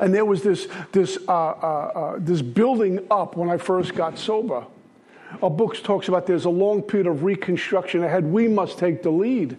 And 0.01 0.15
there 0.15 0.25
was 0.25 0.43
this, 0.43 0.69
this, 0.93 1.19
uh, 1.29 1.33
uh, 1.33 1.93
uh, 1.95 2.17
this 2.19 2.43
building 2.43 3.07
up 3.11 3.37
when 3.37 3.49
I 3.49 3.57
first 3.57 3.95
got 3.95 4.19
sober. 4.19 4.67
Our 5.43 5.51
book 5.51 5.77
talks 5.83 6.09
about 6.09 6.27
there's 6.27 6.45
a 6.45 6.51
long 6.51 6.83
period 6.83 7.07
of 7.07 7.25
reconstruction 7.25 8.05
ahead. 8.05 8.25
We 8.25 8.49
must 8.49 8.79
take 8.79 9.03
the 9.03 9.11
lead. 9.11 9.57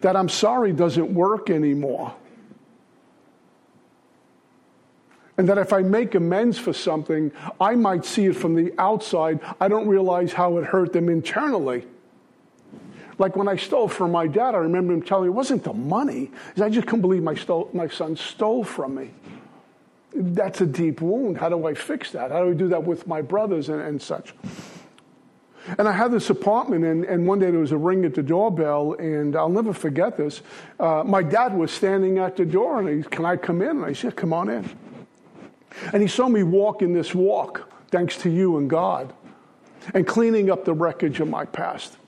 That 0.00 0.16
I'm 0.16 0.28
sorry 0.28 0.72
doesn't 0.72 1.12
work 1.12 1.50
anymore. 1.50 2.14
And 5.38 5.48
that 5.48 5.58
if 5.58 5.72
I 5.72 5.80
make 5.82 6.14
amends 6.14 6.58
for 6.58 6.72
something, 6.72 7.32
I 7.60 7.74
might 7.74 8.04
see 8.04 8.26
it 8.26 8.36
from 8.36 8.54
the 8.54 8.72
outside. 8.78 9.40
I 9.60 9.68
don't 9.68 9.88
realize 9.88 10.32
how 10.32 10.58
it 10.58 10.64
hurt 10.64 10.92
them 10.92 11.08
internally. 11.08 11.86
Like 13.22 13.36
when 13.36 13.46
I 13.46 13.54
stole 13.54 13.86
from 13.86 14.10
my 14.10 14.26
dad, 14.26 14.56
I 14.56 14.58
remember 14.58 14.92
him 14.92 15.00
telling 15.00 15.26
me 15.26 15.28
it 15.28 15.36
wasn't 15.36 15.62
the 15.62 15.72
money. 15.72 16.32
I 16.60 16.68
just 16.68 16.88
couldn't 16.88 17.02
believe 17.02 17.22
my, 17.22 17.36
stole, 17.36 17.70
my 17.72 17.86
son 17.86 18.16
stole 18.16 18.64
from 18.64 18.96
me. 18.96 19.10
That's 20.12 20.60
a 20.60 20.66
deep 20.66 21.00
wound. 21.00 21.38
How 21.38 21.48
do 21.48 21.64
I 21.68 21.74
fix 21.74 22.10
that? 22.10 22.32
How 22.32 22.42
do 22.42 22.50
I 22.50 22.54
do 22.54 22.66
that 22.70 22.82
with 22.82 23.06
my 23.06 23.22
brothers 23.22 23.68
and, 23.68 23.80
and 23.80 24.02
such? 24.02 24.34
And 25.78 25.86
I 25.86 25.92
had 25.92 26.10
this 26.10 26.30
apartment, 26.30 26.84
and, 26.84 27.04
and, 27.04 27.24
one 27.24 27.38
day 27.38 27.52
there 27.52 27.60
was 27.60 27.70
a 27.70 27.76
ring 27.76 28.04
at 28.04 28.16
the 28.16 28.24
doorbell, 28.24 28.94
and 28.94 29.36
I'll 29.36 29.48
never 29.48 29.72
forget 29.72 30.16
this. 30.16 30.42
Uh, 30.80 31.04
my 31.06 31.22
dad 31.22 31.56
was 31.56 31.70
standing 31.70 32.18
at 32.18 32.36
the 32.36 32.44
door, 32.44 32.80
and 32.80 32.88
he 32.88 33.02
said, 33.02 33.12
Can 33.12 33.24
I 33.24 33.36
come 33.36 33.62
in? 33.62 33.68
And 33.68 33.84
I 33.84 33.92
said, 33.92 34.16
Come 34.16 34.32
on 34.32 34.50
in. 34.50 34.68
And 35.92 36.02
he 36.02 36.08
saw 36.08 36.26
me 36.26 36.42
walking 36.42 36.92
this 36.92 37.14
walk, 37.14 37.70
thanks 37.92 38.16
to 38.22 38.30
you 38.30 38.56
and 38.56 38.68
God, 38.68 39.14
and 39.94 40.08
cleaning 40.08 40.50
up 40.50 40.64
the 40.64 40.74
wreckage 40.74 41.20
of 41.20 41.28
my 41.28 41.44
past. 41.44 41.98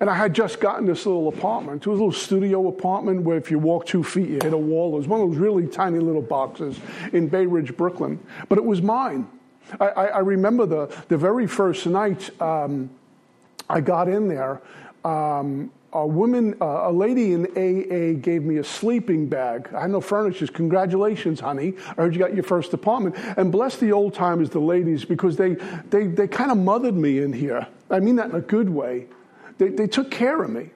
And 0.00 0.08
I 0.08 0.14
had 0.14 0.32
just 0.32 0.60
gotten 0.60 0.86
this 0.86 1.06
little 1.06 1.28
apartment. 1.28 1.82
It 1.82 1.90
was 1.90 1.98
a 1.98 2.04
little 2.04 2.18
studio 2.18 2.68
apartment 2.68 3.22
where 3.22 3.36
if 3.36 3.50
you 3.50 3.58
walk 3.58 3.86
two 3.86 4.04
feet, 4.04 4.28
you 4.28 4.38
hit 4.40 4.52
a 4.52 4.56
wall. 4.56 4.94
It 4.94 4.98
was 4.98 5.08
one 5.08 5.20
of 5.20 5.28
those 5.28 5.38
really 5.38 5.66
tiny 5.66 5.98
little 5.98 6.22
boxes 6.22 6.78
in 7.12 7.28
Bay 7.28 7.46
Ridge, 7.46 7.76
Brooklyn. 7.76 8.18
But 8.48 8.58
it 8.58 8.64
was 8.64 8.80
mine. 8.80 9.26
I, 9.80 9.86
I, 9.88 10.04
I 10.06 10.18
remember 10.18 10.66
the, 10.66 10.86
the 11.08 11.16
very 11.16 11.46
first 11.46 11.86
night 11.86 12.30
um, 12.40 12.90
I 13.68 13.80
got 13.80 14.08
in 14.08 14.28
there. 14.28 14.60
Um, 15.04 15.70
a 15.92 16.06
woman, 16.06 16.54
uh, 16.60 16.90
a 16.90 16.92
lady 16.92 17.32
in 17.32 17.46
AA 17.46 18.20
gave 18.20 18.42
me 18.42 18.58
a 18.58 18.64
sleeping 18.64 19.26
bag. 19.26 19.70
I 19.74 19.82
had 19.82 19.90
no 19.90 20.02
furniture. 20.02 20.46
Congratulations, 20.46 21.40
honey. 21.40 21.74
I 21.90 22.02
heard 22.02 22.14
you 22.14 22.18
got 22.18 22.34
your 22.34 22.44
first 22.44 22.74
apartment. 22.74 23.16
And 23.38 23.50
bless 23.50 23.78
the 23.78 23.92
old 23.92 24.12
timers, 24.12 24.50
the 24.50 24.60
ladies, 24.60 25.04
because 25.04 25.36
they, 25.36 25.54
they, 25.88 26.06
they 26.06 26.28
kind 26.28 26.50
of 26.50 26.58
mothered 26.58 26.94
me 26.94 27.20
in 27.20 27.32
here. 27.32 27.66
I 27.90 28.00
mean 28.00 28.16
that 28.16 28.28
in 28.28 28.36
a 28.36 28.40
good 28.40 28.68
way. 28.68 29.06
They, 29.58 29.68
they 29.68 29.86
took 29.86 30.10
care 30.10 30.42
of 30.42 30.50
me. 30.50 30.70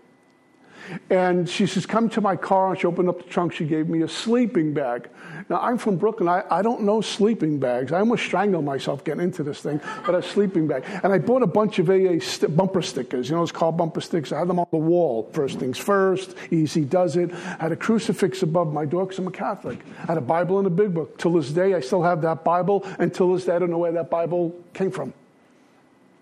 And 1.10 1.48
she 1.48 1.66
says, 1.66 1.86
Come 1.86 2.08
to 2.10 2.20
my 2.20 2.36
car. 2.36 2.70
And 2.70 2.80
she 2.80 2.86
opened 2.86 3.08
up 3.08 3.18
the 3.18 3.28
trunk. 3.28 3.52
She 3.52 3.64
gave 3.64 3.88
me 3.88 4.02
a 4.02 4.08
sleeping 4.08 4.74
bag. 4.74 5.08
Now, 5.48 5.60
I'm 5.60 5.78
from 5.78 5.96
Brooklyn. 5.96 6.28
I, 6.28 6.42
I 6.50 6.62
don't 6.62 6.82
know 6.82 7.00
sleeping 7.00 7.58
bags. 7.58 7.92
I 7.92 8.00
almost 8.00 8.24
strangled 8.24 8.64
myself 8.64 9.04
getting 9.04 9.22
into 9.22 9.42
this 9.42 9.60
thing, 9.60 9.80
but 10.04 10.14
a 10.14 10.22
sleeping 10.22 10.66
bag. 10.66 10.84
And 11.02 11.12
I 11.12 11.18
bought 11.18 11.42
a 11.42 11.46
bunch 11.46 11.78
of 11.78 11.88
AA 11.90 12.18
st- 12.20 12.56
bumper 12.56 12.82
stickers. 12.82 13.28
You 13.28 13.36
know, 13.36 13.42
it's 13.42 13.52
called 13.52 13.76
bumper 13.76 14.00
stickers. 14.00 14.32
I 14.32 14.40
had 14.40 14.48
them 14.48 14.58
on 14.58 14.66
the 14.70 14.76
wall. 14.76 15.30
First 15.32 15.58
things 15.58 15.78
first, 15.78 16.34
easy 16.50 16.84
does 16.84 17.16
it. 17.16 17.32
I 17.32 17.62
had 17.62 17.72
a 17.72 17.76
crucifix 17.76 18.42
above 18.42 18.72
my 18.72 18.84
door 18.84 19.04
because 19.06 19.18
I'm 19.18 19.28
a 19.28 19.32
Catholic. 19.32 19.80
I 20.02 20.06
had 20.06 20.18
a 20.18 20.22
Bible 20.22 20.58
and 20.58 20.66
a 20.66 20.70
big 20.70 20.94
book. 20.94 21.18
Till 21.18 21.32
this 21.32 21.50
day, 21.50 21.74
I 21.74 21.80
still 21.80 22.02
have 22.02 22.22
that 22.22 22.44
Bible. 22.44 22.84
And 22.98 23.12
till 23.14 23.32
this 23.32 23.44
day, 23.44 23.54
I 23.54 23.58
don't 23.58 23.70
know 23.70 23.78
where 23.78 23.92
that 23.92 24.10
Bible 24.10 24.54
came 24.74 24.90
from. 24.90 25.14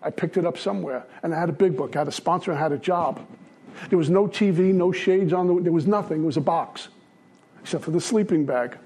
I 0.02 0.10
picked 0.10 0.36
it 0.36 0.46
up 0.46 0.58
somewhere. 0.58 1.04
And 1.22 1.34
I 1.34 1.38
had 1.38 1.48
a 1.48 1.52
big 1.52 1.76
book. 1.76 1.96
I 1.96 2.00
had 2.00 2.08
a 2.08 2.12
sponsor. 2.12 2.52
I 2.52 2.58
had 2.58 2.72
a 2.72 2.78
job. 2.78 3.20
There 3.88 3.98
was 3.98 4.10
no 4.10 4.26
TV, 4.26 4.74
no 4.74 4.92
shades 4.92 5.32
on 5.32 5.46
the, 5.46 5.62
there 5.62 5.72
was 5.72 5.86
nothing. 5.86 6.22
It 6.22 6.26
was 6.26 6.36
a 6.36 6.42
box, 6.42 6.88
except 7.62 7.84
for 7.84 7.90
the 7.90 8.00
sleeping 8.00 8.44
bag. 8.44 8.76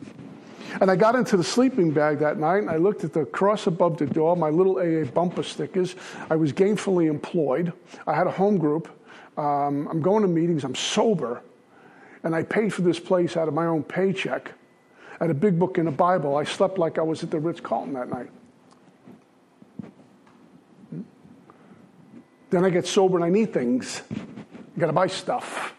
And 0.80 0.90
I 0.90 0.96
got 0.96 1.14
into 1.14 1.36
the 1.36 1.44
sleeping 1.44 1.90
bag 1.90 2.18
that 2.18 2.38
night 2.38 2.58
and 2.58 2.70
I 2.70 2.76
looked 2.76 3.04
at 3.04 3.12
the 3.12 3.24
cross 3.26 3.66
above 3.66 3.96
the 3.96 4.06
door, 4.06 4.36
my 4.36 4.50
little 4.50 4.78
AA 4.78 5.04
bumper 5.04 5.42
stickers. 5.42 5.94
I 6.30 6.36
was 6.36 6.52
gainfully 6.52 7.08
employed. 7.08 7.72
I 8.06 8.14
had 8.14 8.26
a 8.26 8.30
home 8.30 8.58
group. 8.58 8.88
Um, 9.36 9.88
I'm 9.88 10.00
going 10.00 10.22
to 10.22 10.28
meetings. 10.28 10.64
I'm 10.64 10.74
sober. 10.74 11.42
And 12.24 12.34
I 12.34 12.42
paid 12.42 12.72
for 12.72 12.82
this 12.82 12.98
place 12.98 13.36
out 13.36 13.46
of 13.46 13.54
my 13.54 13.66
own 13.66 13.82
paycheck. 13.84 14.52
I 15.20 15.24
had 15.24 15.30
a 15.30 15.34
big 15.34 15.58
book 15.58 15.78
and 15.78 15.88
a 15.88 15.92
Bible. 15.92 16.36
I 16.36 16.44
slept 16.44 16.78
like 16.78 16.98
I 16.98 17.02
was 17.02 17.22
at 17.22 17.30
the 17.30 17.38
Ritz 17.38 17.60
Carlton 17.60 17.92
that 17.94 18.08
night. 18.08 18.30
Then 22.54 22.64
I 22.64 22.70
get 22.70 22.86
sober 22.86 23.16
and 23.16 23.24
I 23.24 23.30
need 23.30 23.52
things. 23.52 24.00
I 24.12 24.78
got 24.78 24.86
to 24.86 24.92
buy 24.92 25.08
stuff. 25.08 25.74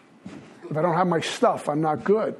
If 0.70 0.76
I 0.76 0.82
don't 0.82 0.94
have 0.94 1.06
my 1.06 1.20
stuff, 1.20 1.70
I'm 1.70 1.80
not 1.80 2.04
good. 2.04 2.36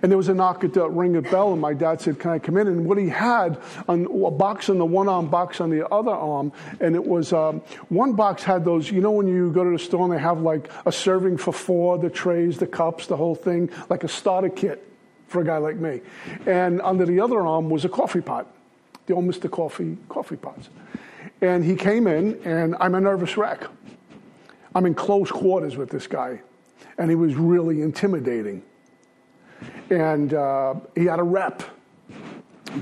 And 0.00 0.10
there 0.10 0.16
was 0.16 0.30
a 0.30 0.34
knock 0.34 0.64
at 0.64 0.72
the 0.72 0.88
ring 0.88 1.14
of 1.16 1.30
bell, 1.30 1.52
and 1.52 1.60
my 1.60 1.74
dad 1.74 2.00
said, 2.00 2.18
"Can 2.18 2.30
I 2.30 2.38
come 2.38 2.56
in?" 2.56 2.66
And 2.66 2.86
what 2.86 2.96
he 2.96 3.10
had 3.10 3.60
on 3.86 4.06
a 4.06 4.30
box 4.30 4.70
on 4.70 4.78
the 4.78 4.86
one 4.86 5.10
arm, 5.10 5.28
box 5.28 5.60
on 5.60 5.68
the 5.68 5.86
other 5.88 6.12
arm, 6.12 6.50
and 6.80 6.94
it 6.94 7.04
was 7.04 7.34
um, 7.34 7.60
one 7.90 8.14
box 8.14 8.42
had 8.42 8.64
those. 8.64 8.90
You 8.90 9.02
know, 9.02 9.10
when 9.10 9.28
you 9.28 9.52
go 9.52 9.64
to 9.64 9.70
the 9.70 9.78
store 9.78 10.04
and 10.04 10.12
they 10.14 10.18
have 10.18 10.40
like 10.40 10.70
a 10.86 10.90
serving 10.90 11.36
for 11.36 11.52
four, 11.52 11.98
the 11.98 12.08
trays, 12.08 12.56
the 12.56 12.66
cups, 12.66 13.06
the 13.06 13.18
whole 13.18 13.34
thing, 13.34 13.68
like 13.90 14.02
a 14.02 14.08
starter 14.08 14.48
kit 14.48 14.82
for 15.28 15.42
a 15.42 15.44
guy 15.44 15.58
like 15.58 15.76
me. 15.76 16.00
And 16.46 16.80
under 16.80 17.04
the 17.04 17.20
other 17.20 17.46
arm 17.46 17.68
was 17.68 17.84
a 17.84 17.90
coffee 17.90 18.22
pot, 18.22 18.46
the 19.04 19.12
old 19.12 19.26
Mister 19.26 19.50
Coffee 19.50 19.98
coffee 20.08 20.36
pots. 20.36 20.70
And 21.40 21.64
he 21.64 21.74
came 21.74 22.06
in, 22.06 22.40
and 22.44 22.76
I'm 22.80 22.94
a 22.94 23.00
nervous 23.00 23.36
wreck. 23.36 23.66
I'm 24.74 24.86
in 24.86 24.94
close 24.94 25.30
quarters 25.30 25.76
with 25.76 25.90
this 25.90 26.06
guy, 26.06 26.40
and 26.98 27.08
he 27.08 27.16
was 27.16 27.34
really 27.34 27.82
intimidating. 27.82 28.62
And 29.90 30.34
uh, 30.34 30.74
he 30.94 31.04
had 31.04 31.20
a 31.20 31.22
rep, 31.22 31.62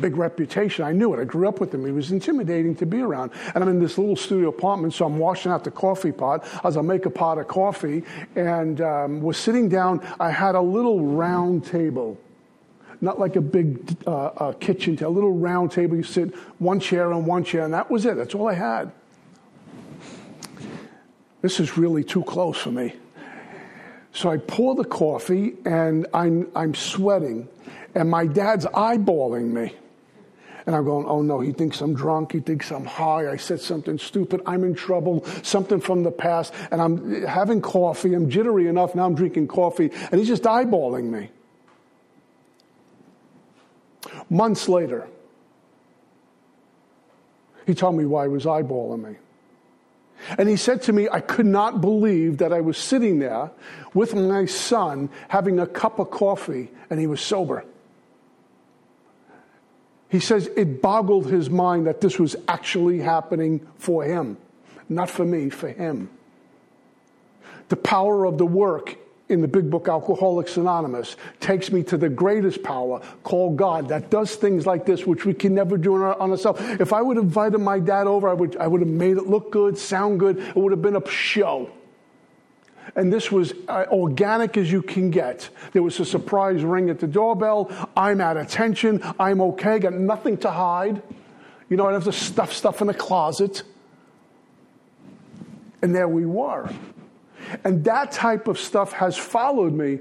big 0.00 0.16
reputation. 0.16 0.84
I 0.84 0.92
knew 0.92 1.12
it. 1.12 1.20
I 1.20 1.24
grew 1.24 1.48
up 1.48 1.60
with 1.60 1.74
him. 1.74 1.84
He 1.84 1.92
was 1.92 2.10
intimidating 2.10 2.74
to 2.76 2.86
be 2.86 3.02
around. 3.02 3.32
And 3.54 3.62
I'm 3.62 3.68
in 3.68 3.78
this 3.78 3.98
little 3.98 4.16
studio 4.16 4.48
apartment, 4.48 4.94
so 4.94 5.04
I'm 5.04 5.18
washing 5.18 5.52
out 5.52 5.64
the 5.64 5.70
coffee 5.70 6.12
pot 6.12 6.46
as 6.64 6.76
I 6.76 6.80
make 6.80 7.04
a 7.04 7.10
pot 7.10 7.38
of 7.38 7.48
coffee, 7.48 8.04
and 8.36 8.80
um, 8.80 9.20
was 9.20 9.36
sitting 9.36 9.68
down. 9.68 10.06
I 10.18 10.30
had 10.30 10.54
a 10.54 10.60
little 10.60 11.04
round 11.04 11.64
table 11.66 12.18
not 13.02 13.18
like 13.18 13.36
a 13.36 13.40
big 13.40 13.96
uh, 14.06 14.26
uh, 14.26 14.52
kitchen, 14.52 14.96
table, 14.96 15.10
a 15.10 15.12
little 15.12 15.32
round 15.32 15.72
table. 15.72 15.96
You 15.96 16.04
sit 16.04 16.34
one 16.58 16.80
chair 16.80 17.12
on 17.12 17.26
one 17.26 17.44
chair, 17.44 17.64
and 17.64 17.74
that 17.74 17.90
was 17.90 18.06
it. 18.06 18.16
That's 18.16 18.34
all 18.34 18.48
I 18.48 18.54
had. 18.54 18.92
This 21.42 21.58
is 21.58 21.76
really 21.76 22.04
too 22.04 22.22
close 22.22 22.56
for 22.56 22.70
me. 22.70 22.94
So 24.12 24.30
I 24.30 24.36
pour 24.36 24.74
the 24.76 24.84
coffee 24.84 25.54
and 25.64 26.06
I'm, 26.14 26.48
I'm 26.54 26.74
sweating, 26.74 27.48
and 27.94 28.08
my 28.08 28.26
dad's 28.26 28.66
eyeballing 28.66 29.52
me. 29.52 29.74
And 30.64 30.76
I'm 30.76 30.84
going, 30.84 31.06
oh 31.06 31.22
no, 31.22 31.40
he 31.40 31.50
thinks 31.50 31.80
I'm 31.80 31.92
drunk. 31.92 32.30
He 32.30 32.38
thinks 32.38 32.70
I'm 32.70 32.84
high. 32.84 33.28
I 33.28 33.36
said 33.36 33.60
something 33.60 33.98
stupid. 33.98 34.42
I'm 34.46 34.62
in 34.62 34.76
trouble. 34.76 35.24
Something 35.42 35.80
from 35.80 36.04
the 36.04 36.12
past. 36.12 36.54
And 36.70 36.80
I'm 36.80 37.24
having 37.24 37.60
coffee. 37.60 38.14
I'm 38.14 38.30
jittery 38.30 38.68
enough. 38.68 38.94
Now 38.94 39.06
I'm 39.06 39.16
drinking 39.16 39.48
coffee. 39.48 39.90
And 40.12 40.20
he's 40.20 40.28
just 40.28 40.44
eyeballing 40.44 41.10
me. 41.10 41.30
Months 44.32 44.66
later, 44.66 45.06
he 47.66 47.74
told 47.74 47.96
me 47.96 48.06
why 48.06 48.24
he 48.24 48.30
was 48.30 48.46
eyeballing 48.46 49.04
me. 49.04 49.16
And 50.38 50.48
he 50.48 50.56
said 50.56 50.80
to 50.84 50.92
me, 50.94 51.06
I 51.06 51.20
could 51.20 51.44
not 51.44 51.82
believe 51.82 52.38
that 52.38 52.50
I 52.50 52.62
was 52.62 52.78
sitting 52.78 53.18
there 53.18 53.50
with 53.92 54.14
my 54.14 54.46
son 54.46 55.10
having 55.28 55.60
a 55.60 55.66
cup 55.66 55.98
of 55.98 56.10
coffee 56.10 56.70
and 56.88 56.98
he 56.98 57.06
was 57.06 57.20
sober. 57.20 57.62
He 60.08 60.18
says 60.18 60.48
it 60.56 60.80
boggled 60.80 61.26
his 61.26 61.50
mind 61.50 61.86
that 61.86 62.00
this 62.00 62.18
was 62.18 62.34
actually 62.48 63.00
happening 63.00 63.68
for 63.76 64.02
him, 64.02 64.38
not 64.88 65.10
for 65.10 65.26
me, 65.26 65.50
for 65.50 65.68
him. 65.68 66.08
The 67.68 67.76
power 67.76 68.24
of 68.24 68.38
the 68.38 68.46
work 68.46 68.96
in 69.28 69.40
the 69.40 69.48
big 69.48 69.70
book 69.70 69.88
Alcoholics 69.88 70.56
Anonymous 70.56 71.16
takes 71.40 71.72
me 71.72 71.82
to 71.84 71.96
the 71.96 72.08
greatest 72.08 72.62
power 72.62 73.00
called 73.22 73.56
God 73.56 73.88
that 73.88 74.10
does 74.10 74.34
things 74.34 74.66
like 74.66 74.84
this, 74.84 75.06
which 75.06 75.24
we 75.24 75.34
can 75.34 75.54
never 75.54 75.76
do 75.76 75.94
on, 75.94 76.02
our 76.02 76.20
ourselves. 76.20 76.60
If 76.80 76.92
I 76.92 77.02
would 77.02 77.16
have 77.16 77.24
invited 77.24 77.58
my 77.58 77.78
dad 77.78 78.06
over, 78.06 78.28
I 78.28 78.34
would, 78.34 78.56
I 78.56 78.66
would 78.66 78.80
have 78.80 78.90
made 78.90 79.16
it 79.16 79.26
look 79.26 79.50
good, 79.50 79.78
sound 79.78 80.20
good. 80.20 80.38
It 80.38 80.56
would 80.56 80.72
have 80.72 80.82
been 80.82 80.96
a 80.96 81.08
show. 81.08 81.70
And 82.96 83.12
this 83.12 83.30
was 83.30 83.54
uh, 83.68 83.86
organic 83.90 84.56
as 84.56 84.70
you 84.70 84.82
can 84.82 85.10
get. 85.10 85.48
There 85.72 85.82
was 85.82 85.98
a 86.00 86.04
surprise 86.04 86.62
ring 86.62 86.90
at 86.90 86.98
the 86.98 87.06
doorbell. 87.06 87.70
I'm 87.96 88.20
at 88.20 88.36
attention. 88.36 89.00
I'm 89.18 89.40
okay. 89.40 89.78
Got 89.78 89.94
nothing 89.94 90.36
to 90.38 90.50
hide. 90.50 91.00
You 91.70 91.76
know, 91.76 91.86
I 91.86 91.92
don't 91.92 92.02
have 92.02 92.12
to 92.12 92.20
stuff 92.20 92.52
stuff 92.52 92.80
in 92.80 92.88
the 92.88 92.94
closet. 92.94 93.62
And 95.80 95.94
there 95.94 96.08
we 96.08 96.26
were. 96.26 96.70
And 97.64 97.84
that 97.84 98.12
type 98.12 98.48
of 98.48 98.58
stuff 98.58 98.92
has 98.92 99.16
followed 99.16 99.72
me 99.72 100.00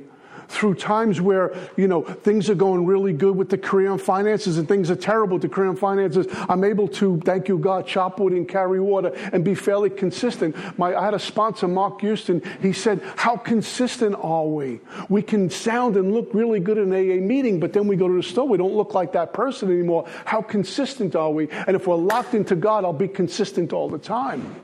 through 0.52 0.76
times 0.76 1.22
where, 1.22 1.56
you 1.78 1.88
know, 1.88 2.02
things 2.04 2.50
are 2.50 2.56
going 2.56 2.86
really 2.86 3.14
good 3.14 3.36
with 3.36 3.50
the 3.50 3.58
career 3.58 3.92
and 3.92 4.02
finances 4.02 4.58
and 4.58 4.68
things 4.68 4.92
are 4.92 4.96
terrible 4.96 5.36
with 5.36 5.42
the 5.42 5.50
career 5.50 5.70
and 5.70 5.80
finances. 5.80 6.28
I'm 6.50 6.64
able 6.64 6.90
to, 6.90 7.20
thank 7.22 7.48
you 7.48 7.58
God, 7.58 7.88
chop 7.88 8.20
wood 8.20 8.34
and 8.34 8.48
carry 8.48 8.80
water 8.80 9.14
and 9.32 9.46
be 9.46 9.56
fairly 9.56 9.90
consistent. 9.90 10.56
My, 10.78 10.94
I 10.94 11.06
had 11.06 11.14
a 11.14 11.20
sponsor, 11.20 11.68
Mark 11.68 12.02
Houston. 12.02 12.42
He 12.62 12.74
said, 12.74 13.02
how 13.16 13.38
consistent 13.38 14.16
are 14.20 14.46
we? 14.46 14.82
We 15.08 15.22
can 15.22 15.50
sound 15.50 15.96
and 15.96 16.14
look 16.14 16.34
really 16.34 16.60
good 16.60 16.78
in 16.78 16.92
an 16.92 16.94
AA 16.94 17.26
meeting, 17.26 17.60
but 17.60 17.72
then 17.72 17.88
we 17.88 17.96
go 17.96 18.10
to 18.10 18.16
the 18.16 18.24
store. 18.24 18.48
We 18.48 18.58
don't 18.58 18.76
look 18.76 18.94
like 18.94 19.14
that 19.14 19.34
person 19.34 19.72
anymore. 19.72 20.08
How 20.26 20.42
consistent 20.42 21.16
are 21.16 21.32
we? 21.32 21.50
And 21.50 21.76
if 21.76 21.88
we're 21.88 21.96
locked 21.96 22.34
into 22.34 22.58
God, 22.58 22.84
I'll 22.84 22.92
be 22.92 23.08
consistent 23.08 23.72
all 23.72 23.90
the 23.90 23.98
time. 23.98 24.56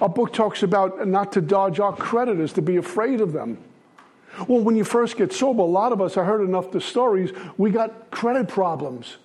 Our 0.00 0.08
book 0.08 0.32
talks 0.32 0.62
about 0.62 1.06
not 1.06 1.32
to 1.32 1.40
dodge 1.40 1.80
our 1.80 1.94
creditors, 1.94 2.52
to 2.54 2.62
be 2.62 2.76
afraid 2.76 3.20
of 3.20 3.32
them. 3.32 3.58
Well, 4.48 4.62
when 4.62 4.76
you 4.76 4.84
first 4.84 5.16
get 5.16 5.32
sober, 5.32 5.62
a 5.62 5.66
lot 5.66 5.92
of 5.92 6.00
us, 6.00 6.16
I 6.16 6.24
heard 6.24 6.40
enough 6.40 6.70
the 6.70 6.80
stories, 6.80 7.32
we 7.58 7.70
got 7.70 8.10
credit 8.10 8.48
problems. 8.48 9.18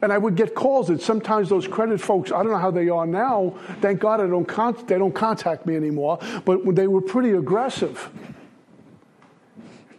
And 0.00 0.12
I 0.12 0.18
would 0.18 0.34
get 0.34 0.54
calls 0.54 0.88
that 0.88 1.00
sometimes 1.00 1.48
those 1.48 1.68
credit 1.68 2.00
folks, 2.00 2.32
I 2.32 2.42
don't 2.42 2.50
know 2.50 2.58
how 2.58 2.72
they 2.72 2.88
are 2.88 3.06
now. 3.06 3.54
Thank 3.80 4.00
God 4.00 4.20
I 4.20 4.26
don't 4.26 4.46
con- 4.46 4.76
they 4.86 4.98
don't 4.98 5.14
contact 5.14 5.64
me 5.64 5.76
anymore. 5.76 6.18
But 6.44 6.74
they 6.74 6.88
were 6.88 7.00
pretty 7.00 7.30
aggressive. 7.32 8.10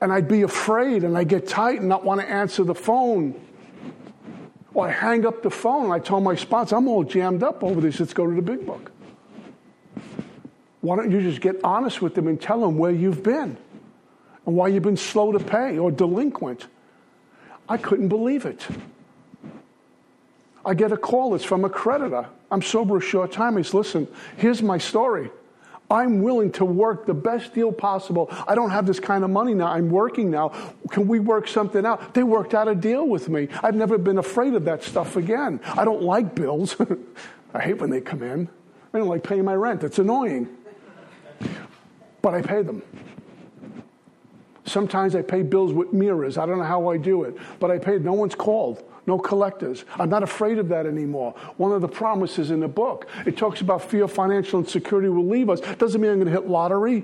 And 0.02 0.12
I'd 0.12 0.28
be 0.28 0.41
afraid 0.41 1.06
and 1.06 1.17
I'd 1.17 1.30
get 1.30 1.48
tight 1.48 1.80
and 1.80 1.88
not 1.88 2.04
want 2.04 2.19
to 2.19 2.30
answer 2.30 2.65
the 2.65 2.76
phone. 2.76 3.39
Well, 4.73 4.89
I 4.89 4.91
hang 4.91 5.25
up 5.25 5.43
the 5.43 5.51
phone. 5.51 5.91
I 5.91 5.99
told 5.99 6.23
my 6.23 6.36
sponsor, 6.36 6.75
I'm 6.75 6.88
all 6.88 7.03
jammed 7.03 7.43
up 7.43 7.63
over 7.63 7.79
this. 7.79 7.99
Let's 7.99 8.13
go 8.13 8.25
to 8.27 8.33
the 8.33 8.41
big 8.41 8.65
book. 8.65 8.91
Why 10.81 10.95
don't 10.95 11.12
you 11.12 11.21
just 11.21 11.41
get 11.41 11.63
honest 11.63 12.01
with 12.01 12.15
them 12.15 12.27
and 12.27 12.41
tell 12.41 12.59
them 12.59 12.77
where 12.77 12.91
you've 12.91 13.23
been 13.23 13.55
and 14.45 14.55
why 14.55 14.67
you've 14.67 14.83
been 14.83 14.97
slow 14.97 15.31
to 15.31 15.39
pay 15.39 15.77
or 15.77 15.91
delinquent? 15.91 16.67
I 17.69 17.77
couldn't 17.77 18.09
believe 18.09 18.45
it. 18.45 18.65
I 20.65 20.73
get 20.73 20.91
a 20.91 20.97
call. 20.97 21.36
It's 21.36 21.45
from 21.45 21.65
a 21.65 21.69
creditor. 21.69 22.27
I'm 22.51 22.62
sober 22.62 22.97
a 22.97 23.01
short 23.01 23.31
time. 23.31 23.57
He 23.57 23.63
says, 23.63 23.73
listen, 23.73 24.07
here's 24.38 24.62
my 24.62 24.77
story. 24.77 25.29
I'm 25.89 26.22
willing 26.22 26.52
to 26.54 26.65
work 26.65 27.06
the 27.06 27.13
best 27.13 27.54
deal 27.54 27.72
possible. 27.72 28.28
I 28.48 28.56
don't 28.56 28.72
have 28.72 28.86
this 28.86 29.00
kind 29.00 29.24
of 29.24 29.30
money 29.30 29.54
now. 29.54 29.67
I'm 29.67 29.89
working 29.89 30.32
now. 30.32 30.50
Can 30.89 31.08
we 31.08 31.19
work 31.19 31.48
something 31.48 31.86
out? 31.86 32.13
They 32.13 32.24
worked 32.24 32.54
out 32.54 32.67
a 32.67 32.76
deal 32.76 33.08
with 33.08 33.30
me. 33.30 33.48
I've 33.62 33.76
never 33.76 33.98
been 33.98 34.17
afraid 34.17 34.54
of 34.54 34.65
that 34.65 34.84
stuff 34.84 35.15
again. 35.15 35.60
I 35.65 35.86
don't 35.86 36.02
like 36.02 36.34
bills. 36.34 36.76
I 37.54 37.62
hate 37.62 37.80
when 37.80 37.89
they 37.89 38.02
come 38.02 38.24
in. 38.24 38.50
I 38.93 38.98
don't 38.98 39.08
like 39.08 39.24
paying 39.24 39.46
my 39.46 39.56
rent. 39.56 39.84
It's 39.84 40.00
annoying. 40.00 40.48
But 42.22 42.34
I 42.34 42.41
pay 42.41 42.63
them. 42.63 42.82
Sometimes 44.65 45.15
I 45.15 45.22
pay 45.22 45.41
bills 45.41 45.74
with 45.74 45.93
mirrors. 45.93 46.38
I 46.38 46.46
don't 46.46 46.58
know 46.58 46.63
how 46.63 46.89
I 46.89 46.98
do 46.98 47.24
it, 47.24 47.38
but 47.60 47.69
I 47.69 47.78
pay. 47.78 48.00
No 48.00 48.13
one's 48.13 48.36
called. 48.36 48.84
No 49.06 49.20
collectors. 49.20 49.84
I'm 49.96 50.10
not 50.10 50.24
afraid 50.24 50.60
of 50.60 50.70
that 50.70 50.86
anymore. 50.86 51.34
One 51.58 51.72
of 51.72 51.82
the 51.82 51.88
promises 51.88 52.52
in 52.52 52.62
the 52.62 52.68
book, 52.68 53.08
it 53.26 53.38
talks 53.38 53.62
about 53.62 53.84
fear, 53.84 54.08
financial 54.08 54.60
insecurity 54.60 55.10
will 55.10 55.28
leave 55.28 55.50
us. 55.50 55.60
Doesn't 55.60 56.00
mean 56.00 56.12
I'm 56.12 56.18
going 56.18 56.34
to 56.34 56.39
hit 56.39 56.50
lottery. 56.50 57.04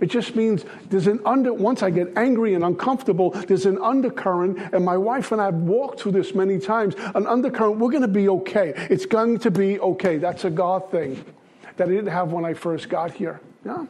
It 0.00 0.06
just 0.06 0.34
means 0.34 0.64
there's 0.88 1.06
an 1.06 1.20
under, 1.24 1.52
once 1.52 1.82
I 1.82 1.90
get 1.90 2.16
angry 2.16 2.54
and 2.54 2.64
uncomfortable, 2.64 3.30
there's 3.30 3.66
an 3.66 3.78
undercurrent, 3.78 4.58
and 4.74 4.84
my 4.84 4.96
wife 4.96 5.30
and 5.30 5.40
I 5.40 5.46
have 5.46 5.54
walked 5.54 6.00
through 6.00 6.12
this 6.12 6.34
many 6.34 6.58
times. 6.58 6.94
An 7.14 7.26
undercurrent, 7.26 7.78
we're 7.78 7.90
going 7.90 8.02
to 8.02 8.08
be 8.08 8.28
okay. 8.28 8.72
It's 8.90 9.06
going 9.06 9.38
to 9.40 9.50
be 9.50 9.78
okay. 9.78 10.18
That's 10.18 10.44
a 10.44 10.50
God 10.50 10.90
thing 10.90 11.22
that 11.76 11.88
I 11.88 11.90
didn't 11.90 12.08
have 12.08 12.32
when 12.32 12.44
I 12.44 12.54
first 12.54 12.88
got 12.88 13.12
here. 13.12 13.40
Yeah. 13.64 13.84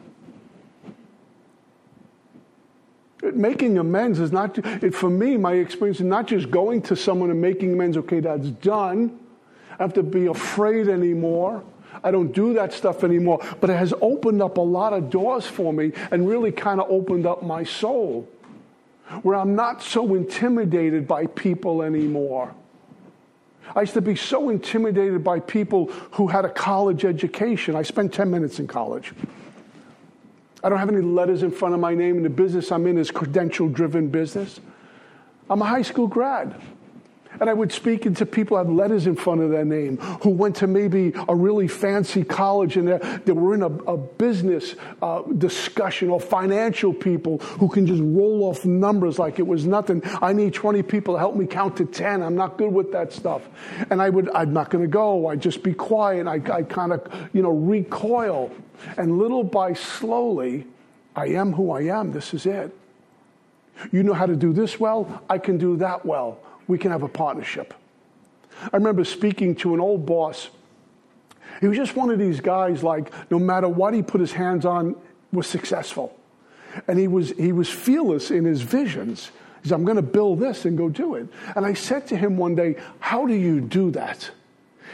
Making 3.33 3.77
amends 3.77 4.19
is 4.19 4.31
not, 4.31 4.57
it, 4.57 4.93
for 4.93 5.09
me, 5.09 5.37
my 5.37 5.53
experience 5.53 5.99
is 5.99 6.05
not 6.05 6.27
just 6.27 6.51
going 6.51 6.81
to 6.83 6.95
someone 6.95 7.31
and 7.31 7.41
making 7.41 7.73
amends, 7.73 7.97
okay, 7.97 8.19
that's 8.19 8.49
done. 8.49 9.19
I 9.79 9.83
have 9.83 9.93
to 9.93 10.03
be 10.03 10.27
afraid 10.27 10.87
anymore. 10.87 11.63
I 12.03 12.11
don't 12.11 12.31
do 12.31 12.53
that 12.53 12.73
stuff 12.73 13.03
anymore. 13.03 13.39
But 13.59 13.69
it 13.69 13.77
has 13.77 13.93
opened 14.01 14.41
up 14.41 14.57
a 14.57 14.61
lot 14.61 14.93
of 14.93 15.09
doors 15.09 15.45
for 15.45 15.73
me 15.73 15.91
and 16.11 16.27
really 16.27 16.51
kind 16.51 16.79
of 16.79 16.89
opened 16.89 17.25
up 17.25 17.43
my 17.43 17.63
soul 17.63 18.29
where 19.21 19.37
I'm 19.37 19.55
not 19.55 19.81
so 19.81 20.15
intimidated 20.15 21.07
by 21.07 21.27
people 21.27 21.83
anymore. 21.83 22.53
I 23.75 23.81
used 23.81 23.93
to 23.93 24.01
be 24.01 24.15
so 24.15 24.49
intimidated 24.49 25.23
by 25.23 25.39
people 25.39 25.87
who 26.11 26.27
had 26.27 26.45
a 26.45 26.49
college 26.49 27.05
education. 27.05 27.75
I 27.75 27.83
spent 27.83 28.13
10 28.13 28.29
minutes 28.29 28.59
in 28.59 28.67
college. 28.67 29.13
I 30.65 30.69
don't 30.69 30.79
have 30.79 30.89
any 30.89 31.01
letters 31.01 31.43
in 31.43 31.51
front 31.51 31.75
of 31.75 31.79
my 31.79 31.93
name, 31.93 32.15
and 32.15 32.25
the 32.25 32.29
business 32.31 32.71
I'm 32.71 32.87
in 32.87 32.97
is 32.97 33.11
credential 33.11 33.69
driven 33.69 34.07
business. 34.07 34.59
I'm 35.47 35.61
a 35.61 35.65
high 35.65 35.83
school 35.83 36.07
grad. 36.07 36.59
And 37.39 37.49
I 37.49 37.53
would 37.53 37.71
speak 37.71 38.05
into 38.05 38.25
people 38.25 38.57
have 38.57 38.69
letters 38.69 39.07
in 39.07 39.15
front 39.15 39.41
of 39.41 39.49
their 39.49 39.65
name 39.65 39.97
who 39.97 40.29
went 40.29 40.55
to 40.57 40.67
maybe 40.67 41.13
a 41.27 41.35
really 41.35 41.67
fancy 41.67 42.23
college 42.23 42.77
and 42.77 42.87
they 42.87 43.31
were 43.31 43.53
in 43.53 43.63
a, 43.63 43.67
a 43.67 43.97
business 43.97 44.75
uh, 45.01 45.21
discussion 45.37 46.09
or 46.09 46.19
financial 46.19 46.93
people 46.93 47.39
who 47.39 47.67
can 47.67 47.85
just 47.85 48.01
roll 48.03 48.43
off 48.43 48.65
numbers 48.65 49.19
like 49.19 49.39
it 49.39 49.47
was 49.47 49.65
nothing. 49.65 50.01
I 50.21 50.33
need 50.33 50.53
20 50.53 50.83
people 50.83 51.15
to 51.15 51.19
help 51.19 51.35
me 51.35 51.45
count 51.45 51.77
to 51.77 51.85
10. 51.85 52.21
I'm 52.21 52.35
not 52.35 52.57
good 52.57 52.71
with 52.71 52.91
that 52.91 53.11
stuff. 53.11 53.47
And 53.89 54.01
I 54.01 54.09
would, 54.09 54.29
I'm 54.29 54.53
not 54.53 54.69
going 54.69 54.83
to 54.83 54.89
go. 54.89 55.27
I'd 55.27 55.41
just 55.41 55.63
be 55.63 55.73
quiet. 55.73 56.27
I, 56.27 56.41
I 56.51 56.63
kind 56.63 56.93
of, 56.93 57.29
you 57.33 57.41
know, 57.41 57.51
recoil. 57.51 58.51
And 58.97 59.17
little 59.17 59.43
by 59.43 59.73
slowly, 59.73 60.65
I 61.15 61.27
am 61.27 61.53
who 61.53 61.71
I 61.71 61.83
am. 61.83 62.11
This 62.11 62.33
is 62.33 62.45
it. 62.45 62.75
You 63.91 64.03
know 64.03 64.13
how 64.13 64.25
to 64.25 64.35
do 64.35 64.53
this 64.53 64.79
well, 64.79 65.21
I 65.29 65.37
can 65.37 65.57
do 65.57 65.77
that 65.77 66.05
well 66.05 66.39
we 66.67 66.77
can 66.77 66.91
have 66.91 67.03
a 67.03 67.07
partnership. 67.07 67.73
I 68.61 68.77
remember 68.77 69.03
speaking 69.03 69.55
to 69.57 69.73
an 69.73 69.79
old 69.79 70.05
boss. 70.05 70.49
He 71.61 71.67
was 71.67 71.77
just 71.77 71.95
one 71.95 72.09
of 72.09 72.19
these 72.19 72.39
guys, 72.39 72.83
like, 72.83 73.11
no 73.31 73.39
matter 73.39 73.67
what 73.67 73.93
he 73.93 74.01
put 74.01 74.21
his 74.21 74.31
hands 74.31 74.65
on, 74.65 74.95
was 75.31 75.47
successful. 75.47 76.17
And 76.87 76.99
he 76.99 77.07
was, 77.07 77.31
he 77.31 77.51
was 77.51 77.69
fearless 77.69 78.31
in 78.31 78.45
his 78.45 78.61
visions. 78.61 79.31
He 79.61 79.69
said, 79.69 79.75
I'm 79.75 79.85
going 79.85 79.95
to 79.95 80.01
build 80.01 80.39
this 80.39 80.65
and 80.65 80.77
go 80.77 80.89
do 80.89 81.15
it. 81.15 81.27
And 81.55 81.65
I 81.65 81.73
said 81.73 82.07
to 82.07 82.17
him 82.17 82.37
one 82.37 82.55
day, 82.55 82.75
How 82.99 83.25
do 83.25 83.33
you 83.33 83.61
do 83.61 83.91
that? 83.91 84.29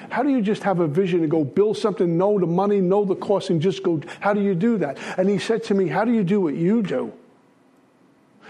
How 0.10 0.24
do 0.24 0.30
you 0.30 0.42
just 0.42 0.64
have 0.64 0.80
a 0.80 0.88
vision 0.88 1.22
and 1.22 1.30
go 1.30 1.44
build 1.44 1.78
something, 1.78 2.18
know 2.18 2.40
the 2.40 2.48
money, 2.48 2.82
know 2.82 3.06
the 3.06 3.16
cost, 3.16 3.50
and 3.50 3.62
just 3.62 3.84
go? 3.84 4.02
How 4.20 4.34
do 4.34 4.42
you 4.42 4.56
do 4.56 4.78
that? 4.80 4.98
And 5.18 5.30
he 5.30 5.40
said 5.40 5.64
to 5.66 5.74
me, 5.74 5.88
How 5.88 6.06
do 6.06 6.12
you 6.12 6.24
do 6.24 6.42
what 6.42 6.56
you 6.56 6.84
do? 6.84 7.12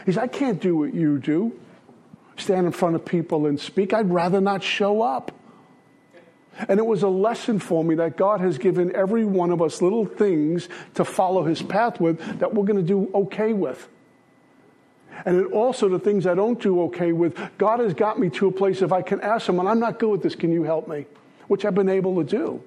He 0.06 0.12
said, 0.12 0.24
I 0.24 0.28
can't 0.28 0.62
do 0.62 0.78
what 0.78 0.94
you 0.94 1.18
do 1.20 1.58
stand 2.42 2.66
in 2.66 2.72
front 2.72 2.96
of 2.96 3.06
people 3.06 3.46
and 3.46 3.60
speak. 3.60 3.94
I'd 3.94 4.10
rather 4.12 4.42
not 4.42 4.64
show 4.64 5.02
up. 5.02 5.32
And 6.68 6.80
it 6.80 6.86
was 6.86 7.04
a 7.04 7.08
lesson 7.08 7.60
for 7.60 7.84
me 7.84 7.96
that 7.96 8.18
God 8.18 8.42
has 8.42 8.58
given 8.58 8.96
every 8.96 9.26
one 9.26 9.52
of 9.52 9.62
us 9.62 9.82
little 9.82 10.06
things 10.06 10.68
to 10.96 11.06
follow 11.06 11.44
his 11.44 11.62
path 11.62 12.00
with 12.00 12.40
that 12.40 12.54
we're 12.54 12.66
going 12.66 12.78
to 12.78 12.84
do 12.84 13.10
okay 13.14 13.54
with. 13.54 13.88
And 15.26 15.38
it 15.38 15.52
also 15.52 15.88
the 15.88 16.00
things 16.00 16.26
I 16.26 16.34
don't 16.34 16.60
do 16.60 16.82
okay 16.84 17.12
with, 17.12 17.38
God 17.58 17.80
has 17.80 17.94
got 17.94 18.20
me 18.20 18.30
to 18.32 18.48
a 18.48 18.52
place 18.52 18.82
if 18.82 18.92
I 18.92 19.02
can 19.02 19.22
ask 19.22 19.46
someone, 19.46 19.68
I'm 19.68 19.80
not 19.80 20.00
good 20.00 20.10
with 20.10 20.24
this, 20.24 20.36
can 20.36 20.52
you 20.52 20.64
help 20.64 20.88
me? 20.88 21.06
Which 21.48 21.64
I've 21.66 21.76
been 21.76 21.90
able 21.90 22.16
to 22.18 22.24
do. 22.24 22.64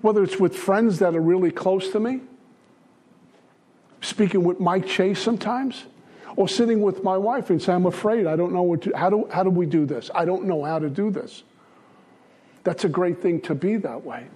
Whether 0.00 0.22
it's 0.22 0.38
with 0.38 0.56
friends 0.56 0.98
that 0.98 1.14
are 1.14 1.20
really 1.20 1.50
close 1.50 1.90
to 1.90 2.00
me, 2.00 2.20
speaking 4.00 4.44
with 4.44 4.60
Mike 4.60 4.86
Chase 4.86 5.20
sometimes, 5.20 5.84
or 6.36 6.46
sitting 6.48 6.82
with 6.82 7.02
my 7.02 7.16
wife 7.16 7.50
and 7.50 7.60
say, 7.60 7.72
I'm 7.72 7.86
afraid, 7.86 8.26
I 8.26 8.36
don't 8.36 8.52
know 8.52 8.62
what 8.62 8.82
to, 8.82 8.96
how 8.96 9.10
do, 9.10 9.26
how 9.32 9.42
do 9.42 9.50
we 9.50 9.66
do 9.66 9.86
this? 9.86 10.10
I 10.14 10.26
don't 10.26 10.44
know 10.44 10.62
how 10.62 10.78
to 10.78 10.90
do 10.90 11.10
this. 11.10 11.42
That's 12.62 12.84
a 12.84 12.88
great 12.88 13.22
thing 13.22 13.40
to 13.42 13.54
be 13.54 13.76
that 13.78 14.04
way. 14.04 14.26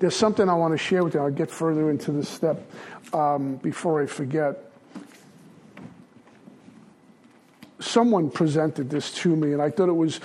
There's 0.00 0.16
something 0.16 0.48
I 0.48 0.54
want 0.54 0.74
to 0.74 0.78
share 0.78 1.04
with 1.04 1.14
you. 1.14 1.20
I'll 1.20 1.30
get 1.30 1.50
further 1.50 1.90
into 1.90 2.12
this 2.12 2.28
step 2.28 2.70
um, 3.12 3.56
before 3.56 4.02
I 4.02 4.06
forget. 4.06 4.64
Someone 7.80 8.30
presented 8.30 8.90
this 8.90 9.12
to 9.14 9.34
me, 9.34 9.52
and 9.52 9.62
I 9.62 9.70
thought 9.70 9.88
it 9.88 9.92
was 9.96 10.20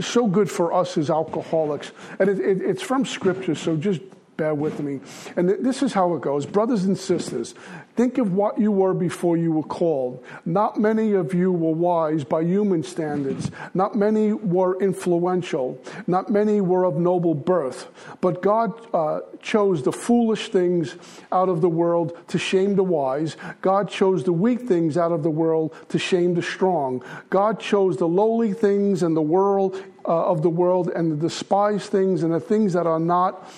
so 0.00 0.26
good 0.26 0.50
for 0.50 0.72
us 0.72 0.96
as 0.96 1.10
alcoholics. 1.10 1.92
And 2.18 2.30
it, 2.30 2.40
it, 2.40 2.62
it's 2.62 2.82
from 2.82 3.04
Scripture, 3.04 3.54
so 3.54 3.76
just 3.76 4.00
bear 4.36 4.54
with 4.54 4.80
me. 4.80 5.00
And 5.36 5.48
this 5.48 5.82
is 5.82 5.92
how 5.92 6.14
it 6.14 6.22
goes. 6.22 6.46
Brothers 6.46 6.84
and 6.84 6.98
sisters, 6.98 7.54
think 7.96 8.18
of 8.18 8.32
what 8.32 8.58
you 8.58 8.72
were 8.72 8.94
before 8.94 9.36
you 9.36 9.52
were 9.52 9.62
called. 9.62 10.24
Not 10.44 10.78
many 10.78 11.12
of 11.12 11.34
you 11.34 11.52
were 11.52 11.72
wise 11.72 12.24
by 12.24 12.42
human 12.42 12.82
standards. 12.82 13.50
Not 13.74 13.94
many 13.94 14.32
were 14.32 14.80
influential. 14.80 15.80
Not 16.06 16.30
many 16.30 16.60
were 16.60 16.84
of 16.84 16.96
noble 16.96 17.34
birth. 17.34 17.88
But 18.20 18.42
God 18.42 18.72
uh, 18.94 19.20
chose 19.40 19.82
the 19.82 19.92
foolish 19.92 20.48
things 20.48 20.96
out 21.30 21.48
of 21.48 21.60
the 21.60 21.68
world 21.68 22.16
to 22.28 22.38
shame 22.38 22.76
the 22.76 22.84
wise. 22.84 23.36
God 23.60 23.88
chose 23.88 24.24
the 24.24 24.32
weak 24.32 24.62
things 24.62 24.96
out 24.96 25.12
of 25.12 25.22
the 25.22 25.30
world 25.30 25.74
to 25.90 25.98
shame 25.98 26.34
the 26.34 26.42
strong. 26.42 27.04
God 27.30 27.60
chose 27.60 27.96
the 27.96 28.08
lowly 28.08 28.52
things 28.52 29.02
and 29.02 29.16
the 29.16 29.22
world 29.22 29.82
uh, 30.06 30.26
of 30.26 30.42
the 30.42 30.50
world 30.50 30.88
and 30.88 31.12
the 31.12 31.16
despised 31.16 31.90
things 31.90 32.22
and 32.22 32.32
the 32.32 32.40
things 32.40 32.72
that 32.74 32.86
are 32.86 33.00
not 33.00 33.48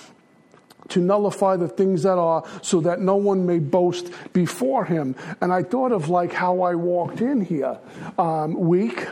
to 0.89 0.99
nullify 0.99 1.55
the 1.55 1.67
things 1.67 2.03
that 2.03 2.17
are 2.17 2.43
so 2.61 2.81
that 2.81 3.01
no 3.01 3.15
one 3.15 3.45
may 3.45 3.59
boast 3.59 4.11
before 4.33 4.85
him. 4.85 5.15
And 5.41 5.51
I 5.51 5.63
thought 5.63 5.91
of 5.91 6.09
like 6.09 6.33
how 6.33 6.61
I 6.61 6.75
walked 6.75 7.21
in 7.21 7.41
here 7.41 7.77
um, 8.17 8.53
weak. 8.53 9.07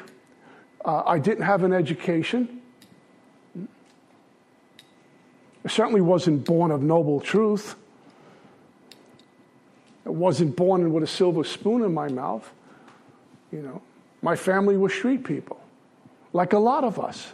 Uh, 0.84 1.04
I 1.06 1.20
didn't 1.20 1.46
have 1.46 1.64
an 1.64 1.74
education. 1.74 2.62
I 5.66 5.68
certainly 5.68 6.02
wasn't 6.02 6.46
born 6.46 6.72
of 6.72 6.84
noble 6.84 7.20
truth. 7.20 7.76
I 10.06 10.10
wasn't 10.10 10.56
born 10.56 10.94
with 10.94 11.04
a 11.04 11.08
silver 11.08 11.44
spoon 11.44 11.82
in 11.82 11.94
my 11.94 12.08
mouth. 12.08 12.48
You 13.52 13.62
know, 13.62 13.82
my 14.22 14.36
family 14.36 14.78
was 14.78 14.94
street 14.94 15.24
people, 15.24 15.60
like 16.34 16.54
a 16.54 16.60
lot 16.60 16.84
of 16.84 17.00
us. 17.00 17.32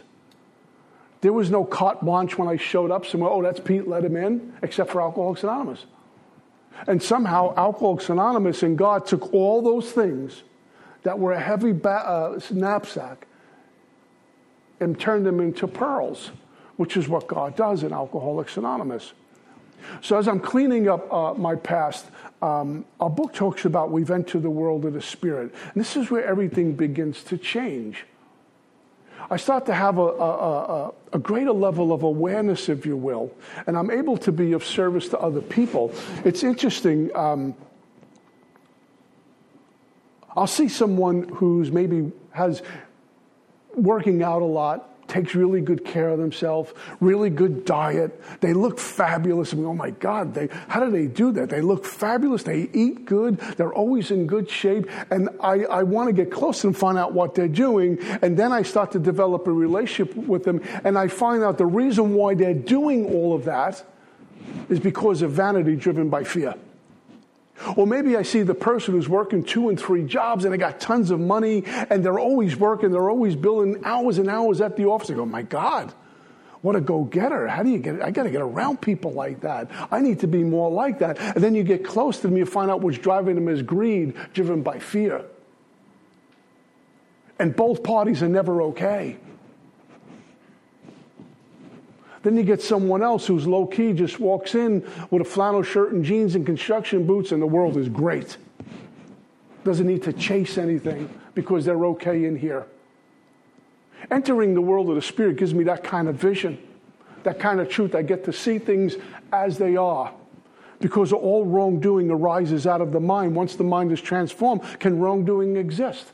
There 1.22 1.32
was 1.32 1.50
no 1.50 1.64
carte 1.64 2.00
blanche 2.02 2.36
when 2.36 2.48
I 2.48 2.56
showed 2.56 2.90
up 2.90 3.06
somewhere, 3.06 3.30
oh, 3.30 3.42
that's 3.42 3.60
Pete, 3.60 3.88
let 3.88 4.04
him 4.04 4.16
in, 4.16 4.52
except 4.62 4.90
for 4.90 5.00
Alcoholics 5.00 5.44
Anonymous. 5.44 5.86
And 6.88 7.00
somehow 7.00 7.54
Alcoholics 7.56 8.10
Anonymous 8.10 8.62
and 8.64 8.76
God 8.76 9.06
took 9.06 9.32
all 9.32 9.62
those 9.62 9.92
things 9.92 10.42
that 11.04 11.18
were 11.18 11.32
a 11.32 11.40
heavy 11.40 11.72
ba- 11.72 12.08
uh, 12.08 12.40
knapsack 12.50 13.26
and 14.80 14.98
turned 14.98 15.24
them 15.24 15.38
into 15.38 15.68
pearls, 15.68 16.32
which 16.76 16.96
is 16.96 17.08
what 17.08 17.28
God 17.28 17.54
does 17.54 17.84
in 17.84 17.92
Alcoholics 17.92 18.56
Anonymous. 18.56 19.12
So 20.00 20.18
as 20.18 20.26
I'm 20.26 20.40
cleaning 20.40 20.88
up 20.88 21.12
uh, 21.12 21.34
my 21.34 21.54
past, 21.54 22.06
um, 22.40 22.84
our 22.98 23.10
book 23.10 23.32
talks 23.32 23.64
about 23.64 23.92
we've 23.92 24.10
entered 24.10 24.42
the 24.42 24.50
world 24.50 24.84
of 24.84 24.94
the 24.94 25.02
Spirit. 25.02 25.54
And 25.72 25.80
this 25.80 25.96
is 25.96 26.10
where 26.10 26.24
everything 26.24 26.72
begins 26.72 27.22
to 27.24 27.38
change. 27.38 28.06
I 29.30 29.36
start 29.36 29.66
to 29.66 29.74
have 29.74 29.98
a, 29.98 30.02
a, 30.02 30.06
a, 30.08 30.92
a, 31.12 31.18
greater 31.18 31.52
level 31.52 31.92
of 31.92 32.02
awareness, 32.02 32.68
if 32.68 32.86
you 32.86 32.96
will, 32.96 33.34
and 33.66 33.76
I'm 33.76 33.90
able 33.90 34.16
to 34.18 34.32
be 34.32 34.52
of 34.52 34.64
service 34.64 35.08
to 35.08 35.18
other 35.18 35.40
people. 35.40 35.92
It's 36.24 36.42
interesting. 36.42 37.10
Um, 37.14 37.54
I'll 40.36 40.46
see 40.46 40.68
someone 40.68 41.28
who's 41.28 41.70
maybe 41.70 42.10
has 42.30 42.62
working 43.74 44.22
out 44.22 44.42
a 44.42 44.46
lot, 44.46 44.91
takes 45.12 45.34
really 45.34 45.60
good 45.60 45.84
care 45.84 46.08
of 46.08 46.18
themselves, 46.18 46.72
really 47.00 47.30
good 47.30 47.64
diet. 47.64 48.18
They 48.40 48.54
look 48.54 48.78
fabulous. 48.78 49.52
I 49.52 49.56
mean, 49.56 49.66
oh 49.66 49.74
my 49.74 49.90
God, 49.90 50.34
they, 50.34 50.48
how 50.68 50.80
do 50.80 50.90
they 50.90 51.06
do 51.06 51.32
that? 51.32 51.50
They 51.50 51.60
look 51.60 51.84
fabulous. 51.84 52.42
They 52.42 52.70
eat 52.72 53.04
good. 53.04 53.38
They're 53.56 53.74
always 53.74 54.10
in 54.10 54.26
good 54.26 54.48
shape. 54.48 54.88
And 55.10 55.28
I, 55.40 55.64
I 55.64 55.82
want 55.82 56.08
to 56.08 56.12
get 56.12 56.32
close 56.32 56.64
and 56.64 56.76
find 56.76 56.96
out 56.96 57.12
what 57.12 57.34
they're 57.34 57.46
doing. 57.46 57.98
And 58.22 58.36
then 58.38 58.52
I 58.52 58.62
start 58.62 58.92
to 58.92 58.98
develop 58.98 59.46
a 59.46 59.52
relationship 59.52 60.16
with 60.16 60.44
them. 60.44 60.62
And 60.82 60.98
I 60.98 61.08
find 61.08 61.42
out 61.42 61.58
the 61.58 61.66
reason 61.66 62.14
why 62.14 62.34
they're 62.34 62.54
doing 62.54 63.06
all 63.12 63.34
of 63.34 63.44
that 63.44 63.84
is 64.68 64.80
because 64.80 65.22
of 65.22 65.32
vanity 65.32 65.76
driven 65.76 66.08
by 66.08 66.24
fear. 66.24 66.54
Or 67.76 67.86
maybe 67.86 68.16
I 68.16 68.22
see 68.22 68.42
the 68.42 68.54
person 68.54 68.94
who's 68.94 69.08
working 69.08 69.44
two 69.44 69.68
and 69.68 69.78
three 69.78 70.04
jobs 70.04 70.44
and 70.44 70.52
they 70.52 70.58
got 70.58 70.80
tons 70.80 71.10
of 71.10 71.20
money 71.20 71.64
and 71.66 72.04
they're 72.04 72.18
always 72.18 72.56
working, 72.56 72.90
they're 72.90 73.10
always 73.10 73.36
billing 73.36 73.84
hours 73.84 74.18
and 74.18 74.28
hours 74.28 74.60
at 74.60 74.76
the 74.76 74.86
office. 74.86 75.10
I 75.10 75.14
go, 75.14 75.26
my 75.26 75.42
God, 75.42 75.92
what 76.62 76.76
a 76.76 76.80
go 76.80 77.04
getter. 77.04 77.46
How 77.46 77.62
do 77.62 77.70
you 77.70 77.78
get 77.78 77.96
it? 77.96 78.02
I 78.02 78.10
got 78.10 78.24
to 78.24 78.30
get 78.30 78.40
around 78.40 78.80
people 78.80 79.12
like 79.12 79.40
that. 79.42 79.70
I 79.90 80.00
need 80.00 80.20
to 80.20 80.28
be 80.28 80.42
more 80.42 80.70
like 80.70 81.00
that. 81.00 81.18
And 81.18 81.42
then 81.42 81.54
you 81.54 81.62
get 81.62 81.84
close 81.84 82.20
to 82.20 82.28
them, 82.28 82.36
you 82.36 82.46
find 82.46 82.70
out 82.70 82.80
what's 82.80 82.98
driving 82.98 83.34
them 83.34 83.48
is 83.48 83.62
greed, 83.62 84.14
driven 84.32 84.62
by 84.62 84.78
fear. 84.78 85.24
And 87.38 87.54
both 87.54 87.82
parties 87.82 88.22
are 88.22 88.28
never 88.28 88.62
okay. 88.62 89.18
Then 92.22 92.36
you 92.36 92.44
get 92.44 92.62
someone 92.62 93.02
else 93.02 93.26
who's 93.26 93.46
low 93.46 93.66
key, 93.66 93.92
just 93.92 94.20
walks 94.20 94.54
in 94.54 94.86
with 95.10 95.22
a 95.22 95.24
flannel 95.24 95.62
shirt 95.62 95.92
and 95.92 96.04
jeans 96.04 96.34
and 96.34 96.46
construction 96.46 97.06
boots, 97.06 97.32
and 97.32 97.42
the 97.42 97.46
world 97.46 97.76
is 97.76 97.88
great. 97.88 98.36
Doesn't 99.64 99.86
need 99.86 100.02
to 100.04 100.12
chase 100.12 100.58
anything 100.58 101.08
because 101.34 101.64
they're 101.64 101.84
okay 101.86 102.24
in 102.24 102.36
here. 102.36 102.66
Entering 104.10 104.54
the 104.54 104.60
world 104.60 104.88
of 104.88 104.96
the 104.96 105.02
Spirit 105.02 105.36
gives 105.36 105.54
me 105.54 105.64
that 105.64 105.84
kind 105.84 106.08
of 106.08 106.16
vision, 106.16 106.58
that 107.22 107.38
kind 107.38 107.60
of 107.60 107.68
truth. 107.68 107.94
I 107.94 108.02
get 108.02 108.24
to 108.24 108.32
see 108.32 108.58
things 108.58 108.96
as 109.32 109.58
they 109.58 109.76
are. 109.76 110.12
Because 110.80 111.12
all 111.12 111.44
wrongdoing 111.44 112.10
arises 112.10 112.66
out 112.66 112.80
of 112.80 112.90
the 112.90 112.98
mind. 112.98 113.36
Once 113.36 113.54
the 113.54 113.62
mind 113.62 113.92
is 113.92 114.00
transformed, 114.00 114.62
can 114.80 114.98
wrongdoing 114.98 115.56
exist? 115.56 116.10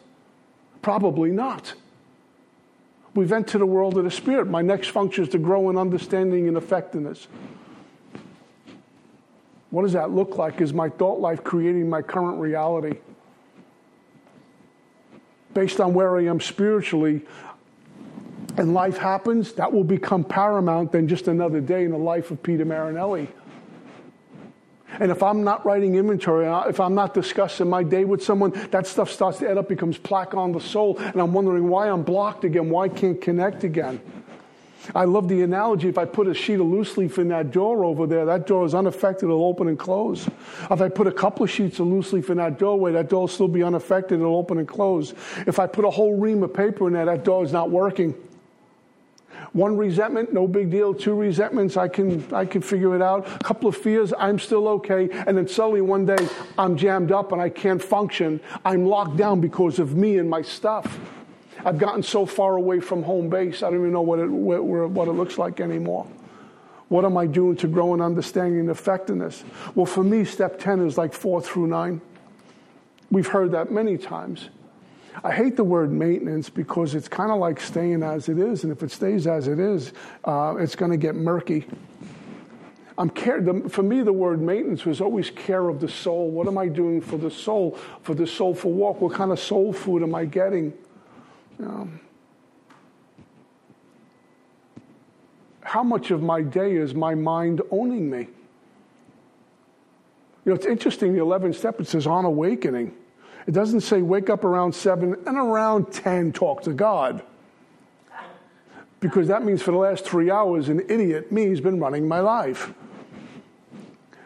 Probably 0.82 1.30
not. 1.30 1.72
We've 3.18 3.32
entered 3.32 3.58
the 3.58 3.66
world 3.66 3.98
of 3.98 4.04
the 4.04 4.12
Spirit. 4.12 4.46
My 4.46 4.62
next 4.62 4.90
function 4.90 5.24
is 5.24 5.30
to 5.30 5.38
grow 5.38 5.70
in 5.70 5.76
understanding 5.76 6.46
and 6.46 6.56
effectiveness. 6.56 7.26
What 9.70 9.82
does 9.82 9.94
that 9.94 10.12
look 10.12 10.38
like? 10.38 10.60
Is 10.60 10.72
my 10.72 10.88
thought 10.88 11.18
life 11.18 11.42
creating 11.42 11.90
my 11.90 12.00
current 12.00 12.38
reality? 12.38 13.00
Based 15.52 15.80
on 15.80 15.94
where 15.94 16.16
I 16.16 16.26
am 16.26 16.40
spiritually, 16.40 17.22
and 18.56 18.72
life 18.72 18.98
happens, 18.98 19.52
that 19.54 19.72
will 19.72 19.82
become 19.82 20.22
paramount 20.22 20.92
than 20.92 21.08
just 21.08 21.26
another 21.26 21.60
day 21.60 21.84
in 21.84 21.90
the 21.90 21.98
life 21.98 22.30
of 22.30 22.40
Peter 22.40 22.64
Marinelli. 22.64 23.26
And 25.00 25.10
if 25.10 25.22
I'm 25.22 25.44
not 25.44 25.64
writing 25.64 25.94
inventory, 25.94 26.46
uh, 26.46 26.62
if 26.68 26.80
I'm 26.80 26.94
not 26.94 27.14
discussing 27.14 27.68
my 27.68 27.82
day 27.82 28.04
with 28.04 28.22
someone, 28.22 28.50
that 28.70 28.86
stuff 28.86 29.10
starts 29.10 29.38
to 29.38 29.50
add 29.50 29.58
up, 29.58 29.68
becomes 29.68 29.98
plaque 29.98 30.34
on 30.34 30.52
the 30.52 30.60
soul, 30.60 30.98
and 30.98 31.16
I'm 31.16 31.32
wondering 31.32 31.68
why 31.68 31.88
I'm 31.88 32.02
blocked 32.02 32.44
again, 32.44 32.70
why 32.70 32.84
I 32.84 32.88
can't 32.88 33.20
connect 33.20 33.64
again. 33.64 34.00
I 34.94 35.04
love 35.04 35.28
the 35.28 35.42
analogy. 35.42 35.88
If 35.88 35.98
I 35.98 36.04
put 36.04 36.28
a 36.28 36.34
sheet 36.34 36.60
of 36.60 36.66
loose 36.66 36.96
leaf 36.96 37.18
in 37.18 37.28
that 37.28 37.50
door 37.50 37.84
over 37.84 38.06
there, 38.06 38.24
that 38.24 38.46
door 38.46 38.64
is 38.64 38.74
unaffected, 38.74 39.24
it'll 39.24 39.44
open 39.44 39.68
and 39.68 39.78
close. 39.78 40.26
If 40.70 40.80
I 40.80 40.88
put 40.88 41.06
a 41.06 41.12
couple 41.12 41.44
of 41.44 41.50
sheets 41.50 41.78
of 41.78 41.88
loose 41.88 42.12
leaf 42.12 42.30
in 42.30 42.38
that 42.38 42.58
doorway, 42.58 42.92
that 42.92 43.08
door 43.08 43.22
will 43.22 43.28
still 43.28 43.48
be 43.48 43.62
unaffected, 43.62 44.20
it'll 44.20 44.36
open 44.36 44.58
and 44.58 44.68
close. 44.68 45.12
If 45.46 45.58
I 45.58 45.66
put 45.66 45.84
a 45.84 45.90
whole 45.90 46.16
ream 46.16 46.42
of 46.42 46.54
paper 46.54 46.86
in 46.86 46.94
there, 46.94 47.04
that 47.04 47.24
door 47.24 47.44
is 47.44 47.52
not 47.52 47.70
working. 47.70 48.14
One 49.52 49.76
resentment, 49.76 50.32
no 50.32 50.46
big 50.46 50.70
deal. 50.70 50.92
Two 50.94 51.14
resentments, 51.14 51.76
I 51.76 51.88
can, 51.88 52.24
I 52.34 52.44
can 52.44 52.62
figure 52.62 52.94
it 52.94 53.02
out. 53.02 53.26
A 53.26 53.38
couple 53.38 53.68
of 53.68 53.76
fears, 53.76 54.12
I'm 54.18 54.38
still 54.38 54.68
okay. 54.68 55.08
And 55.26 55.36
then 55.36 55.48
suddenly 55.48 55.80
one 55.80 56.04
day, 56.04 56.28
I'm 56.58 56.76
jammed 56.76 57.12
up 57.12 57.32
and 57.32 57.40
I 57.40 57.48
can't 57.48 57.82
function. 57.82 58.40
I'm 58.64 58.86
locked 58.86 59.16
down 59.16 59.40
because 59.40 59.78
of 59.78 59.96
me 59.96 60.18
and 60.18 60.28
my 60.28 60.42
stuff. 60.42 60.98
I've 61.64 61.78
gotten 61.78 62.02
so 62.02 62.24
far 62.24 62.56
away 62.56 62.80
from 62.80 63.02
home 63.02 63.28
base, 63.28 63.62
I 63.62 63.70
don't 63.70 63.80
even 63.80 63.92
know 63.92 64.02
what 64.02 64.18
it, 64.20 64.28
what 64.28 65.08
it 65.08 65.12
looks 65.12 65.38
like 65.38 65.60
anymore. 65.60 66.06
What 66.88 67.04
am 67.04 67.16
I 67.16 67.26
doing 67.26 67.56
to 67.56 67.68
grow 67.68 67.94
in 67.94 68.00
understanding 68.00 68.60
and 68.60 68.70
effectiveness? 68.70 69.44
Well, 69.74 69.86
for 69.86 70.02
me, 70.02 70.24
step 70.24 70.58
10 70.58 70.86
is 70.86 70.96
like 70.96 71.12
four 71.12 71.42
through 71.42 71.66
nine. 71.66 72.00
We've 73.10 73.26
heard 73.26 73.52
that 73.52 73.70
many 73.70 73.98
times. 73.98 74.48
I 75.24 75.32
hate 75.32 75.56
the 75.56 75.64
word 75.64 75.92
maintenance 75.92 76.48
because 76.48 76.94
it's 76.94 77.08
kind 77.08 77.30
of 77.30 77.38
like 77.38 77.60
staying 77.60 78.02
as 78.02 78.28
it 78.28 78.38
is, 78.38 78.64
and 78.64 78.72
if 78.72 78.82
it 78.82 78.90
stays 78.90 79.26
as 79.26 79.48
it 79.48 79.58
is, 79.58 79.92
uh, 80.24 80.56
it's 80.58 80.76
going 80.76 80.90
to 80.90 80.96
get 80.96 81.14
murky. 81.14 81.66
I'm 82.98 83.10
care, 83.10 83.40
the, 83.40 83.68
for 83.68 83.82
me, 83.82 84.02
the 84.02 84.12
word 84.12 84.42
maintenance 84.42 84.84
was 84.84 85.00
always 85.00 85.30
care 85.30 85.68
of 85.68 85.80
the 85.80 85.88
soul. 85.88 86.30
What 86.30 86.48
am 86.48 86.58
I 86.58 86.66
doing 86.66 87.00
for 87.00 87.16
the 87.16 87.30
soul, 87.30 87.78
for 88.02 88.14
the 88.14 88.26
soulful 88.26 88.72
walk? 88.72 89.00
What 89.00 89.14
kind 89.14 89.30
of 89.30 89.38
soul 89.38 89.72
food 89.72 90.02
am 90.02 90.14
I 90.14 90.24
getting? 90.24 90.72
Um, 91.60 92.00
how 95.62 95.82
much 95.82 96.10
of 96.10 96.22
my 96.22 96.42
day 96.42 96.74
is 96.76 96.94
my 96.94 97.14
mind 97.14 97.62
owning 97.70 98.10
me? 98.10 98.28
You 100.44 100.52
know, 100.52 100.54
it's 100.54 100.66
interesting, 100.66 101.12
the 101.12 101.20
11th 101.20 101.56
step, 101.56 101.80
it 101.80 101.86
says 101.86 102.06
on 102.06 102.24
awakening. 102.24 102.94
It 103.48 103.54
doesn't 103.54 103.80
say 103.80 104.02
wake 104.02 104.28
up 104.28 104.44
around 104.44 104.74
7 104.74 105.16
and 105.26 105.38
around 105.38 105.90
10 105.90 106.32
talk 106.32 106.64
to 106.64 106.72
God. 106.74 107.22
Because 109.00 109.28
that 109.28 109.42
means 109.42 109.62
for 109.62 109.70
the 109.70 109.78
last 109.78 110.04
three 110.04 110.30
hours, 110.30 110.68
an 110.68 110.80
idiot, 110.80 111.32
me, 111.32 111.48
has 111.48 111.58
been 111.58 111.80
running 111.80 112.06
my 112.06 112.20
life. 112.20 112.74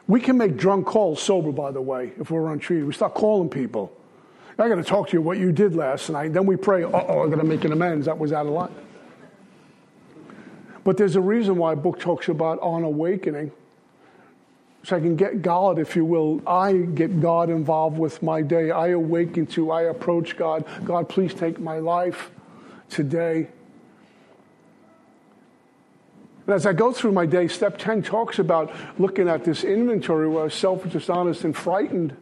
We 0.09 0.19
can 0.19 0.37
make 0.37 0.57
drunk 0.57 0.87
calls 0.87 1.23
sober, 1.23 1.53
by 1.53 1.71
the 1.71 1.81
way, 1.81 2.13
if 2.19 2.33
we're 2.33 2.53
untreated. 2.53 2.85
We 2.85 2.93
start 2.95 3.15
calling 3.15 3.49
people. 3.49 3.97
I 4.59 4.69
got 4.69 4.75
to 4.75 4.83
talk 4.83 5.11
to 5.11 5.13
you 5.13 5.23
what 5.23 5.39
you 5.39 5.53
did 5.53 5.77
last 5.77 6.11
night. 6.11 6.33
Then 6.33 6.45
we 6.45 6.57
pray, 6.57 6.83
uh 6.83 6.89
oh, 6.91 7.23
I'm 7.23 7.29
going 7.29 7.39
to 7.39 7.45
make 7.45 7.65
an 7.65 7.71
amends. 7.71 8.07
That 8.07 8.19
was 8.19 8.33
out 8.33 8.47
of 8.47 8.53
line. 8.53 8.75
But 10.83 10.97
there's 10.97 11.15
a 11.15 11.21
reason 11.21 11.57
why 11.59 11.75
a 11.75 11.77
book 11.77 12.01
talks 12.01 12.29
about 12.29 12.59
on 12.59 12.83
awakening 12.83 13.53
so 14.85 14.97
I 14.97 15.01
can 15.01 15.15
get 15.15 15.43
God, 15.43 15.79
if 15.79 15.95
you 15.95 16.05
will. 16.05 16.41
I 16.47 16.73
get 16.73 17.21
God 17.21 17.51
involved 17.51 17.99
with 17.99 18.23
my 18.23 18.43
day. 18.43 18.71
I 18.71 18.89
awaken 18.89 19.47
to, 19.49 19.71
I 19.71 19.83
approach 19.83 20.37
God. 20.37 20.65
God, 20.85 21.09
please 21.09 21.35
take 21.35 21.61
my 21.61 21.79
life 21.79 22.31
today. 22.91 23.49
And 26.47 26.55
as 26.57 26.67
I 26.67 26.73
go 26.73 26.93
through 26.93 27.13
my 27.13 27.27
day, 27.27 27.47
step 27.47 27.79
10 27.79 28.03
talks 28.03 28.41
about 28.41 28.73
looking 28.99 29.29
at 29.29 29.45
this 29.45 29.63
inventory 29.63 30.29
where 30.29 30.41
I 30.41 30.45
was 30.45 30.55
selfish, 30.55 30.93
dishonest, 30.93 31.45
and 31.45 31.57
frightened. 31.57 32.17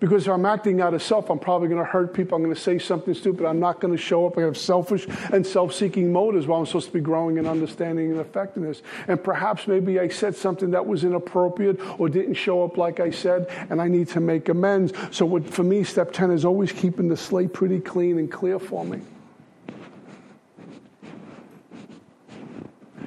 Because 0.00 0.28
if 0.28 0.32
I'm 0.32 0.46
acting 0.46 0.80
out 0.80 0.94
of 0.94 1.02
self, 1.02 1.28
I'm 1.28 1.40
probably 1.40 1.66
going 1.66 1.80
to 1.80 1.90
hurt 1.90 2.14
people. 2.14 2.36
I'm 2.36 2.42
going 2.42 2.54
to 2.54 2.60
say 2.60 2.78
something 2.78 3.14
stupid. 3.14 3.44
I'm 3.44 3.58
not 3.58 3.80
going 3.80 3.96
to 3.96 4.00
show 4.00 4.26
up. 4.26 4.38
I 4.38 4.42
have 4.42 4.56
selfish 4.56 5.08
and 5.32 5.44
self 5.44 5.74
seeking 5.74 6.12
motives 6.12 6.46
while 6.46 6.60
I'm 6.60 6.66
supposed 6.66 6.86
to 6.86 6.92
be 6.92 7.00
growing 7.00 7.36
in 7.36 7.46
understanding 7.46 8.12
and 8.12 8.20
effectiveness. 8.20 8.82
And 9.08 9.22
perhaps 9.22 9.66
maybe 9.66 9.98
I 9.98 10.06
said 10.06 10.36
something 10.36 10.70
that 10.70 10.86
was 10.86 11.02
inappropriate 11.02 11.80
or 11.98 12.08
didn't 12.08 12.34
show 12.34 12.62
up 12.62 12.76
like 12.76 13.00
I 13.00 13.10
said, 13.10 13.48
and 13.70 13.82
I 13.82 13.88
need 13.88 14.08
to 14.10 14.20
make 14.20 14.48
amends. 14.48 14.92
So, 15.10 15.26
what, 15.26 15.48
for 15.50 15.64
me, 15.64 15.82
step 15.82 16.12
10 16.12 16.30
is 16.30 16.44
always 16.44 16.70
keeping 16.70 17.08
the 17.08 17.16
slate 17.16 17.52
pretty 17.52 17.80
clean 17.80 18.18
and 18.18 18.30
clear 18.30 18.60
for 18.60 18.84
me. 18.84 19.00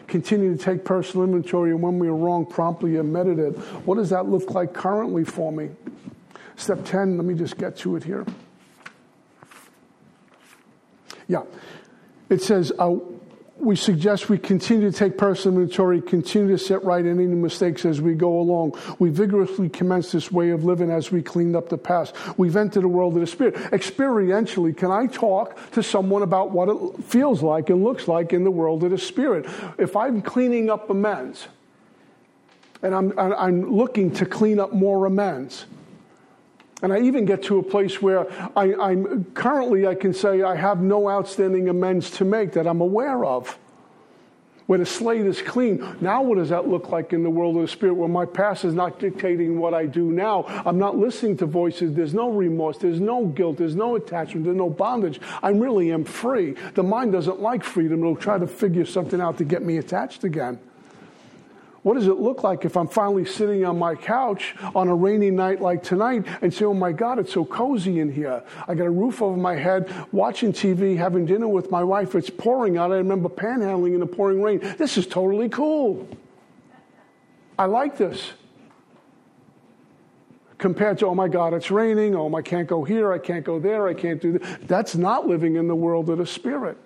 Continue 0.08 0.58
to 0.58 0.62
take 0.62 0.84
personal 0.84 1.24
inventory, 1.24 1.72
and 1.72 1.82
when 1.82 1.98
we 1.98 2.10
are 2.10 2.16
wrong, 2.16 2.46
promptly 2.46 2.98
admit 2.98 3.28
it. 3.28 3.58
What 3.86 3.96
does 3.96 4.10
that 4.10 4.26
look 4.26 4.52
like 4.52 4.74
currently 4.74 5.24
for 5.24 5.54
me? 5.54 5.70
Step 6.62 6.86
10, 6.86 7.18
let 7.18 7.26
me 7.26 7.34
just 7.34 7.58
get 7.58 7.76
to 7.76 7.96
it 7.96 8.04
here. 8.04 8.24
Yeah. 11.28 11.42
It 12.30 12.44
says, 12.44 12.72
uh, 12.78 12.98
we 13.58 13.76
suggest 13.76 14.30
we 14.30 14.38
continue 14.38 14.92
to 14.92 14.96
take 14.96 15.18
personal 15.18 15.60
inventory, 15.60 16.02
continue 16.02 16.50
to 16.50 16.60
set 16.60 16.84
right 16.84 17.04
any 17.04 17.26
mistakes 17.26 17.84
as 17.84 18.00
we 18.00 18.14
go 18.14 18.40
along. 18.40 18.78
We 19.00 19.10
vigorously 19.10 19.70
commence 19.70 20.12
this 20.12 20.32
way 20.32 20.52
of 20.52 20.64
living 20.64 20.92
as 20.92 21.12
we 21.12 21.24
clean 21.24 21.56
up 21.56 21.70
the 21.70 21.80
past. 21.80 22.14
We've 22.38 22.56
entered 22.56 22.84
the 22.84 22.90
world 22.90 23.16
of 23.16 23.22
the 23.22 23.28
Spirit. 23.28 23.56
Experientially, 23.56 24.78
can 24.78 24.92
I 24.92 25.08
talk 25.08 25.72
to 25.72 25.82
someone 25.82 26.22
about 26.22 26.52
what 26.52 26.70
it 26.70 27.04
feels 27.06 27.42
like 27.42 27.72
and 27.72 27.84
looks 27.84 28.08
like 28.08 28.34
in 28.34 28.44
the 28.44 28.52
world 28.52 28.84
of 28.84 28.92
the 28.92 29.00
Spirit? 29.00 29.48
If 29.80 29.96
I'm 29.96 30.22
cleaning 30.22 30.70
up 30.70 30.92
amends, 30.92 31.48
and 32.84 32.94
I'm, 32.94 33.18
I'm 33.18 33.76
looking 33.76 34.12
to 34.12 34.28
clean 34.28 34.60
up 34.60 34.74
more 34.74 35.08
amends, 35.08 35.66
and 36.82 36.92
I 36.92 37.02
even 37.02 37.26
get 37.26 37.44
to 37.44 37.60
a 37.60 37.64
place 37.64 38.02
where 38.02 38.28
I, 38.58 38.92
am 38.92 39.26
currently, 39.34 39.86
I 39.86 39.96
can 39.96 40.14
say 40.14 40.42
I 40.42 40.56
have 40.56 40.82
no 40.82 41.10
outstanding 41.10 41.70
amends 41.70 42.10
to 42.12 42.26
make 42.26 42.54
that 42.54 42.66
I'm 42.68 42.82
aware 42.82 43.24
of. 43.24 43.58
where 44.72 44.80
the 44.80 44.86
slate 44.86 45.26
is 45.26 45.42
clean. 45.42 45.98
Now, 46.00 46.22
what 46.22 46.38
does 46.38 46.48
that 46.48 46.66
look 46.66 46.90
like 46.90 47.12
in 47.12 47.24
the 47.24 47.30
world 47.30 47.58
of 47.58 47.64
the 47.64 47.68
spirit 47.68 47.96
where 47.96 48.08
my 48.08 48.26
past 48.26 48.64
is 48.64 48.74
not 48.74 49.00
dictating 49.00 49.60
what 49.60 49.74
I 49.74 49.86
do 49.86 50.12
now? 50.12 50.46
I'm 50.66 50.80
not 50.80 50.98
listening 50.98 51.36
to 51.38 51.46
voices. 51.46 51.94
There's 51.94 52.14
no 52.14 52.32
remorse. 52.32 52.78
There's 52.78 53.02
no 53.02 53.26
guilt. 53.26 53.58
There's 53.58 53.76
no 53.76 53.98
attachment. 53.98 54.46
There's 54.46 54.56
no 54.56 54.70
bondage. 54.70 55.20
I 55.44 55.50
really 55.50 55.92
am 55.92 56.06
free. 56.06 56.56
The 56.74 56.84
mind 56.84 57.12
doesn't 57.12 57.42
like 57.42 57.66
freedom. 57.66 58.00
It'll 58.00 58.16
try 58.16 58.38
to 58.38 58.48
figure 58.48 58.86
something 58.86 59.20
out 59.20 59.38
to 59.40 59.44
get 59.44 59.62
me 59.62 59.76
attached 59.76 60.24
again. 60.24 60.58
What 61.84 61.96
does 61.96 62.08
it 62.08 62.20
look 62.20 62.44
like 62.44 62.64
if 62.64 62.78
I'm 62.78 62.88
finally 62.88 63.26
sitting 63.26 63.66
on 63.66 63.80
my 63.80 63.96
couch 63.96 64.56
on 64.76 64.88
a 64.88 64.96
rainy 64.96 65.32
night 65.32 65.62
like 65.62 65.82
tonight 65.82 66.26
and 66.42 66.54
say, 66.54 66.66
oh 66.66 66.76
my 66.76 66.92
God, 66.92 67.18
it's 67.18 67.34
so 67.34 67.44
cozy 67.44 68.00
in 68.00 68.12
here. 68.12 68.44
I 68.68 68.76
got 68.76 68.86
a 68.86 68.92
roof 68.92 69.22
over 69.22 69.36
my 69.36 69.56
head, 69.56 69.92
watching 70.12 70.54
TV, 70.54 70.96
having 70.96 71.26
dinner 71.26 71.48
with 71.48 71.72
my 71.72 71.84
wife. 71.84 72.14
It's 72.14 72.30
pouring 72.30 72.78
out. 72.78 72.92
I 72.92 72.98
remember 72.98 73.30
panhandling 73.30 73.96
in 73.96 74.00
the 74.00 74.06
pouring 74.06 74.44
rain. 74.44 74.60
This 74.78 74.96
is 74.96 75.08
totally 75.08 75.50
cool. 75.50 76.08
I 77.58 77.66
like 77.66 77.98
this. 77.98 78.32
Compared 80.60 81.00
to, 81.00 81.08
oh 81.08 81.16
my 81.16 81.28
God, 81.28 81.56
it's 81.56 81.72
raining. 81.72 82.16
Oh, 82.16 82.32
I 82.36 82.44
can't 82.44 82.68
go 82.68 82.84
here. 82.84 83.12
I 83.12 83.18
can't 83.18 83.44
go 83.44 83.60
there. 83.60 83.88
I 83.88 83.96
can't 83.96 84.22
do 84.22 84.38
that. 84.38 84.68
That's 84.68 84.96
not 84.96 85.28
living 85.28 85.56
in 85.56 85.68
the 85.68 85.74
world 85.74 86.12
of 86.12 86.20
the 86.20 86.28
Spirit. 86.28 86.78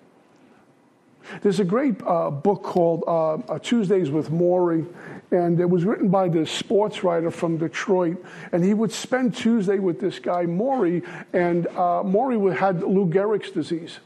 There's 1.42 1.60
a 1.60 1.64
great 1.64 1.96
uh, 2.06 2.30
book 2.30 2.62
called 2.62 3.04
uh, 3.06 3.34
uh, 3.34 3.58
Tuesdays 3.58 4.10
with 4.10 4.30
Morrie, 4.30 4.86
and 5.30 5.58
it 5.60 5.68
was 5.68 5.84
written 5.84 6.08
by 6.08 6.28
this 6.28 6.50
sports 6.50 7.02
writer 7.02 7.30
from 7.30 7.58
Detroit. 7.58 8.24
And 8.52 8.64
he 8.64 8.74
would 8.74 8.92
spend 8.92 9.34
Tuesday 9.34 9.78
with 9.78 10.00
this 10.00 10.18
guy, 10.18 10.46
Morrie, 10.46 11.04
and 11.32 11.66
uh, 11.68 12.02
Morrie 12.02 12.56
had 12.56 12.82
Lou 12.82 13.06
Gehrig's 13.06 13.50
disease, 13.50 13.98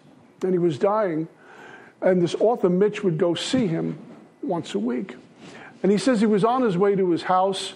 and 0.42 0.52
he 0.52 0.58
was 0.58 0.78
dying. 0.78 1.28
And 2.00 2.22
this 2.22 2.34
author, 2.36 2.70
Mitch, 2.70 3.04
would 3.04 3.18
go 3.18 3.34
see 3.34 3.66
him 3.66 3.98
once 4.42 4.74
a 4.74 4.78
week. 4.78 5.16
And 5.82 5.92
he 5.92 5.98
says 5.98 6.20
he 6.20 6.26
was 6.26 6.44
on 6.44 6.62
his 6.62 6.76
way 6.76 6.94
to 6.94 7.10
his 7.10 7.22
house 7.22 7.74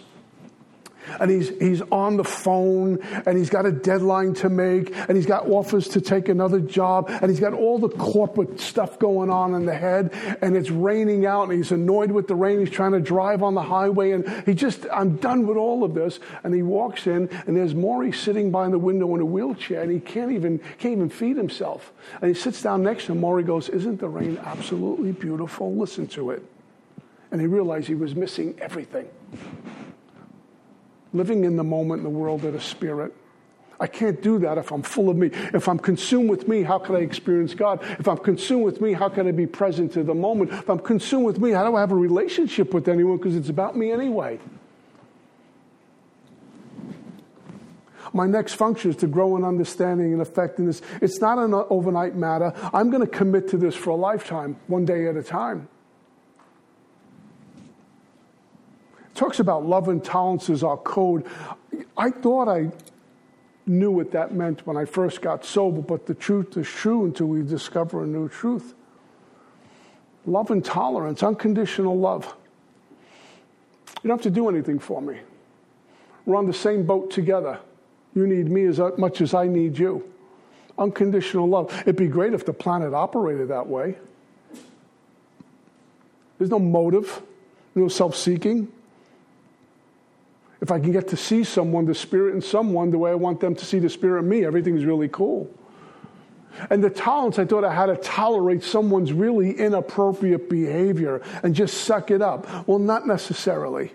and 1.20 1.30
he's, 1.30 1.50
he's 1.58 1.82
on 1.92 2.16
the 2.16 2.24
phone 2.24 3.00
and 3.26 3.36
he's 3.36 3.50
got 3.50 3.66
a 3.66 3.72
deadline 3.72 4.34
to 4.34 4.48
make 4.48 4.94
and 4.96 5.16
he's 5.16 5.26
got 5.26 5.46
offers 5.48 5.88
to 5.88 6.00
take 6.00 6.28
another 6.28 6.60
job 6.60 7.08
and 7.08 7.30
he's 7.30 7.40
got 7.40 7.52
all 7.52 7.78
the 7.78 7.88
corporate 7.88 8.60
stuff 8.60 8.98
going 8.98 9.30
on 9.30 9.54
in 9.54 9.66
the 9.66 9.74
head 9.74 10.10
and 10.42 10.56
it's 10.56 10.70
raining 10.70 11.26
out 11.26 11.44
and 11.44 11.52
he's 11.52 11.72
annoyed 11.72 12.10
with 12.10 12.28
the 12.28 12.34
rain. 12.34 12.60
He's 12.60 12.70
trying 12.70 12.92
to 12.92 13.00
drive 13.00 13.42
on 13.42 13.54
the 13.54 13.62
highway 13.62 14.12
and 14.12 14.28
he 14.46 14.54
just, 14.54 14.86
I'm 14.92 15.16
done 15.16 15.46
with 15.46 15.56
all 15.56 15.84
of 15.84 15.94
this. 15.94 16.20
And 16.42 16.54
he 16.54 16.62
walks 16.62 17.06
in 17.06 17.28
and 17.46 17.56
there's 17.56 17.74
Morrie 17.74 18.14
sitting 18.14 18.50
by 18.50 18.68
the 18.68 18.78
window 18.78 19.14
in 19.14 19.20
a 19.20 19.26
wheelchair 19.26 19.82
and 19.82 19.92
he 19.92 20.00
can't 20.00 20.32
even, 20.32 20.58
can't 20.78 20.92
even 20.92 21.10
feed 21.10 21.36
himself. 21.36 21.92
And 22.20 22.34
he 22.34 22.40
sits 22.40 22.62
down 22.62 22.82
next 22.82 23.06
to 23.06 23.12
him. 23.12 23.20
Morrie 23.20 23.46
goes, 23.46 23.68
isn't 23.68 24.00
the 24.00 24.08
rain 24.08 24.38
absolutely 24.44 25.12
beautiful? 25.12 25.74
Listen 25.74 26.06
to 26.08 26.30
it. 26.30 26.42
And 27.30 27.40
he 27.40 27.46
realized 27.46 27.88
he 27.88 27.94
was 27.94 28.14
missing 28.14 28.54
everything 28.60 29.08
living 31.14 31.44
in 31.44 31.56
the 31.56 31.64
moment 31.64 32.00
in 32.00 32.04
the 32.04 32.18
world 32.18 32.44
of 32.44 32.52
the 32.52 32.60
Spirit. 32.60 33.14
I 33.80 33.86
can't 33.86 34.22
do 34.22 34.38
that 34.40 34.58
if 34.58 34.70
I'm 34.70 34.82
full 34.82 35.10
of 35.10 35.16
me. 35.16 35.30
If 35.52 35.68
I'm 35.68 35.78
consumed 35.78 36.30
with 36.30 36.46
me, 36.46 36.62
how 36.62 36.78
can 36.78 36.94
I 36.94 37.00
experience 37.00 37.54
God? 37.54 37.80
If 37.98 38.06
I'm 38.06 38.18
consumed 38.18 38.64
with 38.64 38.80
me, 38.80 38.92
how 38.92 39.08
can 39.08 39.26
I 39.26 39.32
be 39.32 39.46
present 39.46 39.92
to 39.94 40.04
the 40.04 40.14
moment? 40.14 40.52
If 40.52 40.68
I'm 40.68 40.78
consumed 40.78 41.24
with 41.24 41.38
me, 41.38 41.50
how 41.50 41.68
do 41.68 41.74
I 41.76 41.80
have 41.80 41.92
a 41.92 41.96
relationship 41.96 42.72
with 42.72 42.88
anyone? 42.88 43.16
Because 43.16 43.36
it's 43.36 43.48
about 43.48 43.76
me 43.76 43.90
anyway. 43.90 44.38
My 48.12 48.26
next 48.26 48.54
function 48.54 48.92
is 48.92 48.96
to 48.98 49.08
grow 49.08 49.36
in 49.36 49.44
understanding 49.44 50.12
and 50.12 50.22
effectiveness. 50.22 50.80
It's 51.02 51.20
not 51.20 51.38
an 51.38 51.52
overnight 51.52 52.14
matter. 52.14 52.52
I'm 52.72 52.90
going 52.90 53.00
to 53.00 53.08
commit 53.08 53.48
to 53.48 53.56
this 53.56 53.74
for 53.74 53.90
a 53.90 53.96
lifetime, 53.96 54.56
one 54.68 54.84
day 54.84 55.08
at 55.08 55.16
a 55.16 55.22
time. 55.22 55.68
Talks 59.14 59.38
about 59.38 59.64
love 59.64 59.88
and 59.88 60.04
tolerance 60.04 60.50
as 60.50 60.62
our 60.62 60.76
code. 60.76 61.24
I 61.96 62.10
thought 62.10 62.48
I 62.48 62.70
knew 63.66 63.90
what 63.90 64.12
that 64.12 64.34
meant 64.34 64.66
when 64.66 64.76
I 64.76 64.84
first 64.84 65.22
got 65.22 65.44
sober, 65.44 65.80
but 65.80 66.06
the 66.06 66.14
truth 66.14 66.56
is 66.56 66.68
true 66.68 67.04
until 67.04 67.26
we 67.26 67.42
discover 67.42 68.02
a 68.02 68.06
new 68.06 68.28
truth. 68.28 68.74
Love 70.26 70.50
and 70.50 70.64
tolerance, 70.64 71.22
unconditional 71.22 71.98
love. 71.98 72.34
You 74.02 74.08
don't 74.08 74.18
have 74.18 74.22
to 74.22 74.30
do 74.30 74.48
anything 74.48 74.78
for 74.78 75.00
me. 75.00 75.18
We're 76.26 76.36
on 76.36 76.46
the 76.46 76.52
same 76.52 76.84
boat 76.84 77.10
together. 77.10 77.58
You 78.14 78.26
need 78.26 78.50
me 78.50 78.64
as 78.66 78.80
much 78.98 79.20
as 79.20 79.34
I 79.34 79.46
need 79.46 79.78
you. 79.78 80.10
Unconditional 80.78 81.48
love. 81.48 81.72
It'd 81.82 81.96
be 81.96 82.08
great 82.08 82.34
if 82.34 82.44
the 82.44 82.52
planet 82.52 82.94
operated 82.94 83.48
that 83.48 83.66
way. 83.66 83.96
There's 86.38 86.50
no 86.50 86.58
motive, 86.58 87.22
no 87.74 87.88
self 87.88 88.16
seeking, 88.16 88.72
if 90.64 90.70
I 90.70 90.80
can 90.80 90.92
get 90.92 91.08
to 91.08 91.16
see 91.18 91.44
someone, 91.44 91.84
the 91.84 91.94
Spirit 91.94 92.34
in 92.34 92.40
someone, 92.40 92.90
the 92.90 92.96
way 92.96 93.10
I 93.10 93.16
want 93.16 93.38
them 93.38 93.54
to 93.54 93.66
see 93.66 93.80
the 93.80 93.90
Spirit 93.90 94.20
in 94.20 94.30
me, 94.30 94.46
everything's 94.46 94.86
really 94.86 95.08
cool. 95.08 95.50
And 96.70 96.82
the 96.82 96.88
tolerance, 96.88 97.38
I 97.38 97.44
thought 97.44 97.64
I 97.64 97.74
had 97.74 97.86
to 97.86 97.96
tolerate 97.96 98.64
someone's 98.64 99.12
really 99.12 99.50
inappropriate 99.50 100.48
behavior 100.48 101.20
and 101.42 101.54
just 101.54 101.82
suck 101.84 102.10
it 102.10 102.22
up. 102.22 102.66
Well, 102.66 102.78
not 102.78 103.06
necessarily. 103.06 103.92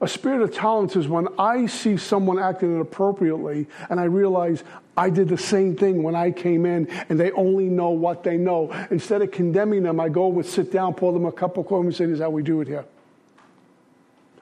A 0.00 0.08
spirit 0.08 0.42
of 0.42 0.52
tolerance 0.52 0.96
is 0.96 1.06
when 1.06 1.28
I 1.38 1.66
see 1.66 1.96
someone 1.96 2.40
acting 2.40 2.74
inappropriately 2.74 3.68
and 3.90 4.00
I 4.00 4.04
realize 4.04 4.64
I 4.96 5.10
did 5.10 5.28
the 5.28 5.38
same 5.38 5.76
thing 5.76 6.02
when 6.02 6.16
I 6.16 6.32
came 6.32 6.66
in 6.66 6.88
and 7.08 7.20
they 7.20 7.30
only 7.32 7.68
know 7.68 7.90
what 7.90 8.24
they 8.24 8.36
know. 8.36 8.72
Instead 8.90 9.22
of 9.22 9.30
condemning 9.30 9.84
them, 9.84 10.00
I 10.00 10.08
go 10.08 10.32
and 10.32 10.44
sit 10.44 10.72
down, 10.72 10.94
pour 10.94 11.12
them 11.12 11.24
a 11.24 11.30
cup 11.30 11.56
of 11.56 11.68
coffee 11.68 11.86
and 11.86 11.94
say, 11.94 12.06
This 12.06 12.14
is 12.14 12.20
how 12.20 12.30
we 12.30 12.42
do 12.42 12.60
it 12.62 12.66
here. 12.66 12.84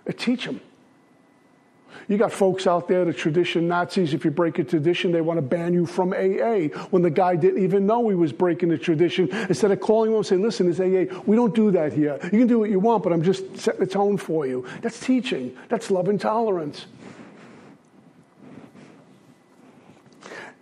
Uh, 0.08 0.12
teach 0.16 0.44
them. 0.44 0.60
You 2.08 2.18
got 2.18 2.32
folks 2.32 2.68
out 2.68 2.86
there, 2.86 3.04
the 3.04 3.12
tradition 3.12 3.66
Nazis, 3.66 4.14
if 4.14 4.24
you 4.24 4.30
break 4.30 4.58
a 4.60 4.64
tradition, 4.64 5.10
they 5.10 5.20
want 5.20 5.38
to 5.38 5.42
ban 5.42 5.72
you 5.72 5.86
from 5.86 6.12
AA 6.12 6.68
when 6.90 7.02
the 7.02 7.10
guy 7.10 7.34
didn't 7.34 7.62
even 7.62 7.84
know 7.84 8.08
he 8.08 8.14
was 8.14 8.32
breaking 8.32 8.68
the 8.68 8.78
tradition. 8.78 9.28
Instead 9.48 9.72
of 9.72 9.80
calling 9.80 10.10
him 10.10 10.18
and 10.18 10.26
saying, 10.26 10.42
listen, 10.42 10.70
it's 10.70 10.78
AA, 10.78 11.20
we 11.26 11.34
don't 11.34 11.54
do 11.54 11.72
that 11.72 11.92
here. 11.92 12.18
You 12.24 12.38
can 12.38 12.46
do 12.46 12.60
what 12.60 12.70
you 12.70 12.78
want, 12.78 13.02
but 13.02 13.12
I'm 13.12 13.22
just 13.22 13.58
setting 13.58 13.80
the 13.80 13.86
tone 13.86 14.18
for 14.18 14.46
you. 14.46 14.64
That's 14.82 15.00
teaching. 15.00 15.56
That's 15.68 15.90
love 15.90 16.08
and 16.08 16.20
tolerance. 16.20 16.86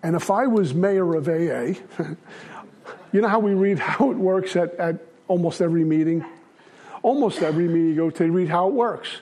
And 0.02 0.16
if 0.16 0.30
I 0.30 0.46
was 0.46 0.72
mayor 0.72 1.14
of 1.14 1.28
AA, 1.28 1.80
you 3.12 3.20
know 3.20 3.28
how 3.28 3.38
we 3.38 3.52
read 3.52 3.78
how 3.80 4.10
it 4.10 4.16
works 4.16 4.56
at, 4.56 4.74
at 4.76 4.96
almost 5.28 5.60
every 5.60 5.84
meeting? 5.84 6.24
Almost 7.02 7.42
every 7.42 7.68
meeting 7.68 7.88
you 7.88 7.96
go 7.96 8.08
to, 8.08 8.32
read 8.32 8.48
how 8.48 8.68
it 8.68 8.72
works. 8.72 9.20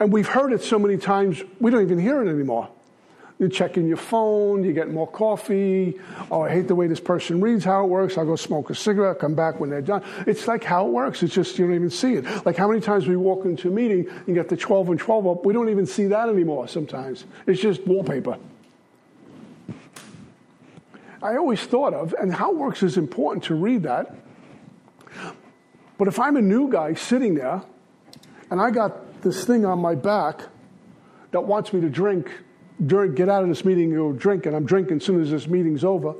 And 0.00 0.12
we've 0.12 0.28
heard 0.28 0.52
it 0.52 0.62
so 0.62 0.78
many 0.78 0.96
times, 0.96 1.42
we 1.60 1.70
don't 1.70 1.82
even 1.82 1.98
hear 1.98 2.22
it 2.22 2.28
anymore. 2.28 2.68
You're 3.38 3.48
checking 3.48 3.88
your 3.88 3.96
phone, 3.96 4.62
you 4.62 4.72
get 4.72 4.90
more 4.90 5.08
coffee. 5.08 5.98
Oh, 6.30 6.42
I 6.42 6.50
hate 6.50 6.68
the 6.68 6.74
way 6.74 6.86
this 6.86 7.00
person 7.00 7.40
reads 7.40 7.64
how 7.64 7.84
it 7.84 7.88
works. 7.88 8.16
I'll 8.16 8.24
go 8.24 8.36
smoke 8.36 8.70
a 8.70 8.74
cigarette, 8.74 9.18
come 9.18 9.34
back 9.34 9.58
when 9.58 9.70
they're 9.70 9.82
done. 9.82 10.04
It's 10.26 10.46
like 10.46 10.62
how 10.62 10.86
it 10.86 10.92
works. 10.92 11.22
It's 11.22 11.34
just 11.34 11.58
you 11.58 11.66
don't 11.66 11.74
even 11.74 11.90
see 11.90 12.14
it. 12.14 12.46
Like 12.46 12.56
how 12.56 12.68
many 12.68 12.80
times 12.80 13.08
we 13.08 13.16
walk 13.16 13.44
into 13.44 13.68
a 13.68 13.70
meeting 13.72 14.08
and 14.26 14.36
get 14.36 14.48
the 14.48 14.56
12 14.56 14.90
and 14.90 15.00
12 15.00 15.26
up, 15.26 15.44
we 15.44 15.52
don't 15.52 15.68
even 15.68 15.84
see 15.84 16.06
that 16.06 16.28
anymore 16.28 16.68
sometimes. 16.68 17.24
It's 17.46 17.60
just 17.60 17.84
wallpaper. 17.86 18.38
I 21.20 21.36
always 21.36 21.60
thought 21.60 21.94
of, 21.94 22.14
and 22.20 22.32
how 22.32 22.52
it 22.52 22.56
works 22.56 22.82
is 22.82 22.98
important 22.98 23.44
to 23.44 23.54
read 23.54 23.82
that. 23.84 24.14
But 25.98 26.06
if 26.06 26.18
I'm 26.18 26.36
a 26.36 26.42
new 26.42 26.70
guy 26.70 26.94
sitting 26.94 27.34
there 27.34 27.62
and 28.50 28.60
I 28.60 28.70
got 28.70 29.00
this 29.24 29.44
thing 29.44 29.64
on 29.64 29.80
my 29.80 29.96
back 29.96 30.42
that 31.32 31.40
wants 31.40 31.72
me 31.72 31.80
to 31.80 31.90
drink, 31.90 32.30
during, 32.84 33.14
get 33.14 33.28
out 33.28 33.42
of 33.42 33.48
this 33.48 33.64
meeting 33.64 33.86
and 33.86 33.96
go 33.96 34.12
drink, 34.12 34.46
and 34.46 34.54
I'm 34.54 34.66
drinking 34.66 34.98
as 34.98 35.04
soon 35.04 35.20
as 35.20 35.30
this 35.30 35.48
meeting's 35.48 35.82
over. 35.82 36.14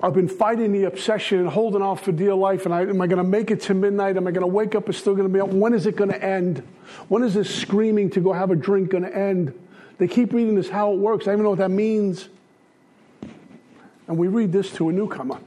I've 0.00 0.14
been 0.14 0.28
fighting 0.28 0.72
the 0.72 0.84
obsession 0.84 1.40
and 1.40 1.48
holding 1.48 1.82
off 1.82 2.04
for 2.04 2.12
dear 2.12 2.34
life. 2.34 2.66
And 2.66 2.74
I, 2.74 2.82
am 2.82 3.00
I 3.00 3.08
going 3.08 3.18
to 3.18 3.28
make 3.28 3.50
it 3.50 3.62
to 3.62 3.74
midnight? 3.74 4.16
Am 4.16 4.28
I 4.28 4.30
going 4.30 4.42
to 4.42 4.46
wake 4.46 4.76
up? 4.76 4.88
It's 4.88 4.98
still 4.98 5.14
going 5.16 5.26
to 5.26 5.32
be 5.32 5.40
up. 5.40 5.48
When 5.48 5.74
is 5.74 5.86
it 5.86 5.96
going 5.96 6.10
to 6.10 6.22
end? 6.22 6.62
When 7.08 7.24
is 7.24 7.34
this 7.34 7.52
screaming 7.52 8.10
to 8.10 8.20
go 8.20 8.32
have 8.32 8.52
a 8.52 8.56
drink 8.56 8.90
going 8.90 9.02
to 9.02 9.16
end? 9.16 9.58
They 9.98 10.06
keep 10.06 10.32
reading 10.32 10.54
this 10.54 10.68
how 10.68 10.92
it 10.92 10.98
works. 10.98 11.24
I 11.24 11.30
don't 11.30 11.34
even 11.34 11.44
know 11.44 11.50
what 11.50 11.58
that 11.58 11.70
means. 11.70 12.28
And 14.06 14.16
we 14.16 14.28
read 14.28 14.52
this 14.52 14.70
to 14.74 14.88
a 14.88 14.92
newcomer. 14.92 15.40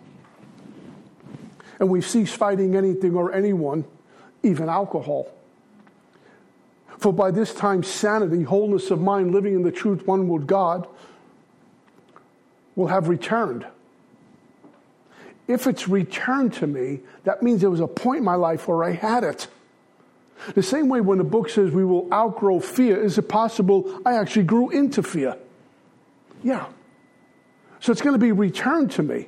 And 1.79 1.89
we 1.89 2.01
cease 2.01 2.33
fighting 2.33 2.75
anything 2.75 3.15
or 3.15 3.33
anyone, 3.33 3.85
even 4.43 4.67
alcohol. 4.67 5.31
For 6.97 7.11
by 7.11 7.31
this 7.31 7.53
time, 7.53 7.83
sanity, 7.83 8.43
wholeness 8.43 8.91
of 8.91 9.01
mind, 9.01 9.33
living 9.33 9.55
in 9.55 9.63
the 9.63 9.71
truth, 9.71 10.05
one 10.05 10.27
with 10.27 10.45
God, 10.45 10.87
will 12.75 12.87
have 12.87 13.09
returned. 13.09 13.65
If 15.47 15.67
it's 15.67 15.87
returned 15.87 16.53
to 16.53 16.67
me, 16.67 17.01
that 17.23 17.43
means 17.43 17.61
there 17.61 17.69
was 17.69 17.79
a 17.79 17.87
point 17.87 18.19
in 18.19 18.23
my 18.23 18.35
life 18.35 18.67
where 18.67 18.83
I 18.83 18.91
had 18.91 19.23
it. 19.23 19.47
The 20.55 20.63
same 20.63 20.89
way 20.89 21.01
when 21.01 21.17
the 21.17 21.23
book 21.23 21.49
says 21.49 21.71
we 21.71 21.85
will 21.85 22.11
outgrow 22.13 22.59
fear, 22.59 23.01
is 23.01 23.17
it 23.17 23.27
possible 23.27 24.01
I 24.05 24.15
actually 24.15 24.43
grew 24.43 24.69
into 24.69 25.03
fear? 25.03 25.35
Yeah. 26.43 26.65
So 27.79 27.91
it's 27.91 28.01
going 28.01 28.13
to 28.13 28.19
be 28.19 28.31
returned 28.31 28.91
to 28.91 29.03
me. 29.03 29.27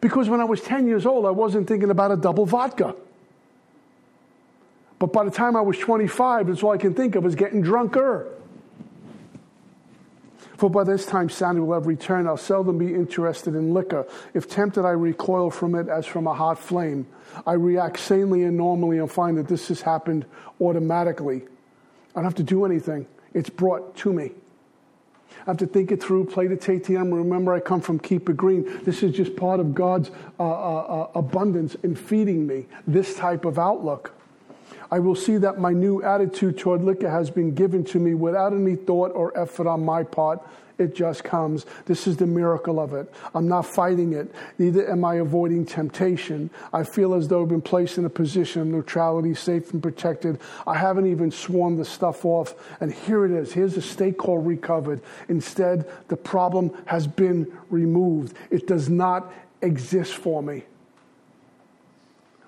Because 0.00 0.28
when 0.28 0.40
I 0.40 0.44
was 0.44 0.60
10 0.60 0.86
years 0.86 1.04
old, 1.04 1.26
I 1.26 1.30
wasn't 1.30 1.68
thinking 1.68 1.90
about 1.90 2.10
a 2.10 2.16
double 2.16 2.46
vodka. 2.46 2.94
But 5.00 5.14
by 5.14 5.24
the 5.24 5.30
time 5.30 5.56
I 5.56 5.62
was 5.62 5.78
25, 5.78 6.46
that's 6.46 6.62
all 6.62 6.70
I 6.70 6.76
can 6.76 6.94
think 6.94 7.16
of 7.16 7.24
is 7.26 7.34
getting 7.34 7.62
drunker. 7.62 8.28
For 10.58 10.68
by 10.68 10.84
this 10.84 11.06
time 11.06 11.30
Sandy 11.30 11.62
will 11.62 11.72
have 11.72 11.86
returned. 11.86 12.28
I'll 12.28 12.36
seldom 12.36 12.76
be 12.76 12.94
interested 12.94 13.54
in 13.54 13.72
liquor. 13.72 14.06
If 14.34 14.46
tempted, 14.46 14.84
I 14.84 14.90
recoil 14.90 15.50
from 15.50 15.74
it 15.74 15.88
as 15.88 16.04
from 16.04 16.26
a 16.26 16.34
hot 16.34 16.58
flame. 16.58 17.06
I 17.46 17.54
react 17.54 17.98
sanely 17.98 18.42
and 18.42 18.58
normally 18.58 18.98
and 18.98 19.10
find 19.10 19.38
that 19.38 19.48
this 19.48 19.68
has 19.68 19.80
happened 19.80 20.26
automatically. 20.60 21.44
I 22.14 22.16
don't 22.16 22.24
have 22.24 22.34
to 22.34 22.42
do 22.42 22.66
anything, 22.66 23.06
it's 23.32 23.48
brought 23.48 23.96
to 23.98 24.12
me. 24.12 24.32
I 25.46 25.50
have 25.50 25.56
to 25.58 25.66
think 25.66 25.92
it 25.92 26.02
through, 26.02 26.26
play 26.26 26.46
the 26.46 26.56
TTM. 26.56 27.10
Remember, 27.10 27.54
I 27.54 27.60
come 27.60 27.80
from 27.80 27.98
Keep 27.98 28.28
It 28.28 28.36
Green. 28.36 28.84
This 28.84 29.02
is 29.02 29.12
just 29.12 29.36
part 29.36 29.60
of 29.60 29.74
God's 29.74 30.10
uh, 30.38 30.42
uh, 30.42 30.80
uh, 30.82 31.10
abundance 31.14 31.76
in 31.76 31.94
feeding 31.94 32.46
me 32.46 32.66
this 32.86 33.14
type 33.14 33.46
of 33.46 33.58
outlook. 33.58 34.12
I 34.90 34.98
will 34.98 35.14
see 35.14 35.36
that 35.38 35.58
my 35.58 35.72
new 35.72 36.02
attitude 36.02 36.58
toward 36.58 36.82
liquor 36.82 37.08
has 37.08 37.30
been 37.30 37.54
given 37.54 37.84
to 37.86 37.98
me 37.98 38.14
without 38.14 38.52
any 38.52 38.74
thought 38.74 39.12
or 39.14 39.36
effort 39.38 39.66
on 39.66 39.84
my 39.84 40.02
part. 40.02 40.40
It 40.78 40.94
just 40.94 41.24
comes. 41.24 41.66
This 41.84 42.06
is 42.06 42.16
the 42.16 42.26
miracle 42.26 42.80
of 42.80 42.94
it. 42.94 43.12
I'm 43.34 43.46
not 43.46 43.66
fighting 43.66 44.14
it. 44.14 44.34
Neither 44.58 44.90
am 44.90 45.04
I 45.04 45.16
avoiding 45.16 45.66
temptation. 45.66 46.48
I 46.72 46.84
feel 46.84 47.12
as 47.12 47.28
though 47.28 47.42
I've 47.42 47.50
been 47.50 47.60
placed 47.60 47.98
in 47.98 48.06
a 48.06 48.10
position 48.10 48.62
of 48.62 48.68
neutrality, 48.68 49.34
safe 49.34 49.74
and 49.74 49.82
protected. 49.82 50.40
I 50.66 50.78
haven't 50.78 51.06
even 51.06 51.30
swarmed 51.30 51.78
the 51.78 51.84
stuff 51.84 52.24
off. 52.24 52.54
And 52.80 52.90
here 52.90 53.26
it 53.26 53.30
is. 53.30 53.52
Here's 53.52 53.76
a 53.76 53.82
state 53.82 54.16
called 54.16 54.46
recovered. 54.46 55.02
Instead, 55.28 55.86
the 56.08 56.16
problem 56.16 56.72
has 56.86 57.06
been 57.06 57.52
removed. 57.68 58.34
It 58.50 58.66
does 58.66 58.88
not 58.88 59.30
exist 59.60 60.14
for 60.14 60.42
me 60.42 60.64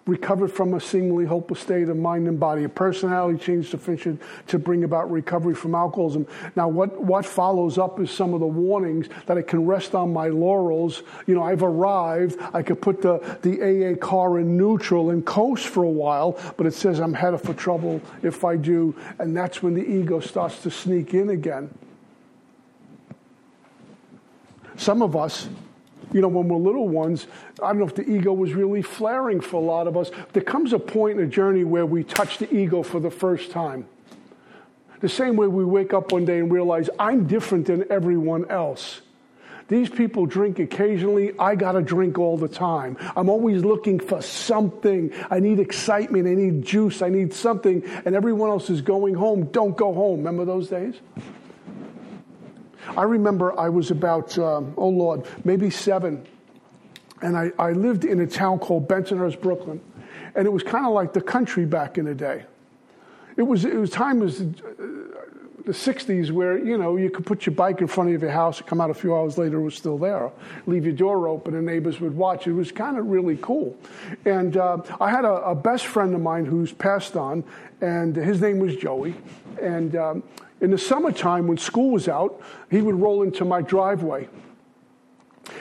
recovered 0.07 0.49
from 0.53 0.75
a 0.75 0.81
seemingly 0.81 1.25
hopeless 1.25 1.61
state 1.61 1.89
of 1.89 1.97
mind 1.97 2.27
and 2.27 2.39
body, 2.39 2.65
a 2.65 2.69
personality 2.69 3.39
change 3.39 3.71
sufficient 3.71 4.21
to 4.49 4.59
bring 4.59 4.85
about 4.85 5.11
recovery 5.11 5.55
from 5.55 5.75
alcoholism. 5.75 6.27
Now, 6.57 6.69
what, 6.69 7.01
what 7.01 7.25
follows 7.25 7.79
up 7.79 8.01
is 8.01 8.11
some 8.11 8.35
of 8.35 8.41
the 8.41 8.47
warnings 8.47 9.09
that 9.27 9.39
I 9.39 9.43
can 9.43 9.65
rest 9.65 9.95
on 9.95 10.13
my 10.13 10.29
laurels. 10.29 11.03
You 11.27 11.35
know, 11.35 11.43
I've 11.43 11.63
arrived. 11.63 12.39
I 12.53 12.63
could 12.63 12.81
put 12.81 13.01
the, 13.01 13.19
the 13.43 13.93
AA 13.93 13.97
car 13.97 14.39
in 14.39 14.57
neutral 14.57 15.11
and 15.11 15.25
coast 15.25 15.69
for 15.69 15.85
a 15.85 15.91
while, 15.91 16.39
but 16.57 16.67
it 16.67 16.75
says 16.75 17.01
I'm 17.01 17.15
headed 17.15 17.41
for 17.41 17.55
trouble 17.55 18.01
if 18.23 18.45
I 18.45 18.57
do. 18.57 18.95
And 19.19 19.37
that's 19.37 19.63
when 19.63 19.75
the 19.75 19.85
ego 19.85 20.21
starts 20.21 20.63
to 20.63 20.71
sneak 20.71 21.15
in 21.15 21.31
again. 21.31 21.71
Some 24.77 25.03
of 25.03 25.15
us, 25.15 25.49
you 26.13 26.21
know, 26.21 26.29
when 26.29 26.49
we're 26.49 26.57
little 26.57 26.89
ones, 26.89 27.27
I 27.63 27.69
don't 27.69 27.79
know 27.79 27.87
if 27.87 27.95
the 27.95 28.09
ego 28.09 28.33
was 28.33 28.53
really 28.55 28.83
flaring 28.83 29.41
for 29.41 29.57
a 29.57 29.65
lot 29.65 29.87
of 29.87 29.97
us. 29.97 30.11
There 30.33 30.43
comes 30.43 30.73
a 30.73 30.79
point 30.79 31.19
in 31.19 31.25
a 31.25 31.29
journey 31.29 31.65
where 31.65 31.87
we 31.87 32.05
touch 32.05 32.39
the 32.39 32.53
ego 32.55 32.83
for 32.83 33.01
the 33.01 33.11
first 33.11 33.51
time. 33.51 33.87
The 35.01 35.09
same 35.09 35.37
way 35.37 35.49
we 35.49 35.65
wake 35.65 35.93
up 35.93 36.13
one 36.13 36.25
day 36.25 36.39
and 36.39 36.51
realize, 36.51 36.89
I'm 36.99 37.27
different 37.27 37.67
than 37.67 37.91
everyone 37.91 38.49
else. 38.51 39.01
These 39.69 39.89
people 39.89 40.27
drink 40.27 40.59
occasionally. 40.59 41.33
I 41.39 41.55
got 41.55 41.73
to 41.73 41.83
drink 41.83 42.19
all 42.19 42.37
the 42.37 42.49
time. 42.49 42.97
I'm 43.17 43.29
always 43.29 43.65
looking 43.65 43.99
for 43.99 44.21
something. 44.21 45.13
I 45.31 45.41
need 45.41 45.61
excitement. 45.61 46.29
I 46.29 46.35
need 46.35 46.63
juice. 46.63 47.01
I 47.01 47.09
need 47.09 47.33
something. 47.33 47.83
And 48.05 48.15
everyone 48.15 48.51
else 48.51 48.69
is 48.71 48.83
going 48.83 49.15
home. 49.15 49.45
Don't 49.45 49.77
go 49.77 49.95
home. 49.95 50.19
Remember 50.19 50.45
those 50.45 50.69
days? 50.69 50.97
I 52.97 53.03
remember 53.03 53.59
I 53.59 53.69
was 53.69 53.91
about, 53.91 54.37
um, 54.39 54.75
oh 54.77 54.89
Lord, 54.89 55.27
maybe 55.45 55.71
seven, 55.71 56.27
and 57.21 57.37
I, 57.37 57.53
I 57.59 57.73
lived 57.73 58.05
in 58.05 58.21
a 58.21 58.27
town 58.27 58.59
called 58.59 58.89
Bensonhurst, 58.89 59.41
Brooklyn, 59.41 59.81
and 60.35 60.47
it 60.47 60.51
was 60.51 60.63
kind 60.63 60.87
of 60.87 60.93
like 60.93 61.13
the 61.13 61.21
country 61.21 61.65
back 61.65 61.99
in 61.99 62.05
the 62.05 62.15
day. 62.15 62.45
It 63.37 63.43
was 63.43 63.65
it 63.65 63.77
was 63.77 63.91
time 63.91 64.21
was 64.21 64.43
uh, 64.43 64.45
the 65.65 65.73
60s 65.73 66.31
where 66.31 66.59
you 66.59 66.77
know 66.77 66.97
you 66.97 67.09
could 67.09 67.25
put 67.25 67.47
your 67.47 67.55
bike 67.55 67.81
in 67.81 67.87
front 67.87 68.13
of 68.13 68.21
your 68.21 68.31
house 68.31 68.59
and 68.59 68.67
come 68.67 68.81
out 68.81 68.91
a 68.91 68.95
few 68.95 69.15
hours 69.15 69.39
later 69.39 69.59
it 69.59 69.63
was 69.63 69.75
still 69.75 69.97
there 69.97 70.31
leave 70.67 70.85
your 70.85 70.95
door 70.95 71.29
open 71.29 71.55
and 71.55 71.65
neighbors 71.65 72.01
would 72.01 72.17
watch 72.17 72.47
it 72.47 72.53
was 72.53 72.73
kind 72.73 72.99
of 72.99 73.07
really 73.07 73.39
cool 73.41 73.77
and 74.25 74.57
uh, 74.57 74.79
i 75.01 75.09
had 75.09 75.25
a, 75.25 75.35
a, 75.45 75.55
best 75.55 75.87
friend 75.87 76.15
of 76.15 76.21
mine 76.21 76.45
who's 76.45 76.73
passed 76.73 77.17
on 77.17 77.45
and 77.81 78.17
his 78.17 78.41
name 78.41 78.59
was 78.59 78.75
joey 78.77 79.15
and 79.61 79.95
um, 79.95 80.23
in 80.63 80.71
the 80.71 80.79
summertime, 80.79 81.49
when 81.49 81.59
school 81.59 81.91
was 81.91 82.09
out, 82.09 82.41
he 82.71 82.81
would 82.81 82.95
roll 82.95 83.23
into 83.23 83.45
my 83.45 83.61
driveway. 83.61 84.29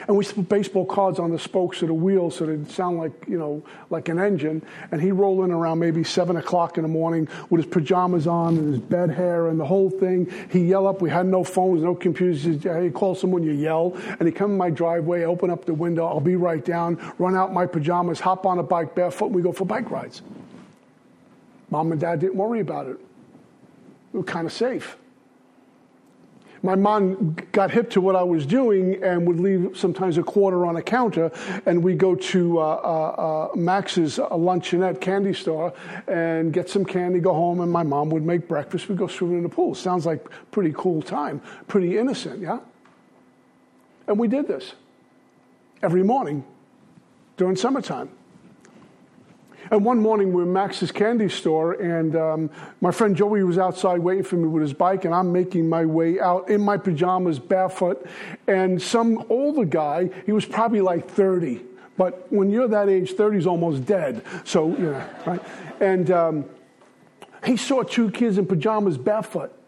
And 0.06 0.16
we 0.16 0.24
put 0.24 0.48
baseball 0.48 0.86
cards 0.86 1.18
on 1.18 1.32
the 1.32 1.40
spokes 1.40 1.82
of 1.82 1.88
the 1.88 1.94
wheels 1.94 2.36
so 2.36 2.46
they'd 2.46 2.70
sound 2.70 2.98
like, 2.98 3.12
you 3.26 3.36
know, 3.36 3.64
like 3.90 4.08
an 4.08 4.20
engine. 4.20 4.62
And 4.92 5.00
he'd 5.00 5.12
roll 5.12 5.42
in 5.42 5.50
around 5.50 5.80
maybe 5.80 6.04
7 6.04 6.36
o'clock 6.36 6.76
in 6.76 6.82
the 6.82 6.88
morning 6.88 7.28
with 7.50 7.64
his 7.64 7.72
pajamas 7.72 8.28
on 8.28 8.56
and 8.58 8.74
his 8.74 8.80
bed 8.80 9.10
hair 9.10 9.48
and 9.48 9.58
the 9.58 9.64
whole 9.64 9.90
thing. 9.90 10.32
He'd 10.50 10.68
yell 10.68 10.86
up. 10.86 11.02
We 11.02 11.10
had 11.10 11.26
no 11.26 11.42
phones, 11.42 11.82
no 11.82 11.96
computers. 11.96 12.44
He'd 12.44 12.62
hey, 12.62 12.90
call 12.90 13.16
someone, 13.16 13.42
you 13.42 13.50
yell. 13.50 13.96
And 14.20 14.22
he'd 14.22 14.36
come 14.36 14.52
in 14.52 14.56
my 14.56 14.70
driveway, 14.70 15.24
open 15.24 15.50
up 15.50 15.64
the 15.64 15.74
window. 15.74 16.06
I'll 16.06 16.20
be 16.20 16.36
right 16.36 16.64
down, 16.64 16.96
run 17.18 17.34
out 17.34 17.52
my 17.52 17.66
pajamas, 17.66 18.20
hop 18.20 18.46
on 18.46 18.60
a 18.60 18.62
bike 18.62 18.94
barefoot, 18.94 19.26
and 19.26 19.34
we 19.34 19.42
go 19.42 19.50
for 19.50 19.64
bike 19.64 19.90
rides. 19.90 20.22
Mom 21.70 21.90
and 21.90 22.00
dad 22.00 22.20
didn't 22.20 22.36
worry 22.36 22.60
about 22.60 22.86
it 22.86 23.00
kind 24.26 24.46
of 24.46 24.52
safe. 24.52 24.96
My 26.64 26.76
mom 26.76 27.34
got 27.50 27.72
hip 27.72 27.90
to 27.90 28.00
what 28.00 28.14
I 28.14 28.22
was 28.22 28.46
doing 28.46 29.02
and 29.02 29.26
would 29.26 29.40
leave 29.40 29.76
sometimes 29.76 30.16
a 30.16 30.22
quarter 30.22 30.64
on 30.64 30.76
a 30.76 30.82
counter, 30.82 31.32
and 31.66 31.82
we'd 31.82 31.98
go 31.98 32.14
to 32.14 32.60
uh, 32.60 32.62
uh, 32.62 33.48
uh, 33.52 33.56
Max's 33.56 34.18
luncheonette 34.18 35.00
candy 35.00 35.34
store 35.34 35.72
and 36.06 36.52
get 36.52 36.70
some 36.70 36.84
candy, 36.84 37.18
go 37.18 37.34
home, 37.34 37.60
and 37.60 37.72
my 37.72 37.82
mom 37.82 38.10
would 38.10 38.24
make 38.24 38.46
breakfast. 38.46 38.88
We'd 38.88 38.98
go 38.98 39.08
swimming 39.08 39.38
in 39.38 39.42
the 39.42 39.48
pool. 39.48 39.74
Sounds 39.74 40.06
like 40.06 40.24
pretty 40.52 40.72
cool 40.76 41.02
time, 41.02 41.42
pretty 41.66 41.98
innocent, 41.98 42.40
yeah? 42.40 42.60
And 44.06 44.16
we 44.16 44.28
did 44.28 44.46
this 44.46 44.74
every 45.82 46.04
morning 46.04 46.44
during 47.36 47.56
summertime. 47.56 48.08
And 49.72 49.86
one 49.86 50.00
morning 50.00 50.34
we 50.34 50.42
are 50.42 50.44
at 50.44 50.50
Max's 50.52 50.92
candy 50.92 51.30
store, 51.30 51.72
and 51.72 52.14
um, 52.14 52.50
my 52.82 52.90
friend 52.90 53.16
Joey 53.16 53.42
was 53.42 53.56
outside 53.56 54.00
waiting 54.00 54.22
for 54.22 54.36
me 54.36 54.46
with 54.46 54.60
his 54.60 54.74
bike, 54.74 55.06
and 55.06 55.14
I'm 55.14 55.32
making 55.32 55.66
my 55.66 55.86
way 55.86 56.20
out 56.20 56.50
in 56.50 56.60
my 56.60 56.76
pajamas, 56.76 57.38
barefoot. 57.38 58.06
And 58.46 58.82
some 58.82 59.24
older 59.30 59.64
guy, 59.64 60.10
he 60.26 60.32
was 60.32 60.44
probably 60.44 60.82
like 60.82 61.08
30, 61.08 61.62
but 61.96 62.30
when 62.30 62.50
you're 62.50 62.68
that 62.68 62.90
age, 62.90 63.12
30 63.12 63.38
is 63.38 63.46
almost 63.46 63.86
dead. 63.86 64.22
So, 64.44 64.68
you 64.76 64.90
know, 64.90 65.08
right? 65.24 65.40
And 65.80 66.10
um, 66.10 66.44
he 67.42 67.56
saw 67.56 67.82
two 67.82 68.10
kids 68.10 68.36
in 68.36 68.44
pajamas, 68.44 68.98
barefoot. 68.98 69.58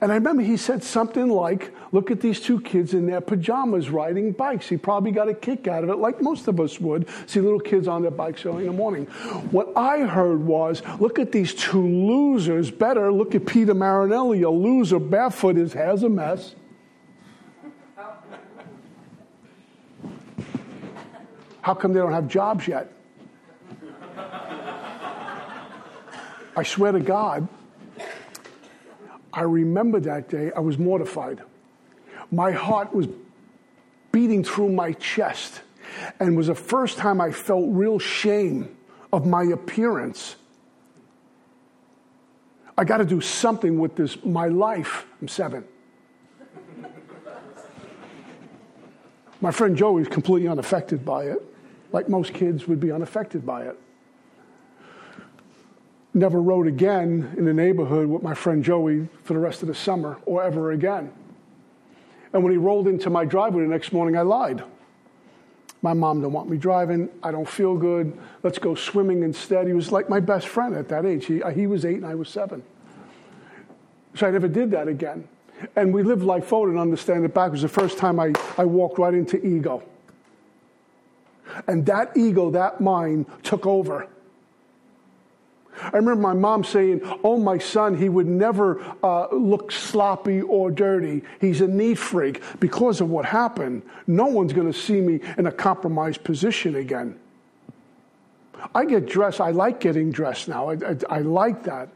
And 0.00 0.10
I 0.12 0.16
remember 0.16 0.42
he 0.42 0.56
said 0.56 0.82
something 0.82 1.28
like, 1.28 1.72
Look 1.92 2.10
at 2.10 2.20
these 2.20 2.40
two 2.40 2.60
kids 2.60 2.92
in 2.92 3.06
their 3.06 3.20
pajamas 3.20 3.88
riding 3.90 4.32
bikes. 4.32 4.68
He 4.68 4.76
probably 4.76 5.12
got 5.12 5.28
a 5.28 5.34
kick 5.34 5.66
out 5.68 5.84
of 5.84 5.90
it, 5.90 5.96
like 5.96 6.20
most 6.20 6.48
of 6.48 6.60
us 6.60 6.80
would, 6.80 7.08
see 7.26 7.40
little 7.40 7.60
kids 7.60 7.88
on 7.88 8.02
their 8.02 8.10
bikes 8.10 8.44
early 8.44 8.66
in 8.66 8.72
the 8.72 8.76
morning. 8.76 9.06
What 9.50 9.72
I 9.76 10.00
heard 10.00 10.40
was, 10.40 10.82
Look 11.00 11.18
at 11.18 11.32
these 11.32 11.54
two 11.54 11.86
losers. 11.86 12.70
Better 12.70 13.12
look 13.12 13.34
at 13.34 13.46
Peter 13.46 13.74
Marinelli, 13.74 14.42
a 14.42 14.50
loser, 14.50 14.98
barefoot, 14.98 15.56
his 15.56 15.72
hair's 15.72 16.02
a 16.02 16.08
mess. 16.08 16.54
How 21.62 21.74
come 21.74 21.92
they 21.92 21.98
don't 21.98 22.12
have 22.12 22.28
jobs 22.28 22.68
yet? 22.68 22.92
I 26.56 26.62
swear 26.62 26.92
to 26.92 27.00
God, 27.00 27.48
I 29.36 29.42
remember 29.42 30.00
that 30.00 30.30
day, 30.30 30.50
I 30.56 30.60
was 30.60 30.78
mortified. 30.78 31.42
My 32.32 32.52
heart 32.52 32.94
was 32.94 33.06
beating 34.10 34.42
through 34.42 34.70
my 34.70 34.92
chest, 34.92 35.60
and 36.18 36.36
was 36.38 36.46
the 36.46 36.54
first 36.54 36.96
time 36.96 37.20
I 37.20 37.30
felt 37.30 37.66
real 37.68 37.98
shame 37.98 38.74
of 39.12 39.26
my 39.26 39.44
appearance. 39.44 40.36
I 42.78 42.84
got 42.84 42.96
to 42.96 43.04
do 43.04 43.20
something 43.20 43.78
with 43.78 43.94
this, 43.94 44.24
my 44.24 44.48
life. 44.48 45.06
I'm 45.20 45.28
seven. 45.28 45.64
my 49.42 49.50
friend 49.50 49.76
Joey 49.76 50.00
was 50.00 50.08
completely 50.08 50.48
unaffected 50.48 51.04
by 51.04 51.24
it, 51.24 51.42
like 51.92 52.08
most 52.08 52.32
kids 52.32 52.66
would 52.66 52.80
be 52.80 52.90
unaffected 52.90 53.44
by 53.44 53.64
it 53.64 53.78
never 56.16 56.40
rode 56.40 56.66
again 56.66 57.34
in 57.36 57.44
the 57.44 57.52
neighborhood 57.52 58.08
with 58.08 58.22
my 58.22 58.34
friend 58.34 58.64
Joey 58.64 59.08
for 59.22 59.34
the 59.34 59.38
rest 59.38 59.62
of 59.62 59.68
the 59.68 59.74
summer 59.74 60.18
or 60.24 60.42
ever 60.42 60.72
again. 60.72 61.12
And 62.32 62.42
when 62.42 62.52
he 62.52 62.58
rolled 62.58 62.88
into 62.88 63.10
my 63.10 63.24
driveway 63.24 63.62
the 63.62 63.68
next 63.68 63.92
morning, 63.92 64.16
I 64.16 64.22
lied. 64.22 64.64
My 65.82 65.92
mom 65.92 66.22
don't 66.22 66.32
want 66.32 66.48
me 66.48 66.56
driving. 66.56 67.08
I 67.22 67.30
don't 67.30 67.48
feel 67.48 67.76
good. 67.76 68.18
Let's 68.42 68.58
go 68.58 68.74
swimming 68.74 69.22
instead. 69.22 69.66
He 69.66 69.74
was 69.74 69.92
like 69.92 70.08
my 70.08 70.18
best 70.18 70.48
friend 70.48 70.74
at 70.74 70.88
that 70.88 71.04
age. 71.04 71.26
He, 71.26 71.42
he 71.54 71.66
was 71.66 71.84
eight 71.84 71.96
and 71.96 72.06
I 72.06 72.14
was 72.14 72.28
seven. 72.28 72.62
So 74.14 74.26
I 74.26 74.30
never 74.30 74.48
did 74.48 74.70
that 74.70 74.88
again. 74.88 75.28
And 75.76 75.92
we 75.92 76.02
lived 76.02 76.22
life 76.22 76.46
forward 76.46 76.70
and 76.70 76.78
understand 76.78 77.24
it 77.24 77.34
back. 77.34 77.52
Was 77.52 77.62
the 77.62 77.68
first 77.68 77.98
time 77.98 78.18
I, 78.18 78.32
I 78.56 78.64
walked 78.64 78.98
right 78.98 79.14
into 79.14 79.44
ego. 79.46 79.82
And 81.66 81.84
that 81.86 82.16
ego, 82.16 82.50
that 82.50 82.80
mind, 82.80 83.26
took 83.42 83.66
over. 83.66 84.08
I 85.80 85.96
remember 85.96 86.22
my 86.22 86.34
mom 86.34 86.64
saying, 86.64 87.00
Oh, 87.22 87.36
my 87.38 87.58
son, 87.58 87.96
he 87.96 88.08
would 88.08 88.26
never 88.26 88.80
uh, 89.02 89.28
look 89.32 89.72
sloppy 89.72 90.42
or 90.42 90.70
dirty. 90.70 91.22
He's 91.40 91.60
a 91.60 91.66
neat 91.68 91.98
freak. 91.98 92.42
Because 92.60 93.00
of 93.00 93.10
what 93.10 93.24
happened, 93.24 93.82
no 94.06 94.26
one's 94.26 94.52
going 94.52 94.72
to 94.72 94.78
see 94.78 95.00
me 95.00 95.20
in 95.36 95.46
a 95.46 95.52
compromised 95.52 96.24
position 96.24 96.76
again. 96.76 97.18
I 98.74 98.84
get 98.84 99.06
dressed, 99.06 99.40
I 99.40 99.50
like 99.50 99.80
getting 99.80 100.10
dressed 100.10 100.48
now. 100.48 100.70
I, 100.70 100.74
I, 100.74 100.96
I 101.10 101.18
like 101.20 101.64
that. 101.64 101.88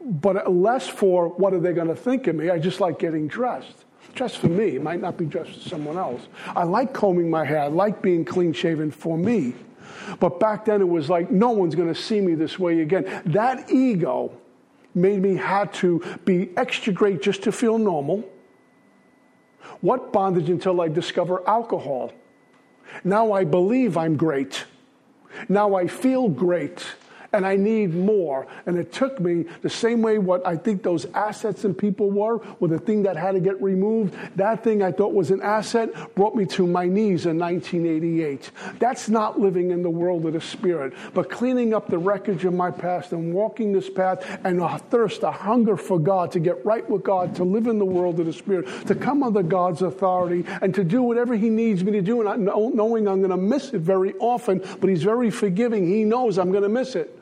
But 0.00 0.50
less 0.50 0.86
for 0.88 1.28
what 1.28 1.52
are 1.52 1.60
they 1.60 1.72
going 1.72 1.88
to 1.88 1.96
think 1.96 2.28
of 2.28 2.36
me. 2.36 2.50
I 2.50 2.58
just 2.58 2.80
like 2.80 2.98
getting 2.98 3.26
dressed. 3.26 3.84
Dressed 4.14 4.38
for 4.38 4.48
me. 4.48 4.76
It 4.76 4.82
might 4.82 5.00
not 5.00 5.16
be 5.16 5.26
dressed 5.26 5.52
for 5.54 5.68
someone 5.68 5.98
else. 5.98 6.28
I 6.48 6.64
like 6.64 6.92
combing 6.94 7.28
my 7.28 7.44
hair. 7.44 7.60
I 7.60 7.66
like 7.66 8.00
being 8.00 8.24
clean 8.24 8.52
shaven 8.52 8.90
for 8.90 9.18
me. 9.18 9.54
But 10.20 10.40
back 10.40 10.64
then 10.64 10.80
it 10.80 10.88
was 10.88 11.08
like, 11.08 11.30
no 11.30 11.50
one's 11.50 11.74
going 11.74 11.92
to 11.92 12.00
see 12.00 12.20
me 12.20 12.34
this 12.34 12.58
way 12.58 12.80
again. 12.80 13.22
That 13.26 13.70
ego 13.70 14.32
made 14.94 15.22
me 15.22 15.36
have 15.36 15.72
to 15.72 16.02
be 16.24 16.50
extra 16.56 16.92
great 16.92 17.22
just 17.22 17.42
to 17.42 17.52
feel 17.52 17.78
normal. 17.78 18.24
What 19.80 20.12
bondage 20.12 20.50
until 20.50 20.80
I 20.80 20.88
discover 20.88 21.46
alcohol? 21.48 22.12
Now 23.04 23.32
I 23.32 23.44
believe 23.44 23.96
I'm 23.96 24.16
great. 24.16 24.64
Now 25.48 25.74
I 25.74 25.86
feel 25.86 26.28
great 26.28 26.84
and 27.32 27.46
I 27.46 27.56
need 27.56 27.94
more. 27.94 28.46
And 28.66 28.78
it 28.78 28.92
took 28.92 29.20
me 29.20 29.44
the 29.62 29.70
same 29.70 30.02
way 30.02 30.18
what 30.18 30.46
I 30.46 30.56
think 30.56 30.82
those 30.82 31.06
assets 31.14 31.64
and 31.64 31.76
people 31.76 32.10
were, 32.10 32.40
with 32.60 32.70
the 32.70 32.78
thing 32.78 33.02
that 33.02 33.16
had 33.16 33.32
to 33.32 33.40
get 33.40 33.60
removed. 33.62 34.14
That 34.36 34.64
thing 34.64 34.82
I 34.82 34.92
thought 34.92 35.12
was 35.12 35.30
an 35.30 35.42
asset 35.42 36.14
brought 36.14 36.34
me 36.34 36.46
to 36.46 36.66
my 36.66 36.86
knees 36.86 37.26
in 37.26 37.38
1988. 37.38 38.50
That's 38.78 39.08
not 39.08 39.38
living 39.38 39.70
in 39.70 39.82
the 39.82 39.90
world 39.90 40.26
of 40.26 40.32
the 40.32 40.40
spirit, 40.40 40.94
but 41.14 41.30
cleaning 41.30 41.74
up 41.74 41.88
the 41.88 41.98
wreckage 41.98 42.44
of 42.44 42.54
my 42.54 42.70
past 42.70 43.12
and 43.12 43.34
walking 43.34 43.72
this 43.72 43.90
path 43.90 44.24
and 44.44 44.60
a 44.60 44.78
thirst, 44.78 45.22
a 45.22 45.30
hunger 45.30 45.76
for 45.76 45.98
God 45.98 46.32
to 46.32 46.40
get 46.40 46.64
right 46.64 46.88
with 46.88 47.02
God, 47.02 47.34
to 47.36 47.44
live 47.44 47.66
in 47.66 47.78
the 47.78 47.84
world 47.84 48.20
of 48.20 48.26
the 48.26 48.32
spirit, 48.32 48.86
to 48.86 48.94
come 48.94 49.22
under 49.22 49.42
God's 49.42 49.82
authority 49.82 50.44
and 50.62 50.74
to 50.74 50.84
do 50.84 51.02
whatever 51.02 51.36
He 51.36 51.50
needs 51.50 51.84
me 51.84 51.92
to 51.92 52.02
do, 52.02 52.26
and 52.26 52.44
knowing 52.46 53.06
I'm 53.06 53.18
going 53.18 53.30
to 53.30 53.36
miss 53.36 53.74
it 53.74 53.80
very 53.80 54.14
often, 54.18 54.62
but 54.80 54.88
He's 54.88 55.02
very 55.02 55.30
forgiving. 55.30 55.86
He 55.86 56.04
knows 56.04 56.38
I'm 56.38 56.50
going 56.50 56.62
to 56.62 56.68
miss 56.68 56.94
it. 56.94 57.16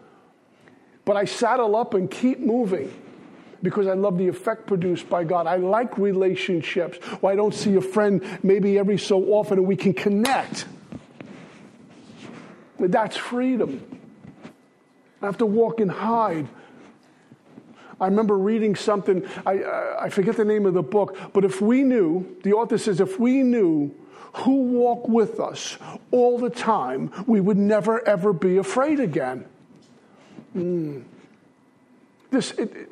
But 1.07 1.17
I 1.17 1.25
saddle 1.25 1.77
up 1.77 1.95
and 1.95 2.11
keep 2.11 2.41
moving 2.41 2.93
because 3.63 3.87
I 3.87 3.95
love 3.95 4.19
the 4.19 4.29
effect 4.29 4.67
produced 4.67 5.09
by 5.09 5.25
God. 5.25 5.47
I 5.47 5.57
like 5.57 5.97
relationships 5.97 6.99
where 7.23 7.33
I 7.33 7.37
don't 7.37 7.55
see 7.55 7.77
a 7.77 7.81
friend 7.81 8.23
maybe 8.43 8.77
every 8.77 8.99
so 8.99 9.33
often 9.33 9.59
and 9.59 9.67
we 9.67 9.77
can 9.77 9.95
connect. 9.95 10.67
That's 12.79 13.17
freedom. 13.17 14.01
I 15.23 15.27
have 15.27 15.39
to 15.39 15.47
walk 15.47 15.81
and 15.81 15.91
hide. 15.91 16.49
I 18.01 18.07
remember 18.07 18.37
reading 18.37 18.75
something, 18.75 19.27
I, 19.47 19.97
I 20.01 20.11
forget 20.11 20.37
the 20.37 20.45
name 20.45 20.67
of 20.67 20.75
the 20.75 20.83
book, 20.83 21.17
but 21.33 21.45
if 21.45 21.63
we 21.63 21.83
knew, 21.83 22.37
the 22.43 22.53
author 22.53 22.77
says, 22.77 23.01
if 23.01 23.19
we 23.19 23.43
knew 23.43 23.95
who 24.35 24.65
walked 24.65 25.09
with 25.09 25.41
us 25.41 25.79
all 26.11 26.37
the 26.37 26.51
time, 26.51 27.11
we 27.27 27.41
would 27.41 27.57
never 27.57 28.07
ever 28.07 28.33
be 28.33 28.59
afraid 28.59 29.01
again. 29.01 29.47
Mm. 30.57 31.05
This, 32.31 32.53
it, 32.53 32.75
it, 32.75 32.91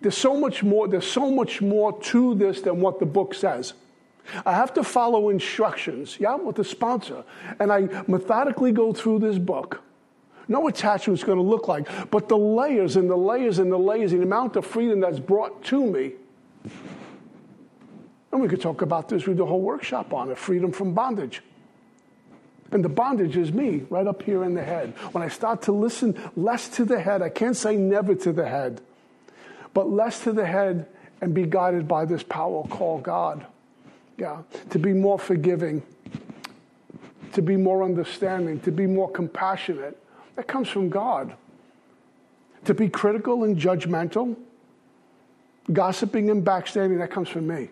there's 0.00 0.16
so 0.16 0.38
much 0.38 0.62
more. 0.62 0.88
There's 0.88 1.06
so 1.06 1.30
much 1.30 1.60
more 1.60 1.98
to 2.00 2.34
this 2.34 2.62
than 2.62 2.80
what 2.80 2.98
the 2.98 3.06
book 3.06 3.34
says. 3.34 3.74
I 4.46 4.52
have 4.52 4.72
to 4.74 4.84
follow 4.84 5.28
instructions, 5.30 6.18
yeah, 6.20 6.34
I'm 6.34 6.44
with 6.44 6.56
the 6.56 6.64
sponsor, 6.64 7.24
and 7.58 7.72
I 7.72 7.88
methodically 8.06 8.70
go 8.70 8.92
through 8.92 9.20
this 9.20 9.38
book. 9.38 9.82
No 10.46 10.68
attachment's 10.68 11.24
going 11.24 11.38
to 11.38 11.44
look 11.44 11.68
like, 11.68 11.88
but 12.10 12.28
the 12.28 12.36
layers 12.38 12.96
and 12.96 13.08
the 13.08 13.16
layers 13.16 13.58
and 13.58 13.70
the 13.70 13.78
layers, 13.78 14.12
and 14.12 14.20
the 14.20 14.26
amount 14.26 14.56
of 14.56 14.66
freedom 14.66 15.00
that's 15.00 15.20
brought 15.20 15.62
to 15.64 15.84
me. 15.84 16.12
And 18.32 18.40
we 18.40 18.48
could 18.48 18.60
talk 18.60 18.82
about 18.82 19.08
this 19.08 19.26
with 19.26 19.36
the 19.36 19.46
whole 19.46 19.60
workshop 19.60 20.12
on 20.12 20.30
it 20.30 20.38
freedom 20.38 20.70
from 20.72 20.92
bondage. 20.92 21.42
And 22.72 22.84
the 22.84 22.88
bondage 22.88 23.36
is 23.36 23.52
me, 23.52 23.84
right 23.90 24.06
up 24.06 24.22
here 24.22 24.44
in 24.44 24.54
the 24.54 24.62
head. 24.62 24.94
When 25.12 25.24
I 25.24 25.28
start 25.28 25.62
to 25.62 25.72
listen 25.72 26.16
less 26.36 26.68
to 26.70 26.84
the 26.84 27.00
head, 27.00 27.20
I 27.20 27.28
can't 27.28 27.56
say 27.56 27.76
never 27.76 28.14
to 28.14 28.32
the 28.32 28.48
head, 28.48 28.80
but 29.74 29.90
less 29.90 30.22
to 30.24 30.32
the 30.32 30.46
head 30.46 30.86
and 31.20 31.34
be 31.34 31.46
guided 31.46 31.88
by 31.88 32.04
this 32.04 32.22
power 32.22 32.64
called 32.68 33.02
God. 33.02 33.44
Yeah, 34.16 34.42
to 34.70 34.78
be 34.78 34.92
more 34.92 35.18
forgiving, 35.18 35.82
to 37.32 37.42
be 37.42 37.56
more 37.56 37.82
understanding, 37.82 38.60
to 38.60 38.70
be 38.70 38.86
more 38.86 39.10
compassionate. 39.10 39.96
That 40.36 40.46
comes 40.46 40.68
from 40.68 40.90
God. 40.90 41.34
To 42.66 42.74
be 42.74 42.90
critical 42.90 43.44
and 43.44 43.56
judgmental, 43.56 44.36
gossiping 45.72 46.28
and 46.30 46.44
backstabbing, 46.44 46.98
that 46.98 47.10
comes 47.10 47.30
from 47.30 47.46
me. 47.46 47.70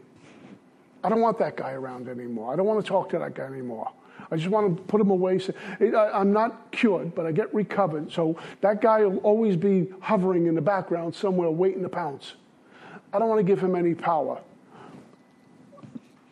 I 1.04 1.10
don't 1.10 1.20
want 1.20 1.38
that 1.38 1.56
guy 1.56 1.72
around 1.72 2.08
anymore. 2.08 2.52
I 2.52 2.56
don't 2.56 2.66
want 2.66 2.82
to 2.82 2.88
talk 2.88 3.10
to 3.10 3.18
that 3.18 3.34
guy 3.34 3.44
anymore. 3.44 3.92
I 4.30 4.36
just 4.36 4.48
want 4.48 4.76
to 4.76 4.82
put 4.84 5.00
him 5.00 5.10
away. 5.10 5.40
I'm 5.80 6.32
not 6.32 6.70
cured, 6.70 7.14
but 7.14 7.26
I 7.26 7.32
get 7.32 7.52
recovered. 7.54 8.12
So 8.12 8.38
that 8.60 8.80
guy 8.80 9.04
will 9.04 9.18
always 9.18 9.56
be 9.56 9.88
hovering 10.00 10.46
in 10.46 10.54
the 10.54 10.60
background 10.60 11.14
somewhere 11.14 11.50
waiting 11.50 11.82
to 11.82 11.88
pounce. 11.88 12.34
I 13.12 13.18
don't 13.18 13.28
want 13.28 13.38
to 13.38 13.44
give 13.44 13.60
him 13.60 13.74
any 13.74 13.94
power. 13.94 14.40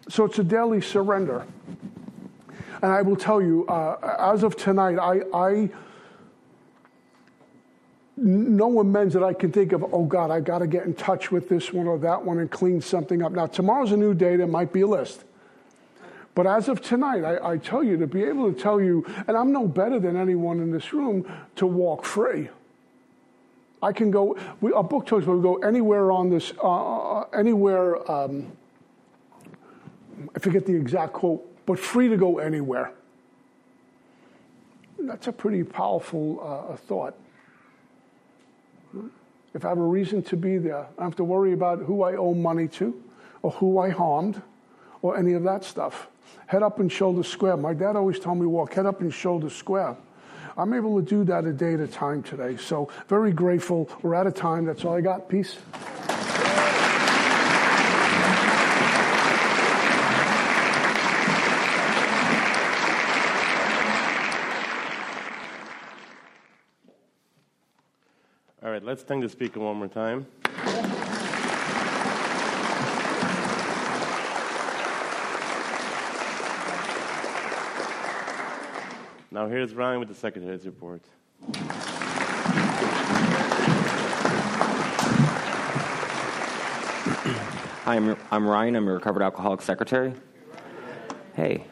So 0.08 0.24
it's 0.24 0.38
a 0.38 0.44
daily 0.44 0.80
surrender. 0.80 1.46
And 2.82 2.92
I 2.92 3.00
will 3.00 3.16
tell 3.16 3.40
you, 3.40 3.66
uh, 3.66 4.16
as 4.32 4.42
of 4.42 4.56
tonight, 4.56 4.98
I, 4.98 5.22
I 5.32 5.70
no 8.18 8.80
amends 8.80 9.12
that 9.12 9.22
I 9.22 9.34
can 9.34 9.52
think 9.52 9.72
of, 9.72 9.84
oh 9.92 10.04
God, 10.04 10.30
I 10.30 10.40
got 10.40 10.60
to 10.60 10.66
get 10.66 10.86
in 10.86 10.94
touch 10.94 11.30
with 11.30 11.48
this 11.48 11.72
one 11.72 11.86
or 11.86 11.98
that 11.98 12.24
one 12.24 12.38
and 12.38 12.50
clean 12.50 12.80
something 12.80 13.22
up. 13.22 13.32
Now, 13.32 13.46
tomorrow's 13.46 13.92
a 13.92 13.96
new 13.96 14.14
day, 14.14 14.36
there 14.36 14.46
might 14.46 14.72
be 14.72 14.80
a 14.82 14.86
list. 14.86 15.24
But 16.36 16.46
as 16.46 16.68
of 16.68 16.82
tonight, 16.82 17.24
I, 17.24 17.52
I, 17.52 17.56
tell 17.56 17.82
you 17.82 17.96
to 17.96 18.06
be 18.06 18.22
able 18.22 18.52
to 18.52 18.60
tell 18.60 18.78
you, 18.78 19.06
and 19.26 19.34
I'm 19.38 19.52
no 19.52 19.66
better 19.66 19.98
than 19.98 20.18
anyone 20.18 20.60
in 20.60 20.70
this 20.70 20.92
room, 20.92 21.26
to 21.56 21.66
walk 21.66 22.04
free. 22.04 22.50
I 23.82 23.92
can 23.92 24.10
go, 24.10 24.36
we, 24.60 24.70
our 24.74 24.84
book 24.84 25.06
talks 25.06 25.24
about 25.24 25.36
we 25.36 25.42
go 25.42 25.56
anywhere 25.56 26.12
on 26.12 26.28
this, 26.28 26.52
uh, 26.62 27.20
uh, 27.20 27.24
anywhere, 27.32 28.10
um, 28.10 28.52
I 30.34 30.38
forget 30.38 30.66
the 30.66 30.74
exact 30.74 31.14
quote, 31.14 31.42
but 31.64 31.78
free 31.78 32.08
to 32.10 32.18
go 32.18 32.38
anywhere. 32.38 32.92
That's 34.98 35.28
a 35.28 35.32
pretty 35.32 35.64
powerful 35.64 36.68
uh, 36.70 36.76
thought. 36.76 37.14
If 39.54 39.64
I 39.64 39.70
have 39.70 39.78
a 39.78 39.82
reason 39.82 40.22
to 40.24 40.36
be 40.36 40.58
there, 40.58 40.80
I 40.80 40.84
don't 40.98 41.04
have 41.04 41.16
to 41.16 41.24
worry 41.24 41.54
about 41.54 41.78
who 41.78 42.02
I 42.02 42.14
owe 42.16 42.34
money 42.34 42.68
to 42.68 43.02
or 43.40 43.52
who 43.52 43.78
I 43.78 43.88
harmed 43.88 44.42
or 45.00 45.16
any 45.16 45.32
of 45.32 45.42
that 45.44 45.64
stuff 45.64 46.08
head 46.46 46.62
up 46.62 46.80
and 46.80 46.90
shoulder 46.90 47.22
square. 47.22 47.56
My 47.56 47.74
dad 47.74 47.96
always 47.96 48.18
told 48.18 48.38
me 48.38 48.46
walk 48.46 48.74
head 48.74 48.86
up 48.86 49.00
and 49.00 49.12
shoulder 49.12 49.50
square. 49.50 49.96
I'm 50.56 50.72
able 50.72 50.98
to 51.00 51.06
do 51.06 51.22
that 51.24 51.44
a 51.44 51.52
day 51.52 51.74
at 51.74 51.80
a 51.80 51.86
time 51.86 52.22
today. 52.22 52.56
So 52.56 52.88
very 53.08 53.32
grateful. 53.32 53.90
We're 54.02 54.14
out 54.14 54.26
of 54.26 54.34
time. 54.34 54.64
That's 54.64 54.84
all 54.84 54.94
I 54.94 55.02
got. 55.02 55.28
Peace. 55.28 55.58
All 68.62 68.72
right, 68.72 68.82
let's 68.82 69.02
thank 69.02 69.22
the 69.22 69.28
speaker 69.28 69.60
one 69.60 69.76
more 69.76 69.88
time. 69.88 70.26
Now 79.36 79.46
here's 79.48 79.74
Ryan 79.74 80.00
with 80.00 80.08
the 80.08 80.14
Secretary's 80.14 80.64
report. 80.64 81.02
Hi, 87.84 87.96
I'm, 87.96 88.16
I'm 88.30 88.48
Ryan. 88.48 88.76
I'm 88.76 88.88
a 88.88 88.94
recovered 88.94 89.20
alcoholic 89.20 89.60
secretary. 89.60 90.14
Hey. 91.34 91.66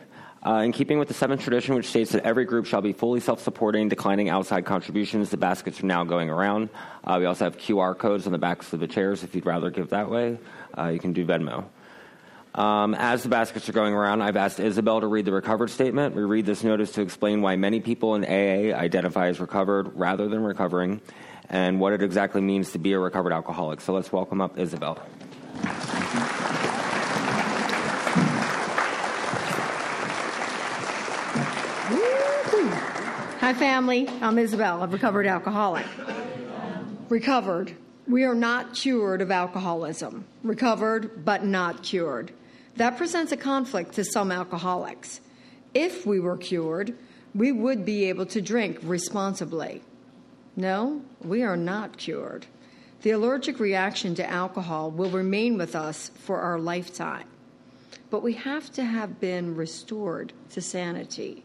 Uh, 0.44 0.56
in 0.56 0.72
keeping 0.72 0.98
with 0.98 1.08
the 1.08 1.14
seventh 1.14 1.40
tradition, 1.40 1.74
which 1.74 1.86
states 1.86 2.12
that 2.12 2.22
every 2.26 2.44
group 2.44 2.66
shall 2.66 2.82
be 2.82 2.92
fully 2.92 3.20
self 3.20 3.40
supporting, 3.40 3.88
declining 3.88 4.28
outside 4.28 4.66
contributions, 4.66 5.30
the 5.30 5.38
baskets 5.38 5.82
are 5.82 5.86
now 5.86 6.04
going 6.04 6.28
around. 6.28 6.68
Uh, 7.02 7.16
we 7.18 7.24
also 7.24 7.44
have 7.44 7.56
QR 7.56 7.96
codes 7.96 8.26
on 8.26 8.32
the 8.32 8.38
backs 8.38 8.74
of 8.74 8.80
the 8.80 8.86
chairs 8.86 9.24
if 9.24 9.34
you'd 9.34 9.46
rather 9.46 9.70
give 9.70 9.88
that 9.88 10.10
way. 10.10 10.36
Uh, 10.76 10.88
you 10.88 10.98
can 10.98 11.14
do 11.14 11.24
Venmo. 11.24 11.64
Um, 12.54 12.94
as 12.94 13.24
the 13.24 13.28
baskets 13.28 13.68
are 13.68 13.72
going 13.72 13.94
around, 13.94 14.22
I've 14.22 14.36
asked 14.36 14.60
Isabel 14.60 15.00
to 15.00 15.08
read 15.08 15.24
the 15.24 15.32
recovered 15.32 15.70
statement. 15.70 16.14
We 16.14 16.22
read 16.22 16.46
this 16.46 16.62
notice 16.62 16.92
to 16.92 17.02
explain 17.02 17.42
why 17.42 17.56
many 17.56 17.80
people 17.80 18.14
in 18.14 18.24
AA 18.24 18.76
identify 18.76 19.26
as 19.26 19.40
recovered 19.40 19.96
rather 19.96 20.28
than 20.28 20.40
recovering 20.40 21.00
and 21.50 21.80
what 21.80 21.92
it 21.92 22.02
exactly 22.02 22.40
means 22.40 22.70
to 22.72 22.78
be 22.78 22.92
a 22.92 22.98
recovered 22.98 23.32
alcoholic. 23.32 23.80
So 23.80 23.92
let's 23.92 24.12
welcome 24.12 24.40
up 24.40 24.56
Isabel. 24.56 25.00
Hi, 33.40 33.52
family. 33.52 34.08
I'm 34.22 34.38
Isabel, 34.38 34.84
a 34.84 34.86
recovered 34.86 35.26
alcoholic. 35.26 35.86
Recovered. 37.08 37.76
We 38.06 38.22
are 38.22 38.34
not 38.34 38.74
cured 38.74 39.20
of 39.20 39.32
alcoholism. 39.32 40.24
Recovered, 40.44 41.24
but 41.24 41.44
not 41.44 41.82
cured. 41.82 42.32
That 42.76 42.96
presents 42.96 43.30
a 43.30 43.36
conflict 43.36 43.94
to 43.94 44.04
some 44.04 44.32
alcoholics. 44.32 45.20
If 45.74 46.04
we 46.04 46.18
were 46.18 46.36
cured, 46.36 46.96
we 47.34 47.52
would 47.52 47.84
be 47.84 48.08
able 48.08 48.26
to 48.26 48.40
drink 48.40 48.78
responsibly. 48.82 49.82
No, 50.56 51.02
we 51.20 51.42
are 51.42 51.56
not 51.56 51.98
cured. 51.98 52.46
The 53.02 53.10
allergic 53.10 53.60
reaction 53.60 54.14
to 54.16 54.28
alcohol 54.28 54.90
will 54.90 55.10
remain 55.10 55.58
with 55.58 55.76
us 55.76 56.10
for 56.14 56.40
our 56.40 56.58
lifetime. 56.58 57.26
But 58.10 58.22
we 58.22 58.34
have 58.34 58.72
to 58.72 58.84
have 58.84 59.20
been 59.20 59.56
restored 59.56 60.32
to 60.50 60.60
sanity. 60.60 61.44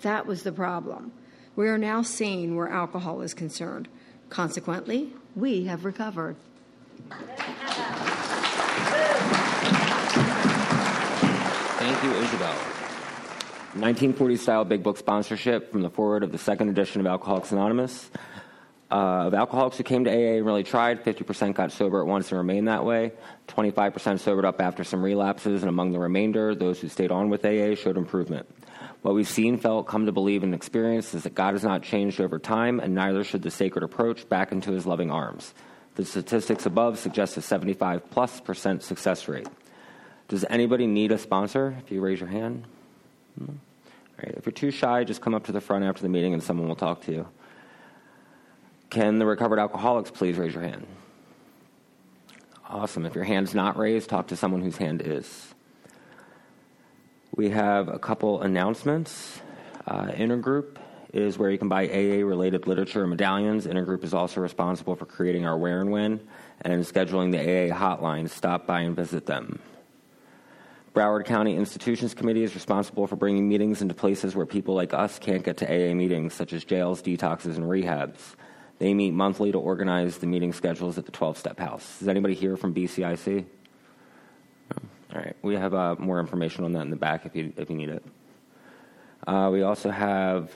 That 0.00 0.26
was 0.26 0.42
the 0.42 0.52
problem. 0.52 1.12
We 1.56 1.68
are 1.68 1.78
now 1.78 2.02
sane 2.02 2.56
where 2.56 2.68
alcohol 2.68 3.20
is 3.20 3.34
concerned. 3.34 3.88
Consequently, 4.30 5.12
we 5.34 5.64
have 5.64 5.84
recovered. 5.84 6.36
Thank 11.98 12.14
you, 12.14 12.22
Isabel. 12.22 12.54
1940 13.74 14.36
style 14.36 14.64
big 14.64 14.84
book 14.84 14.98
sponsorship 14.98 15.72
from 15.72 15.82
the 15.82 15.90
forward 15.90 16.22
of 16.22 16.30
the 16.30 16.38
second 16.38 16.68
edition 16.68 17.00
of 17.00 17.08
Alcoholics 17.08 17.50
Anonymous. 17.50 18.08
Uh, 18.88 19.26
of 19.26 19.34
alcoholics 19.34 19.78
who 19.78 19.82
came 19.82 20.04
to 20.04 20.10
AA 20.10 20.36
and 20.36 20.46
really 20.46 20.62
tried, 20.62 21.02
50% 21.02 21.54
got 21.54 21.72
sober 21.72 22.00
at 22.00 22.06
once 22.06 22.30
and 22.30 22.38
remained 22.38 22.68
that 22.68 22.84
way. 22.84 23.10
25% 23.48 24.20
sobered 24.20 24.44
up 24.44 24.60
after 24.60 24.84
some 24.84 25.02
relapses, 25.02 25.64
and 25.64 25.68
among 25.68 25.90
the 25.90 25.98
remainder, 25.98 26.54
those 26.54 26.78
who 26.78 26.88
stayed 26.88 27.10
on 27.10 27.30
with 27.30 27.44
AA 27.44 27.74
showed 27.74 27.96
improvement. 27.96 28.48
What 29.02 29.16
we've 29.16 29.28
seen, 29.28 29.58
felt, 29.58 29.88
come 29.88 30.06
to 30.06 30.12
believe, 30.12 30.44
and 30.44 30.54
experienced 30.54 31.14
is 31.16 31.24
that 31.24 31.34
God 31.34 31.54
has 31.54 31.64
not 31.64 31.82
changed 31.82 32.20
over 32.20 32.38
time, 32.38 32.78
and 32.78 32.94
neither 32.94 33.24
should 33.24 33.42
the 33.42 33.50
sacred 33.50 33.82
approach 33.82 34.28
back 34.28 34.52
into 34.52 34.70
his 34.70 34.86
loving 34.86 35.10
arms. 35.10 35.52
The 35.96 36.04
statistics 36.04 36.64
above 36.64 37.00
suggest 37.00 37.36
a 37.36 37.42
75 37.42 38.08
plus 38.08 38.40
percent 38.40 38.84
success 38.84 39.26
rate. 39.26 39.48
Does 40.28 40.44
anybody 40.48 40.86
need 40.86 41.10
a 41.10 41.18
sponsor? 41.18 41.74
If 41.82 41.90
you 41.90 42.00
raise 42.00 42.20
your 42.20 42.28
hand. 42.28 42.64
No? 43.38 43.46
All 43.48 43.54
right. 44.22 44.34
If 44.36 44.46
you're 44.46 44.52
too 44.52 44.70
shy, 44.70 45.04
just 45.04 45.20
come 45.20 45.34
up 45.34 45.44
to 45.46 45.52
the 45.52 45.60
front 45.60 45.84
after 45.84 46.02
the 46.02 46.08
meeting 46.08 46.34
and 46.34 46.42
someone 46.42 46.68
will 46.68 46.76
talk 46.76 47.02
to 47.02 47.12
you. 47.12 47.28
Can 48.90 49.18
the 49.18 49.26
recovered 49.26 49.58
alcoholics 49.58 50.10
please 50.10 50.36
raise 50.36 50.54
your 50.54 50.62
hand? 50.62 50.86
Awesome. 52.68 53.06
If 53.06 53.14
your 53.14 53.24
hand's 53.24 53.54
not 53.54 53.78
raised, 53.78 54.10
talk 54.10 54.28
to 54.28 54.36
someone 54.36 54.60
whose 54.60 54.76
hand 54.76 55.02
is. 55.02 55.54
We 57.34 57.50
have 57.50 57.88
a 57.88 57.98
couple 57.98 58.42
announcements. 58.42 59.40
Uh, 59.86 60.06
Intergroup 60.06 60.76
is 61.14 61.38
where 61.38 61.50
you 61.50 61.56
can 61.56 61.68
buy 61.68 61.86
AA 61.86 62.24
related 62.26 62.66
literature 62.66 63.02
and 63.02 63.10
medallions. 63.10 63.66
Intergroup 63.66 64.04
is 64.04 64.12
also 64.12 64.40
responsible 64.40 64.96
for 64.96 65.06
creating 65.06 65.46
our 65.46 65.56
Where 65.56 65.80
and 65.80 65.90
When 65.90 66.20
and 66.60 66.82
scheduling 66.84 67.30
the 67.30 67.38
AA 67.38 67.74
hotline. 67.74 68.28
Stop 68.28 68.66
by 68.66 68.80
and 68.80 68.94
visit 68.94 69.24
them. 69.24 69.60
Broward 70.94 71.26
County 71.26 71.56
Institutions 71.56 72.14
Committee 72.14 72.42
is 72.42 72.54
responsible 72.54 73.06
for 73.06 73.16
bringing 73.16 73.48
meetings 73.48 73.82
into 73.82 73.94
places 73.94 74.34
where 74.34 74.46
people 74.46 74.74
like 74.74 74.94
us 74.94 75.18
can't 75.18 75.44
get 75.44 75.58
to 75.58 75.66
AA 75.66 75.94
meetings, 75.94 76.34
such 76.34 76.52
as 76.52 76.64
jails, 76.64 77.02
detoxes, 77.02 77.56
and 77.56 77.64
rehabs. 77.64 78.34
They 78.78 78.94
meet 78.94 79.12
monthly 79.12 79.52
to 79.52 79.58
organize 79.58 80.18
the 80.18 80.26
meeting 80.26 80.52
schedules 80.52 80.98
at 80.98 81.04
the 81.04 81.12
12 81.12 81.36
step 81.36 81.58
house. 81.58 82.00
Is 82.00 82.08
anybody 82.08 82.34
here 82.34 82.56
from 82.56 82.74
BCIC? 82.74 83.44
All 84.74 85.20
right, 85.20 85.36
we 85.42 85.54
have 85.54 85.74
uh, 85.74 85.96
more 85.98 86.20
information 86.20 86.64
on 86.64 86.72
that 86.72 86.82
in 86.82 86.90
the 86.90 86.96
back 86.96 87.26
if 87.26 87.34
you, 87.34 87.52
if 87.56 87.70
you 87.70 87.76
need 87.76 87.88
it. 87.88 88.04
Uh, 89.26 89.50
we 89.52 89.62
also 89.62 89.90
have 89.90 90.54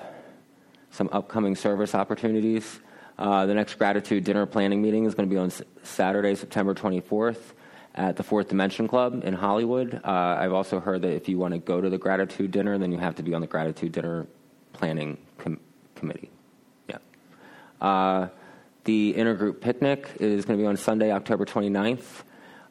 some 0.90 1.08
upcoming 1.12 1.56
service 1.56 1.94
opportunities. 1.94 2.80
Uh, 3.18 3.46
the 3.46 3.54
next 3.54 3.74
gratitude 3.74 4.24
dinner 4.24 4.46
planning 4.46 4.80
meeting 4.82 5.04
is 5.04 5.14
going 5.14 5.28
to 5.28 5.34
be 5.34 5.38
on 5.38 5.50
Saturday, 5.82 6.34
September 6.34 6.74
24th 6.74 7.52
at 7.94 8.16
the 8.16 8.22
Fourth 8.22 8.48
Dimension 8.48 8.88
Club 8.88 9.22
in 9.24 9.34
Hollywood. 9.34 10.00
Uh, 10.04 10.10
I've 10.10 10.52
also 10.52 10.80
heard 10.80 11.02
that 11.02 11.14
if 11.14 11.28
you 11.28 11.38
want 11.38 11.52
to 11.52 11.58
go 11.58 11.80
to 11.80 11.90
the 11.90 11.98
gratitude 11.98 12.50
dinner, 12.50 12.78
then 12.78 12.92
you 12.92 12.98
have 12.98 13.16
to 13.16 13.22
be 13.22 13.34
on 13.34 13.40
the 13.40 13.46
gratitude 13.46 13.92
dinner 13.92 14.26
planning 14.72 15.18
com- 15.38 15.60
committee. 15.94 16.30
Yeah. 16.88 16.98
Uh, 17.80 18.28
the 18.84 19.14
intergroup 19.14 19.60
picnic 19.60 20.08
is 20.18 20.44
going 20.44 20.58
to 20.58 20.62
be 20.62 20.66
on 20.66 20.76
Sunday, 20.76 21.12
October 21.12 21.44
29th. 21.44 22.22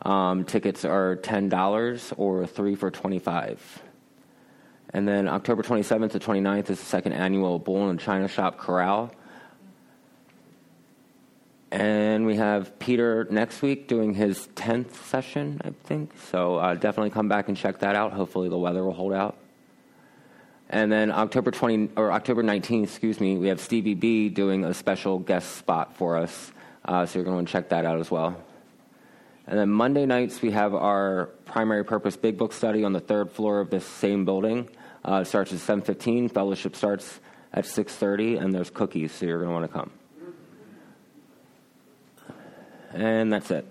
Um, 0.03 0.45
tickets 0.45 0.83
are 0.83 1.15
$10 1.17 2.13
or 2.17 2.47
three 2.47 2.73
for 2.73 2.89
25 2.89 3.83
And 4.93 5.07
then 5.07 5.27
October 5.27 5.61
27th 5.61 6.11
to 6.13 6.19
29th 6.19 6.71
is 6.71 6.79
the 6.79 6.85
second 6.85 7.13
annual 7.13 7.59
Bull 7.59 7.89
and 7.89 7.99
China 7.99 8.27
Shop 8.27 8.57
Corral. 8.57 9.11
And 11.71 12.25
we 12.25 12.35
have 12.35 12.77
Peter 12.79 13.25
next 13.29 13.61
week 13.61 13.87
doing 13.87 14.13
his 14.13 14.49
10th 14.55 14.93
session, 15.05 15.61
I 15.63 15.71
think. 15.85 16.11
So 16.29 16.57
uh, 16.57 16.73
definitely 16.73 17.11
come 17.11 17.29
back 17.29 17.47
and 17.47 17.55
check 17.55 17.79
that 17.79 17.95
out. 17.95 18.11
Hopefully 18.11 18.49
the 18.49 18.57
weather 18.57 18.83
will 18.83 18.93
hold 18.93 19.13
out. 19.13 19.37
And 20.69 20.91
then 20.91 21.11
October 21.11 21.51
20 21.51 21.91
or 21.95 22.11
October 22.11 22.43
19th, 22.43 22.83
excuse 22.83 23.19
me, 23.21 23.37
we 23.37 23.47
have 23.47 23.61
Stevie 23.61 23.93
B 23.93 24.27
doing 24.27 24.65
a 24.65 24.73
special 24.73 25.19
guest 25.19 25.55
spot 25.55 25.95
for 25.95 26.17
us. 26.17 26.51
Uh, 26.83 27.05
so 27.05 27.19
you're 27.19 27.23
going 27.23 27.33
to 27.33 27.37
want 27.37 27.47
to 27.47 27.51
check 27.51 27.69
that 27.69 27.85
out 27.85 27.99
as 27.99 28.11
well. 28.11 28.35
And 29.47 29.57
then 29.57 29.69
Monday 29.69 30.05
nights 30.05 30.41
we 30.41 30.51
have 30.51 30.73
our 30.73 31.27
primary 31.45 31.85
purpose 31.85 32.17
big 32.17 32.37
book 32.37 32.51
study 32.53 32.83
on 32.83 32.93
the 32.93 32.99
third 32.99 33.31
floor 33.31 33.59
of 33.59 33.69
this 33.69 33.85
same 33.85 34.25
building. 34.25 34.69
Uh, 35.03 35.21
it 35.23 35.25
starts 35.25 35.51
at 35.51 35.59
7:15. 35.59 36.29
Fellowship 36.29 36.75
starts 36.75 37.19
at 37.53 37.65
6:30, 37.65 38.37
and 38.37 38.53
there's 38.53 38.69
cookies, 38.69 39.11
so 39.11 39.25
you're 39.25 39.39
going 39.39 39.49
to 39.49 39.53
want 39.53 39.65
to 39.65 39.73
come. 39.73 39.91
And 42.93 43.31
that's 43.31 43.51
it. 43.51 43.65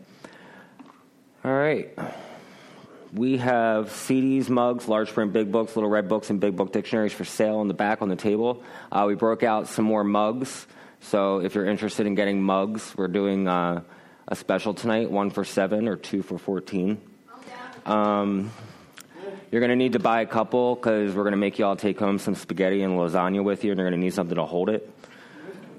All 1.44 1.52
right. 1.52 1.96
We 3.12 3.38
have 3.38 3.88
CDs, 3.88 4.48
mugs, 4.48 4.86
large 4.86 5.12
print 5.12 5.32
big 5.32 5.50
books, 5.50 5.74
little 5.74 5.90
red 5.90 6.08
books, 6.08 6.30
and 6.30 6.38
big 6.38 6.54
book 6.54 6.72
dictionaries 6.72 7.12
for 7.12 7.24
sale 7.24 7.60
in 7.60 7.68
the 7.68 7.74
back 7.74 8.02
on 8.02 8.08
the 8.08 8.16
table. 8.16 8.62
Uh, 8.92 9.04
we 9.08 9.14
broke 9.14 9.42
out 9.42 9.66
some 9.66 9.84
more 9.84 10.04
mugs. 10.04 10.66
So 11.00 11.40
if 11.40 11.54
you're 11.54 11.66
interested 11.66 12.06
in 12.06 12.14
getting 12.14 12.42
mugs, 12.42 12.94
we're 12.96 13.08
doing 13.08 13.48
uh, 13.48 13.82
a 14.28 14.36
special 14.36 14.74
tonight 14.74 15.10
one 15.10 15.30
for 15.30 15.44
seven 15.44 15.88
or 15.88 15.96
two 15.96 16.22
for 16.22 16.38
14. 16.38 17.00
Um, 17.86 18.52
you're 19.50 19.60
going 19.60 19.70
to 19.70 19.76
need 19.76 19.94
to 19.94 19.98
buy 19.98 20.20
a 20.20 20.26
couple 20.26 20.76
because 20.76 21.14
we're 21.14 21.24
going 21.24 21.32
to 21.32 21.38
make 21.38 21.58
you 21.58 21.64
all 21.64 21.74
take 21.74 21.98
home 21.98 22.18
some 22.18 22.36
spaghetti 22.36 22.82
and 22.82 22.92
lasagna 22.92 23.42
with 23.42 23.64
you, 23.64 23.72
and 23.72 23.78
you're 23.78 23.88
going 23.88 23.98
to 23.98 24.04
need 24.04 24.14
something 24.14 24.36
to 24.36 24.44
hold 24.44 24.68
it. 24.68 24.88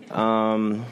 Um, 0.10 0.86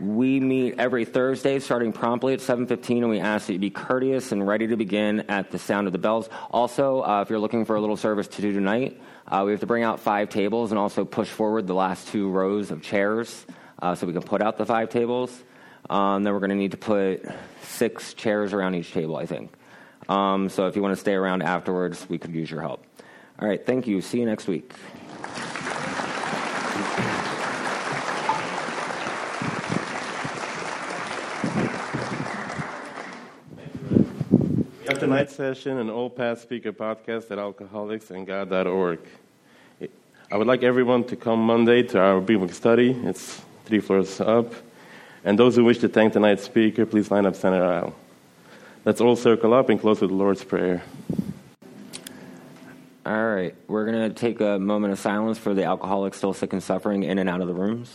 we 0.00 0.40
meet 0.40 0.74
every 0.78 1.04
Thursday 1.04 1.58
starting 1.58 1.92
promptly 1.92 2.34
at 2.34 2.40
7:15 2.40 2.98
and 3.02 3.10
we 3.10 3.20
ask 3.20 3.46
that 3.46 3.52
you 3.52 3.58
be 3.58 3.70
courteous 3.70 4.32
and 4.32 4.46
ready 4.46 4.66
to 4.66 4.76
begin 4.76 5.20
at 5.28 5.50
the 5.50 5.58
sound 5.58 5.86
of 5.86 5.92
the 5.92 5.98
bells. 5.98 6.28
Also, 6.50 7.02
uh, 7.02 7.22
if 7.22 7.30
you're 7.30 7.38
looking 7.38 7.64
for 7.64 7.76
a 7.76 7.80
little 7.80 7.96
service 7.96 8.26
to 8.28 8.42
do 8.42 8.52
tonight, 8.52 9.00
uh, 9.28 9.42
we 9.44 9.52
have 9.52 9.60
to 9.60 9.66
bring 9.66 9.84
out 9.84 10.00
five 10.00 10.28
tables 10.28 10.72
and 10.72 10.78
also 10.78 11.04
push 11.04 11.28
forward 11.28 11.66
the 11.66 11.74
last 11.74 12.08
two 12.08 12.28
rows 12.28 12.70
of 12.70 12.82
chairs 12.82 13.46
uh, 13.80 13.94
so 13.94 14.06
we 14.06 14.12
can 14.12 14.22
put 14.22 14.42
out 14.42 14.58
the 14.58 14.66
five 14.66 14.88
tables. 14.88 15.42
Um, 15.88 16.22
then 16.24 16.32
we're 16.32 16.40
going 16.40 16.50
to 16.50 16.56
need 16.56 16.72
to 16.72 16.76
put 16.76 17.24
six 17.62 18.14
chairs 18.14 18.52
around 18.52 18.74
each 18.74 18.92
table, 18.92 19.16
I 19.16 19.26
think. 19.26 19.52
Um, 20.08 20.48
so 20.48 20.66
if 20.66 20.76
you 20.76 20.82
want 20.82 20.92
to 20.92 21.00
stay 21.00 21.14
around 21.14 21.42
afterwards, 21.42 22.06
we 22.08 22.18
could 22.18 22.34
use 22.34 22.50
your 22.50 22.62
help. 22.62 22.84
All 23.38 23.48
right, 23.48 23.64
thank 23.64 23.86
you. 23.86 24.00
See 24.00 24.18
you 24.18 24.26
next 24.26 24.48
week. 24.48 24.72
After 35.04 35.16
night 35.16 35.30
session 35.30 35.76
and 35.76 35.90
all 35.90 36.08
past 36.08 36.40
speaker 36.40 36.72
podcast 36.72 37.30
at 37.30 37.36
alcoholicsandgod.org. 37.36 39.00
I 40.32 40.36
would 40.38 40.46
like 40.46 40.62
everyone 40.62 41.04
to 41.04 41.16
come 41.16 41.40
Monday 41.40 41.82
to 41.82 42.00
our 42.00 42.22
Big 42.22 42.50
study. 42.54 42.92
It's 43.04 43.42
three 43.66 43.80
floors 43.80 44.18
up. 44.22 44.54
And 45.22 45.38
those 45.38 45.56
who 45.56 45.64
wish 45.64 45.76
to 45.80 45.90
thank 45.90 46.14
tonight's 46.14 46.44
speaker, 46.44 46.86
please 46.86 47.10
line 47.10 47.26
up 47.26 47.36
center 47.36 47.62
aisle. 47.62 47.94
Let's 48.86 49.02
all 49.02 49.14
circle 49.14 49.52
up 49.52 49.68
and 49.68 49.78
close 49.78 50.00
with 50.00 50.08
the 50.08 50.16
Lord's 50.16 50.42
Prayer. 50.42 50.82
All 53.04 53.26
right, 53.26 53.54
we're 53.68 53.84
going 53.84 54.08
to 54.08 54.14
take 54.18 54.40
a 54.40 54.58
moment 54.58 54.94
of 54.94 54.98
silence 54.98 55.36
for 55.36 55.52
the 55.52 55.64
alcoholics 55.64 56.16
still 56.16 56.32
sick 56.32 56.54
and 56.54 56.62
suffering 56.62 57.02
in 57.02 57.18
and 57.18 57.28
out 57.28 57.42
of 57.42 57.46
the 57.46 57.54
rooms. 57.54 57.94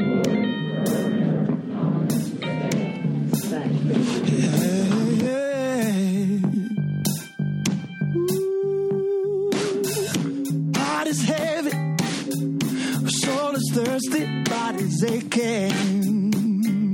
can. 15.31 16.91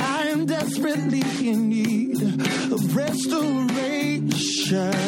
I 0.00 0.28
am 0.28 0.46
desperately 0.46 1.22
in 1.46 1.68
need 1.68 2.22
of 2.72 2.96
restoration. 2.96 5.03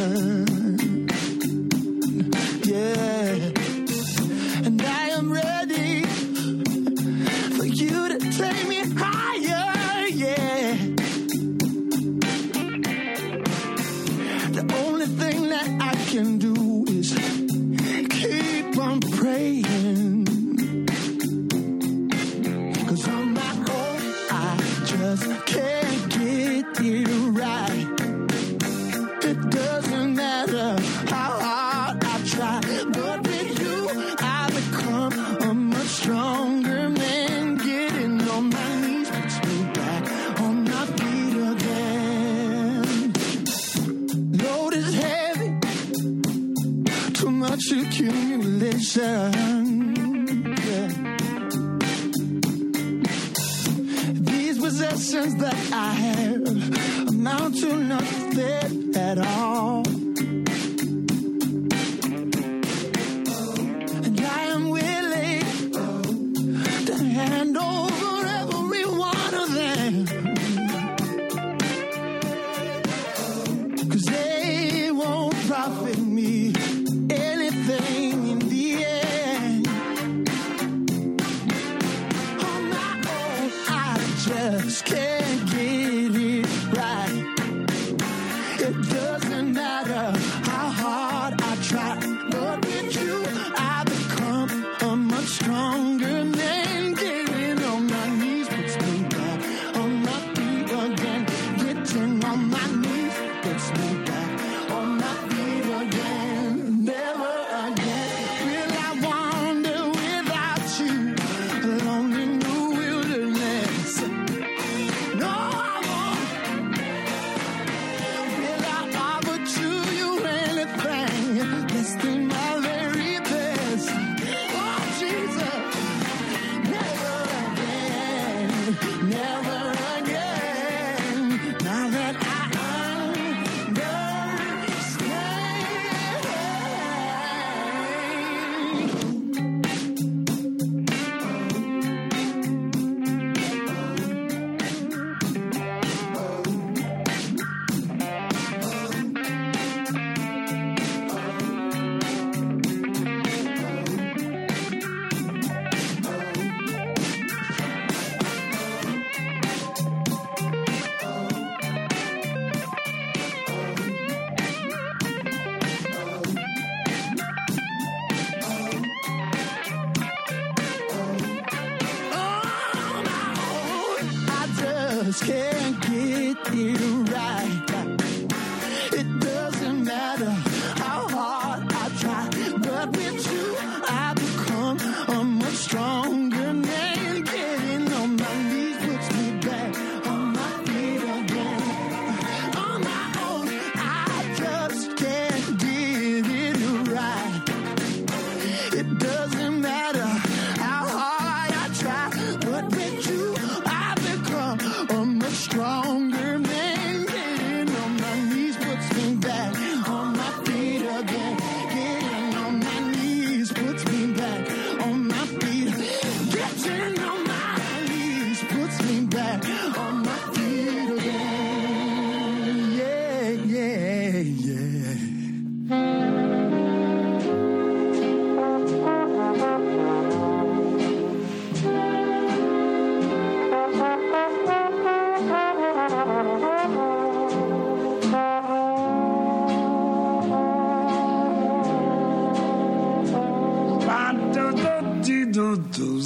scared. 84.71 85.16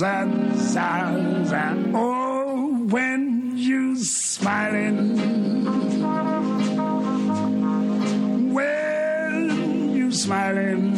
za, 0.00 0.24
za, 0.54 0.90
za. 1.44 1.76
Oh, 1.92 2.86
when 2.88 3.52
you're 3.54 3.96
smiling, 3.96 4.96
when 8.54 9.90
you're 9.94 10.12
smiling, 10.12 10.94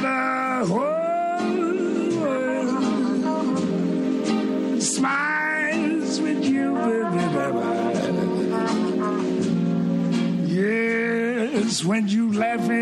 the 0.00 0.64
whole 0.70 2.10
world 2.20 2.78
smiles 4.80 6.20
with 6.20 6.44
you, 6.44 6.66
baby, 6.86 7.24
baby. 7.34 7.62
Yes, 10.54 11.84
when 11.84 12.06
you're 12.06 12.32
laughing. 12.32 12.81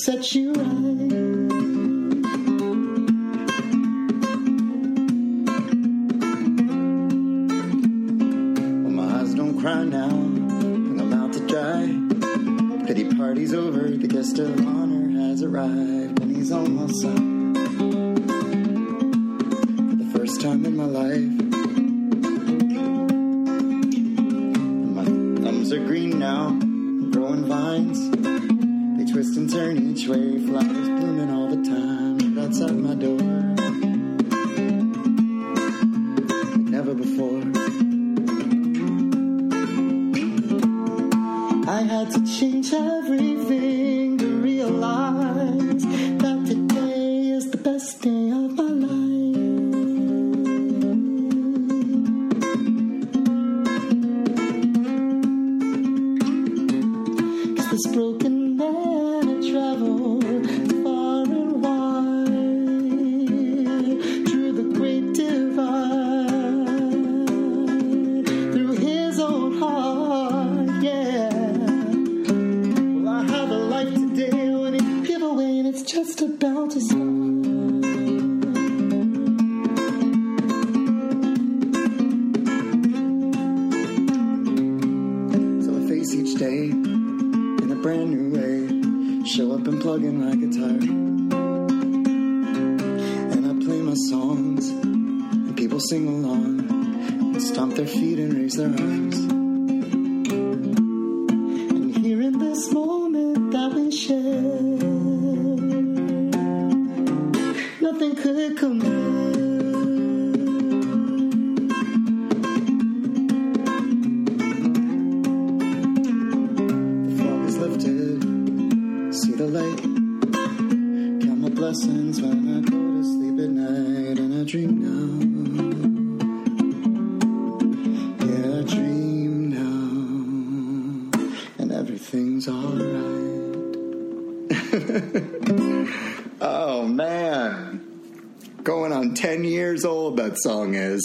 set 0.00 0.34
you 0.34 0.61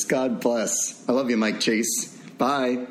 God 0.08 0.40
bless. 0.40 1.04
I 1.10 1.12
love 1.12 1.30
you, 1.30 1.36
Mike 1.36 1.60
Chase. 1.60 2.18
Bye. 2.38 2.88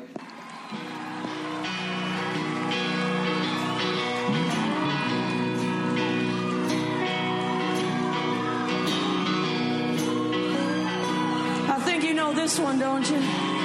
I 11.69 11.79
think 11.85 12.03
you 12.03 12.13
know 12.13 12.33
this 12.33 12.59
one, 12.59 12.77
don't 12.77 13.09
you? 13.09 13.56